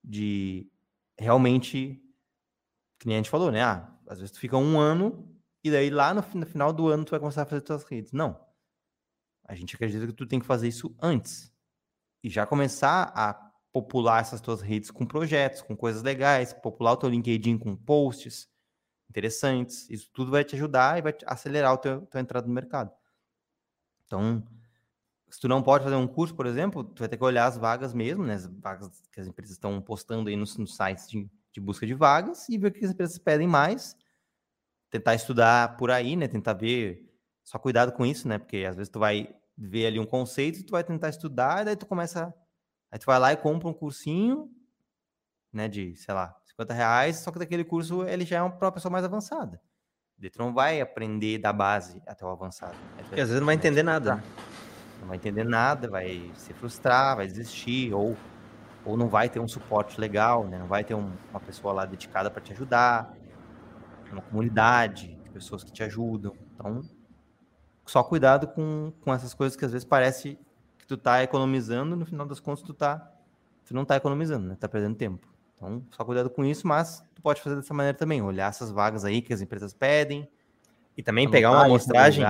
de 0.04 0.70
realmente, 1.18 2.02
que 3.00 3.08
nem 3.08 3.18
a 3.18 3.20
gente 3.20 3.30
falou, 3.30 3.52
né? 3.52 3.62
Ah, 3.62 3.92
às 4.08 4.20
vezes 4.20 4.32
tu 4.32 4.40
fica 4.40 4.58
um 4.58 4.80
ano 4.80 5.32
e 5.64 5.72
daí 5.72 5.90
lá 5.90 6.14
no, 6.14 6.24
no 6.34 6.46
final 6.46 6.72
do 6.72 6.88
ano 6.88 7.06
tu 7.06 7.12
vai 7.12 7.20
começar 7.20 7.44
a 7.44 7.46
fazer 7.46 7.66
suas 7.66 7.84
redes. 7.84 8.12
Não. 8.12 8.40
A 9.48 9.56
gente 9.56 9.76
acredita 9.76 10.06
que 10.08 10.14
tu 10.14 10.26
tem 10.26 10.40
que 10.40 10.46
fazer 10.46 10.68
isso 10.68 10.96
antes. 11.02 11.55
E 12.26 12.30
já 12.32 12.44
começar 12.44 13.14
a 13.16 13.36
popular 13.72 14.20
essas 14.20 14.42
tuas 14.42 14.60
redes 14.60 14.90
com 14.90 15.06
projetos, 15.06 15.62
com 15.62 15.78
coisas 15.78 16.02
legais, 16.02 16.54
popular 16.54 16.94
o 16.94 16.98
teu 16.98 17.08
LinkedIn 17.08 17.56
com 17.56 17.76
posts 17.76 18.50
interessantes. 19.08 19.88
Isso 19.91 20.10
tudo 20.12 20.32
vai 20.32 20.43
te 20.43 20.56
ajudar 20.56 20.97
e 20.97 21.04
vai 21.04 21.14
acelerar 21.28 21.78
teu, 21.78 22.02
tua 22.08 22.20
entrada 22.20 22.47
no 22.47 22.54
mercado. 22.54 22.91
Então, 24.08 24.43
se 25.30 25.39
tu 25.39 25.47
não 25.47 25.62
pode 25.62 25.84
fazer 25.84 25.97
um 25.97 26.08
curso, 26.08 26.34
por 26.34 26.47
exemplo, 26.47 26.84
tu 26.84 27.02
vai 27.02 27.08
ter 27.08 27.16
que 27.16 27.24
olhar 27.24 27.45
as 27.45 27.60
vagas 27.60 27.93
mesmo, 27.93 28.24
né? 28.24 28.34
As 28.34 28.47
vagas 28.47 29.04
que 29.12 29.20
as 29.20 29.28
empresas 29.28 29.52
estão 29.52 29.80
postando 29.80 30.28
aí 30.28 30.36
nos, 30.36 30.58
nos 30.58 30.76
sites 30.76 31.08
de, 31.08 31.30
de 31.54 31.62
busca 31.62 31.86
de 31.86 31.93
vagas 31.93 32.49
e 32.49 32.58
ver 32.58 32.70
o 32.70 32.72
que 32.72 32.86
as 32.86 32.89
empresas 32.89 33.20
pedem 33.20 33.47
mais 33.47 33.95
tentar 34.89 35.14
estudar 35.14 35.78
por 35.78 35.91
aí, 35.91 36.16
né? 36.16 36.28
Tentar 36.28 36.54
ver. 36.54 37.08
Só 37.43 37.60
cuidado 37.60 37.91
com 37.91 38.04
isso, 38.04 38.28
né? 38.28 38.39
Porque 38.39 38.66
às 38.68 38.76
vezes 38.76 38.89
tu 38.89 38.97
vai 38.97 39.30
ver 39.58 39.88
ali 39.88 39.99
um 39.99 40.06
conceito, 40.06 40.66
tu 40.66 40.72
vai 40.72 40.84
tentar 40.84 41.10
estudar, 41.10 41.62
e 41.62 41.66
daí 41.66 41.76
tu 41.76 41.86
começa. 41.86 42.34
Aí 42.91 42.99
tu 42.99 43.06
vai 43.06 43.20
lá 43.20 43.34
e 43.34 43.38
compra 43.38 43.68
um 43.68 43.74
cursinho, 43.74 44.49
né? 45.51 45.68
De, 45.68 45.95
sei 45.95 46.14
lá, 46.14 46.36
50 46.45 46.74
reais, 46.74 47.18
só 47.18 47.32
que 47.32 47.39
daquele 47.39 47.64
curso 47.64 48.03
ele 48.03 48.26
já 48.26 48.38
é 48.38 48.41
uma 48.41 48.72
pessoa 48.72 48.91
mais 48.91 49.06
avançada. 49.06 49.62
Daí 50.18 50.30
tu 50.30 50.39
não 50.39 50.53
vai 50.53 50.80
aprender 50.80 51.38
da 51.38 51.51
base 51.51 52.01
até 52.08 52.26
o 52.26 52.30
avançado. 52.30 52.76
Porque 52.97 53.22
às 53.22 53.28
vezes 53.28 53.39
não 53.39 53.45
vai 53.45 53.56
entender 53.56 53.84
nada. 53.84 54.16
Né? 54.16 54.24
Não 55.01 55.08
vai 55.10 55.18
entender 55.18 55.43
nada, 55.43 55.89
vai 55.89 56.32
se 56.36 56.53
frustrar, 56.53 57.18
vai 57.18 57.28
desistir, 57.28 57.93
ou, 57.93 58.16
ou 58.86 58.95
não 58.95 59.08
vai 59.08 59.30
ter 59.30 59.39
um 59.39 59.47
suporte 59.47 59.99
legal, 59.99 60.47
né? 60.47 60.58
Não 60.58 60.68
vai 60.68 60.84
ter 60.84 60.95
um, 60.95 61.12
uma 61.30 61.39
pessoa 61.39 61.74
lá 61.74 61.86
dedicada 61.86 62.32
para 62.32 62.41
te 62.41 62.53
ajudar. 62.53 63.14
uma 64.12 64.22
comunidade, 64.22 65.16
de 65.16 65.30
pessoas 65.30 65.64
que 65.64 65.72
te 65.72 65.84
ajudam. 65.84 66.34
Então, 66.53 66.82
só 67.86 68.04
cuidado 68.04 68.48
com, 68.48 68.92
com 69.02 69.14
essas 69.14 69.34
coisas 69.34 69.56
que 69.56 69.66
às 69.66 69.72
vezes 69.72 69.86
parece 69.86 70.38
que 70.78 70.88
tu 70.88 70.98
tá 70.98 71.24
economizando, 71.24 71.96
no 71.96 72.06
final 72.06 72.26
das 72.26 72.40
contas 72.40 72.64
tu 72.64 72.74
tá 72.74 73.12
tu 73.66 73.74
não 73.74 73.84
tá 73.84 73.96
economizando, 73.96 74.48
né? 74.48 74.58
Tá 74.60 74.68
perdendo 74.70 74.96
tempo. 74.96 75.28
Então, 75.56 75.84
só 75.90 76.04
cuidado 76.06 76.30
com 76.30 76.46
isso, 76.46 76.68
mas 76.68 77.04
tu 77.16 77.22
pode 77.22 77.42
fazer 77.42 77.56
dessa 77.56 77.74
maneira 77.74 77.98
também, 77.98 78.22
olhar 78.22 78.50
essas 78.50 78.72
vagas 78.72 79.04
aí 79.06 79.22
que 79.22 79.34
as 79.34 79.42
empresas 79.42 79.74
pedem 79.74 80.30
e 80.96 81.02
também 81.02 81.30
pegar 81.30 81.52
uma 81.52 81.66
amostragem 81.66 82.24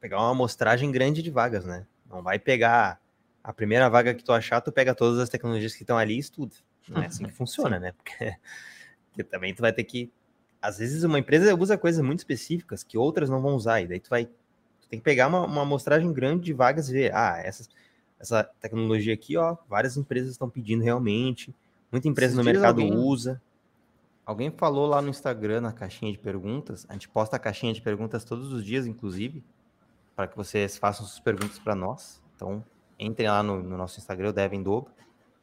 pegar 0.00 0.18
uma 0.18 0.30
amostragem 0.30 0.90
grande 0.90 1.22
de 1.22 1.30
vagas, 1.30 1.64
né? 1.64 1.86
Não 2.08 2.22
vai 2.22 2.38
pegar 2.38 3.00
a 3.42 3.52
primeira 3.52 3.88
vaga 3.88 4.14
que 4.14 4.22
tu 4.22 4.32
achar, 4.32 4.60
tu 4.60 4.70
pega 4.70 4.94
todas 4.94 5.18
as 5.18 5.28
tecnologias 5.28 5.74
que 5.74 5.82
estão 5.82 5.96
ali 5.96 6.16
e 6.16 6.18
estuda. 6.18 6.54
Não 6.88 7.02
é 7.02 7.06
assim 7.06 7.24
que 7.24 7.32
funciona, 7.32 7.78
né? 7.78 7.92
Porque, 7.92 8.36
porque 9.08 9.24
também 9.24 9.54
tu 9.54 9.62
vai 9.62 9.72
ter 9.72 9.84
que 9.84 10.12
às 10.64 10.78
vezes 10.78 11.04
uma 11.04 11.18
empresa 11.18 11.54
usa 11.54 11.76
coisas 11.76 12.02
muito 12.02 12.20
específicas 12.20 12.82
que 12.82 12.96
outras 12.96 13.28
não 13.28 13.42
vão 13.42 13.54
usar, 13.54 13.82
e 13.82 13.86
daí 13.86 14.00
tu 14.00 14.08
vai 14.08 14.24
tu 14.24 14.88
tem 14.88 14.98
que 14.98 15.04
pegar 15.04 15.26
uma, 15.26 15.44
uma 15.44 15.60
amostragem 15.60 16.10
grande 16.10 16.44
de 16.44 16.52
vagas 16.54 16.88
e 16.88 16.92
ver, 16.92 17.14
ah, 17.14 17.38
essa, 17.44 17.68
essa 18.18 18.44
tecnologia 18.60 19.12
aqui, 19.12 19.36
ó, 19.36 19.56
várias 19.68 19.98
empresas 19.98 20.30
estão 20.30 20.48
pedindo 20.48 20.82
realmente, 20.82 21.54
muita 21.92 22.08
empresa 22.08 22.34
no 22.34 22.42
mercado 22.42 22.80
alguém, 22.80 22.96
usa. 22.96 23.42
Alguém 24.24 24.50
falou 24.50 24.86
lá 24.86 25.02
no 25.02 25.10
Instagram, 25.10 25.60
na 25.60 25.72
caixinha 25.72 26.10
de 26.10 26.18
perguntas, 26.18 26.86
a 26.88 26.94
gente 26.94 27.10
posta 27.10 27.36
a 27.36 27.38
caixinha 27.38 27.74
de 27.74 27.82
perguntas 27.82 28.24
todos 28.24 28.50
os 28.50 28.64
dias, 28.64 28.86
inclusive, 28.86 29.44
para 30.16 30.26
que 30.26 30.36
vocês 30.36 30.78
façam 30.78 31.04
suas 31.04 31.20
perguntas 31.20 31.58
para 31.58 31.74
nós. 31.74 32.22
Então, 32.34 32.64
entrem 32.98 33.28
lá 33.28 33.42
no, 33.42 33.62
no 33.62 33.76
nosso 33.76 33.98
Instagram, 33.98 34.30
o 34.30 34.32
Devem 34.32 34.62
Dobro. 34.62 34.90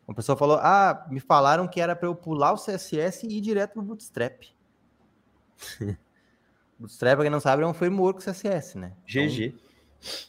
Uma 0.08 0.16
pessoa 0.16 0.36
falou: 0.36 0.58
Ah, 0.60 1.06
me 1.12 1.20
falaram 1.20 1.68
que 1.68 1.80
era 1.80 1.96
para 1.96 2.08
eu 2.08 2.16
pular 2.16 2.54
o 2.54 2.58
CSS 2.58 3.28
e 3.28 3.38
ir 3.38 3.42
direto 3.42 3.74
pro 3.74 3.84
Bootstrap. 3.84 4.42
Bootstrap, 6.80 7.16
pra 7.16 7.24
quem 7.24 7.32
não 7.32 7.40
sabe, 7.40 7.64
é 7.64 7.68
um 7.68 7.74
framework 7.74 8.24
CSS, 8.24 8.78
né? 8.78 8.94
GG. 9.06 9.46
Então, 9.46 9.72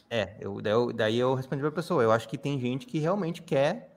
é, 0.09 0.37
eu, 0.39 0.61
daí, 0.61 0.93
daí 0.93 1.17
eu 1.17 1.33
respondi 1.33 1.61
pra 1.61 1.71
pessoa, 1.71 2.03
eu 2.03 2.11
acho 2.11 2.29
que 2.29 2.37
tem 2.37 2.59
gente 2.59 2.85
que 2.85 2.99
realmente 2.99 3.41
quer 3.41 3.91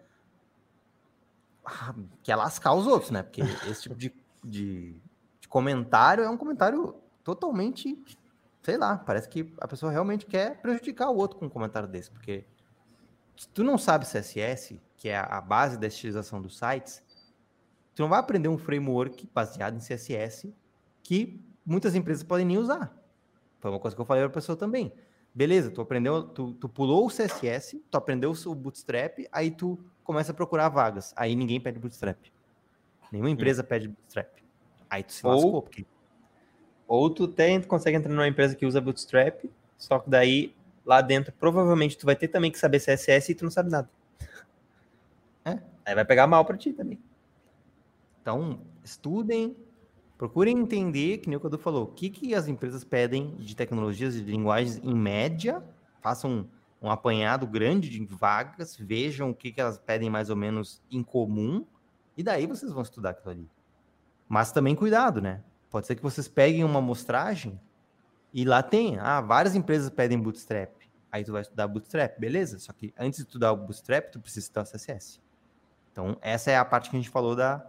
ah, 1.64 1.94
quer 2.22 2.36
lascar 2.36 2.72
os 2.74 2.86
outros, 2.86 3.10
né? 3.10 3.22
Porque 3.22 3.42
esse 3.68 3.82
tipo 3.82 3.94
de, 3.94 4.14
de, 4.42 4.96
de, 5.40 5.48
comentário 5.48 6.24
é 6.24 6.30
um 6.30 6.36
comentário 6.36 6.94
totalmente, 7.22 8.02
sei 8.62 8.78
lá, 8.78 8.96
parece 8.96 9.28
que 9.28 9.52
a 9.60 9.68
pessoa 9.68 9.92
realmente 9.92 10.24
quer 10.24 10.60
prejudicar 10.62 11.10
o 11.10 11.16
outro 11.16 11.38
com 11.38 11.46
um 11.46 11.50
comentário 11.50 11.88
desse, 11.88 12.10
porque 12.10 12.46
se 13.36 13.48
tu 13.48 13.62
não 13.62 13.76
sabe 13.76 14.06
CSS, 14.06 14.80
que 14.96 15.08
é 15.10 15.18
a 15.18 15.40
base 15.40 15.76
da 15.76 15.86
estilização 15.86 16.40
dos 16.40 16.56
sites, 16.56 17.02
tu 17.94 18.02
não 18.02 18.08
vai 18.08 18.20
aprender 18.20 18.48
um 18.48 18.56
framework 18.56 19.28
baseado 19.34 19.76
em 19.76 19.80
CSS 19.80 20.54
que 21.06 21.40
muitas 21.64 21.94
empresas 21.94 22.24
podem 22.24 22.44
nem 22.44 22.58
usar. 22.58 22.92
Foi 23.60 23.70
uma 23.70 23.78
coisa 23.78 23.94
que 23.94 24.02
eu 24.02 24.06
falei 24.06 24.24
para 24.24 24.30
a 24.30 24.34
pessoa 24.34 24.56
também. 24.56 24.92
Beleza, 25.32 25.70
tu 25.70 25.80
aprendeu, 25.80 26.24
tu, 26.24 26.52
tu 26.54 26.68
pulou 26.68 27.06
o 27.06 27.08
CSS, 27.08 27.80
tu 27.88 27.96
aprendeu 27.96 28.32
o 28.32 28.54
Bootstrap, 28.56 29.20
aí 29.30 29.52
tu 29.52 29.78
começa 30.02 30.32
a 30.32 30.34
procurar 30.34 30.68
vagas. 30.68 31.14
Aí 31.16 31.36
ninguém 31.36 31.60
pede 31.60 31.78
Bootstrap. 31.78 32.18
Nenhuma 33.12 33.30
empresa 33.30 33.62
hum. 33.62 33.66
pede 33.66 33.86
Bootstrap. 33.86 34.30
Aí 34.90 35.04
tu 35.04 35.12
se 35.12 35.24
ou, 35.24 35.32
lascou, 35.32 35.62
porque... 35.62 35.86
Ou 36.88 37.08
tu 37.08 37.28
tem, 37.28 37.60
tu 37.60 37.68
consegue 37.68 37.96
entrar 37.96 38.12
numa 38.12 38.26
empresa 38.26 38.56
que 38.56 38.66
usa 38.66 38.80
Bootstrap, 38.80 39.44
só 39.78 40.00
que 40.00 40.10
daí 40.10 40.52
lá 40.84 41.00
dentro 41.00 41.32
provavelmente 41.32 41.96
tu 41.96 42.06
vai 42.06 42.16
ter 42.16 42.28
também 42.28 42.50
que 42.50 42.58
saber 42.58 42.80
CSS 42.80 43.30
e 43.30 43.34
tu 43.34 43.44
não 43.44 43.50
sabe 43.50 43.70
nada. 43.70 43.88
É. 45.44 45.58
Aí 45.84 45.94
vai 45.94 46.04
pegar 46.04 46.26
mal 46.26 46.44
para 46.44 46.56
ti 46.56 46.72
também. 46.72 46.98
Então, 48.22 48.60
estudem, 48.82 49.56
Procurem 50.16 50.58
entender, 50.58 51.18
que 51.18 51.28
nem 51.28 51.36
o 51.36 51.40
Cadu 51.40 51.58
falou, 51.58 51.84
o 51.84 51.86
que, 51.86 52.08
que 52.08 52.34
as 52.34 52.48
empresas 52.48 52.84
pedem 52.84 53.36
de 53.36 53.54
tecnologias 53.54 54.16
e 54.16 54.22
de 54.22 54.30
linguagens 54.30 54.80
em 54.82 54.94
média, 54.94 55.62
façam 56.00 56.30
um, 56.30 56.86
um 56.86 56.90
apanhado 56.90 57.46
grande 57.46 57.90
de 57.90 58.04
vagas, 58.06 58.76
vejam 58.76 59.30
o 59.30 59.34
que, 59.34 59.52
que 59.52 59.60
elas 59.60 59.78
pedem 59.78 60.08
mais 60.08 60.30
ou 60.30 60.36
menos 60.36 60.82
em 60.90 61.02
comum, 61.02 61.66
e 62.16 62.22
daí 62.22 62.46
vocês 62.46 62.72
vão 62.72 62.82
estudar 62.82 63.10
aquilo 63.10 63.30
ali. 63.30 63.50
Mas 64.26 64.52
também 64.52 64.74
cuidado, 64.74 65.20
né? 65.20 65.42
Pode 65.70 65.86
ser 65.86 65.94
que 65.94 66.02
vocês 66.02 66.26
peguem 66.26 66.64
uma 66.64 66.78
amostragem 66.78 67.60
e 68.32 68.44
lá 68.44 68.62
tem, 68.62 68.98
ah, 68.98 69.20
várias 69.20 69.54
empresas 69.54 69.90
pedem 69.90 70.18
Bootstrap. 70.18 70.70
Aí 71.12 71.24
tu 71.24 71.32
vai 71.32 71.42
estudar 71.42 71.68
Bootstrap, 71.68 72.18
beleza? 72.18 72.58
Só 72.58 72.72
que 72.72 72.92
antes 72.98 73.18
de 73.18 73.26
estudar 73.26 73.52
o 73.52 73.56
Bootstrap, 73.56 74.10
tu 74.10 74.20
precisa 74.20 74.46
estudar 74.46 74.62
o 74.62 74.64
CSS. 74.64 75.20
Então, 75.92 76.16
essa 76.20 76.50
é 76.50 76.56
a 76.56 76.64
parte 76.64 76.90
que 76.90 76.96
a 76.96 76.98
gente 76.98 77.10
falou 77.10 77.36
da, 77.36 77.64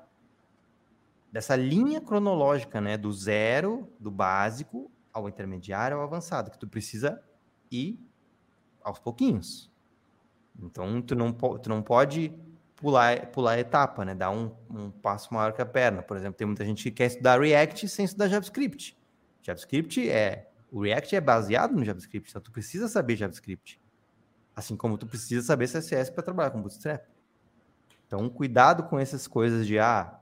dessa 1.31 1.55
linha 1.55 2.01
cronológica, 2.01 2.79
né, 2.79 2.97
do 2.97 3.11
zero, 3.11 3.91
do 3.99 4.09
básico, 4.09 4.91
ao 5.11 5.27
intermediário, 5.27 5.97
ao 5.97 6.03
avançado, 6.03 6.51
que 6.51 6.57
tu 6.57 6.67
precisa 6.67 7.21
ir 7.71 7.99
aos 8.81 8.99
pouquinhos. 8.99 9.71
Então, 10.59 11.01
tu 11.01 11.15
não, 11.15 11.31
tu 11.31 11.69
não 11.69 11.81
pode 11.81 12.33
pular, 12.75 13.27
pular 13.27 13.51
a 13.53 13.59
etapa, 13.59 14.05
né, 14.05 14.15
dar 14.15 14.31
um, 14.31 14.51
um 14.69 14.89
passo 14.89 15.33
maior 15.33 15.53
que 15.53 15.61
a 15.61 15.65
perna. 15.65 16.01
Por 16.01 16.15
exemplo, 16.15 16.37
tem 16.37 16.47
muita 16.47 16.65
gente 16.65 16.83
que 16.83 16.91
quer 16.91 17.07
estudar 17.07 17.39
React 17.39 17.87
sem 17.87 18.05
estudar 18.05 18.27
JavaScript. 18.27 18.97
JavaScript 19.41 20.09
é... 20.09 20.49
O 20.69 20.81
React 20.81 21.15
é 21.15 21.21
baseado 21.21 21.73
no 21.73 21.83
JavaScript, 21.83 22.29
então 22.29 22.41
tu 22.41 22.51
precisa 22.51 22.89
saber 22.89 23.15
JavaScript. 23.15 23.79
Assim 24.53 24.75
como 24.75 24.97
tu 24.97 25.07
precisa 25.07 25.45
saber 25.45 25.67
CSS 25.67 26.11
para 26.11 26.23
trabalhar 26.23 26.51
com 26.51 26.61
Bootstrap. 26.61 27.05
Então, 28.05 28.27
cuidado 28.29 28.83
com 28.83 28.99
essas 28.99 29.27
coisas 29.27 29.65
de, 29.65 29.79
ah, 29.79 30.19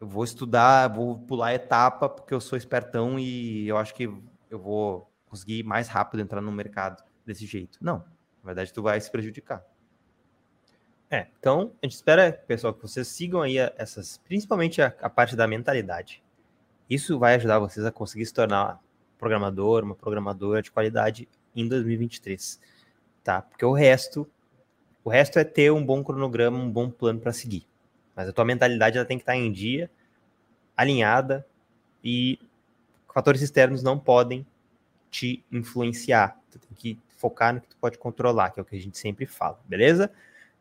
eu 0.00 0.06
vou 0.06 0.24
estudar, 0.24 0.88
vou 0.88 1.18
pular 1.18 1.48
a 1.48 1.54
etapa 1.54 2.08
porque 2.08 2.32
eu 2.32 2.40
sou 2.40 2.56
espertão 2.56 3.18
e 3.18 3.68
eu 3.68 3.76
acho 3.76 3.94
que 3.94 4.04
eu 4.48 4.58
vou 4.58 5.10
conseguir 5.26 5.62
mais 5.62 5.88
rápido 5.88 6.20
entrar 6.20 6.40
no 6.40 6.50
mercado 6.50 7.04
desse 7.24 7.44
jeito. 7.46 7.78
Não, 7.82 7.98
na 7.98 8.46
verdade 8.46 8.72
tu 8.72 8.82
vai 8.82 8.98
se 9.00 9.10
prejudicar. 9.10 9.62
É, 11.10 11.26
então 11.38 11.72
a 11.82 11.86
gente 11.86 11.96
espera, 11.96 12.32
pessoal, 12.32 12.72
que 12.72 12.80
vocês 12.80 13.06
sigam 13.08 13.42
aí 13.42 13.58
essas, 13.76 14.18
principalmente 14.18 14.80
a, 14.80 14.94
a 15.02 15.10
parte 15.10 15.36
da 15.36 15.46
mentalidade. 15.46 16.22
Isso 16.88 17.18
vai 17.18 17.34
ajudar 17.34 17.58
vocês 17.58 17.84
a 17.84 17.92
conseguir 17.92 18.26
se 18.26 18.32
tornar 18.32 18.80
programador, 19.18 19.84
uma 19.84 19.94
programadora 19.94 20.62
de 20.62 20.70
qualidade 20.70 21.28
em 21.54 21.68
2023, 21.68 22.58
tá? 23.22 23.42
Porque 23.42 23.64
o 23.64 23.72
resto, 23.72 24.26
o 25.04 25.10
resto 25.10 25.38
é 25.38 25.44
ter 25.44 25.70
um 25.70 25.84
bom 25.84 26.02
cronograma, 26.02 26.58
um 26.58 26.70
bom 26.70 26.88
plano 26.88 27.20
para 27.20 27.32
seguir. 27.32 27.69
Mas 28.20 28.28
a 28.28 28.32
tua 28.34 28.44
mentalidade 28.44 28.98
ela 28.98 29.06
tem 29.06 29.16
que 29.16 29.22
estar 29.22 29.34
em 29.34 29.50
dia, 29.50 29.90
alinhada 30.76 31.46
e 32.04 32.38
fatores 33.14 33.40
externos 33.40 33.82
não 33.82 33.98
podem 33.98 34.46
te 35.10 35.42
influenciar. 35.50 36.38
Tu 36.50 36.58
tem 36.58 36.76
que 36.76 36.98
focar 37.16 37.54
no 37.54 37.62
que 37.62 37.68
tu 37.68 37.78
pode 37.78 37.96
controlar, 37.96 38.50
que 38.50 38.60
é 38.60 38.62
o 38.62 38.66
que 38.66 38.76
a 38.76 38.78
gente 38.78 38.98
sempre 38.98 39.24
fala, 39.24 39.58
beleza? 39.64 40.12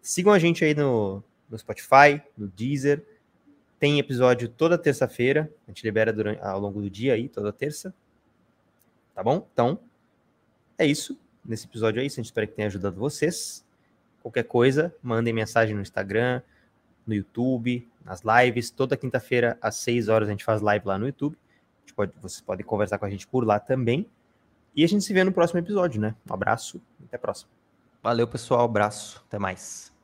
Sigam 0.01 0.31
a 0.31 0.39
gente 0.39 0.63
aí 0.63 0.73
no, 0.73 1.21
no 1.49 1.59
Spotify, 1.59 2.21
no 2.37 2.47
Deezer. 2.47 3.03
Tem 3.77 3.99
episódio 3.99 4.47
toda 4.47 4.77
terça-feira. 4.77 5.51
A 5.67 5.71
gente 5.71 5.83
libera 5.83 6.13
durante, 6.13 6.41
ao 6.41 6.61
longo 6.61 6.81
do 6.81 6.89
dia 6.89 7.15
aí, 7.15 7.27
toda 7.27 7.51
terça. 7.51 7.93
Tá 9.13 9.21
bom? 9.21 9.45
Então, 9.51 9.77
é 10.77 10.85
isso. 10.85 11.19
Nesse 11.43 11.65
episódio 11.65 12.01
é 12.01 12.05
isso. 12.05 12.21
A 12.21 12.23
gente 12.23 12.27
espera 12.27 12.47
que 12.47 12.53
tenha 12.53 12.69
ajudado 12.69 12.95
vocês. 12.95 13.65
Qualquer 14.21 14.43
coisa, 14.43 14.95
mandem 15.03 15.33
mensagem 15.33 15.75
no 15.75 15.81
Instagram, 15.81 16.41
no 17.09 17.15
YouTube, 17.15 17.87
nas 18.05 18.21
lives. 18.21 18.69
Toda 18.69 18.95
quinta-feira, 18.95 19.57
às 19.61 19.75
6 19.77 20.07
horas, 20.07 20.29
a 20.29 20.31
gente 20.31 20.43
faz 20.43 20.61
live 20.61 20.87
lá 20.87 20.97
no 20.97 21.07
YouTube. 21.07 21.37
Pode, 21.95 22.13
vocês 22.21 22.39
podem 22.39 22.65
conversar 22.65 22.97
com 22.97 23.05
a 23.05 23.09
gente 23.09 23.27
por 23.27 23.45
lá 23.45 23.59
também. 23.59 24.07
E 24.73 24.83
a 24.85 24.87
gente 24.87 25.03
se 25.03 25.11
vê 25.11 25.23
no 25.23 25.33
próximo 25.33 25.59
episódio, 25.59 25.99
né? 25.99 26.15
Um 26.29 26.33
abraço 26.33 26.81
até 27.03 27.17
a 27.17 27.19
próxima. 27.19 27.51
Valeu, 28.01 28.27
pessoal. 28.27 28.63
Abraço. 28.63 29.21
Até 29.27 29.37
mais. 29.37 29.98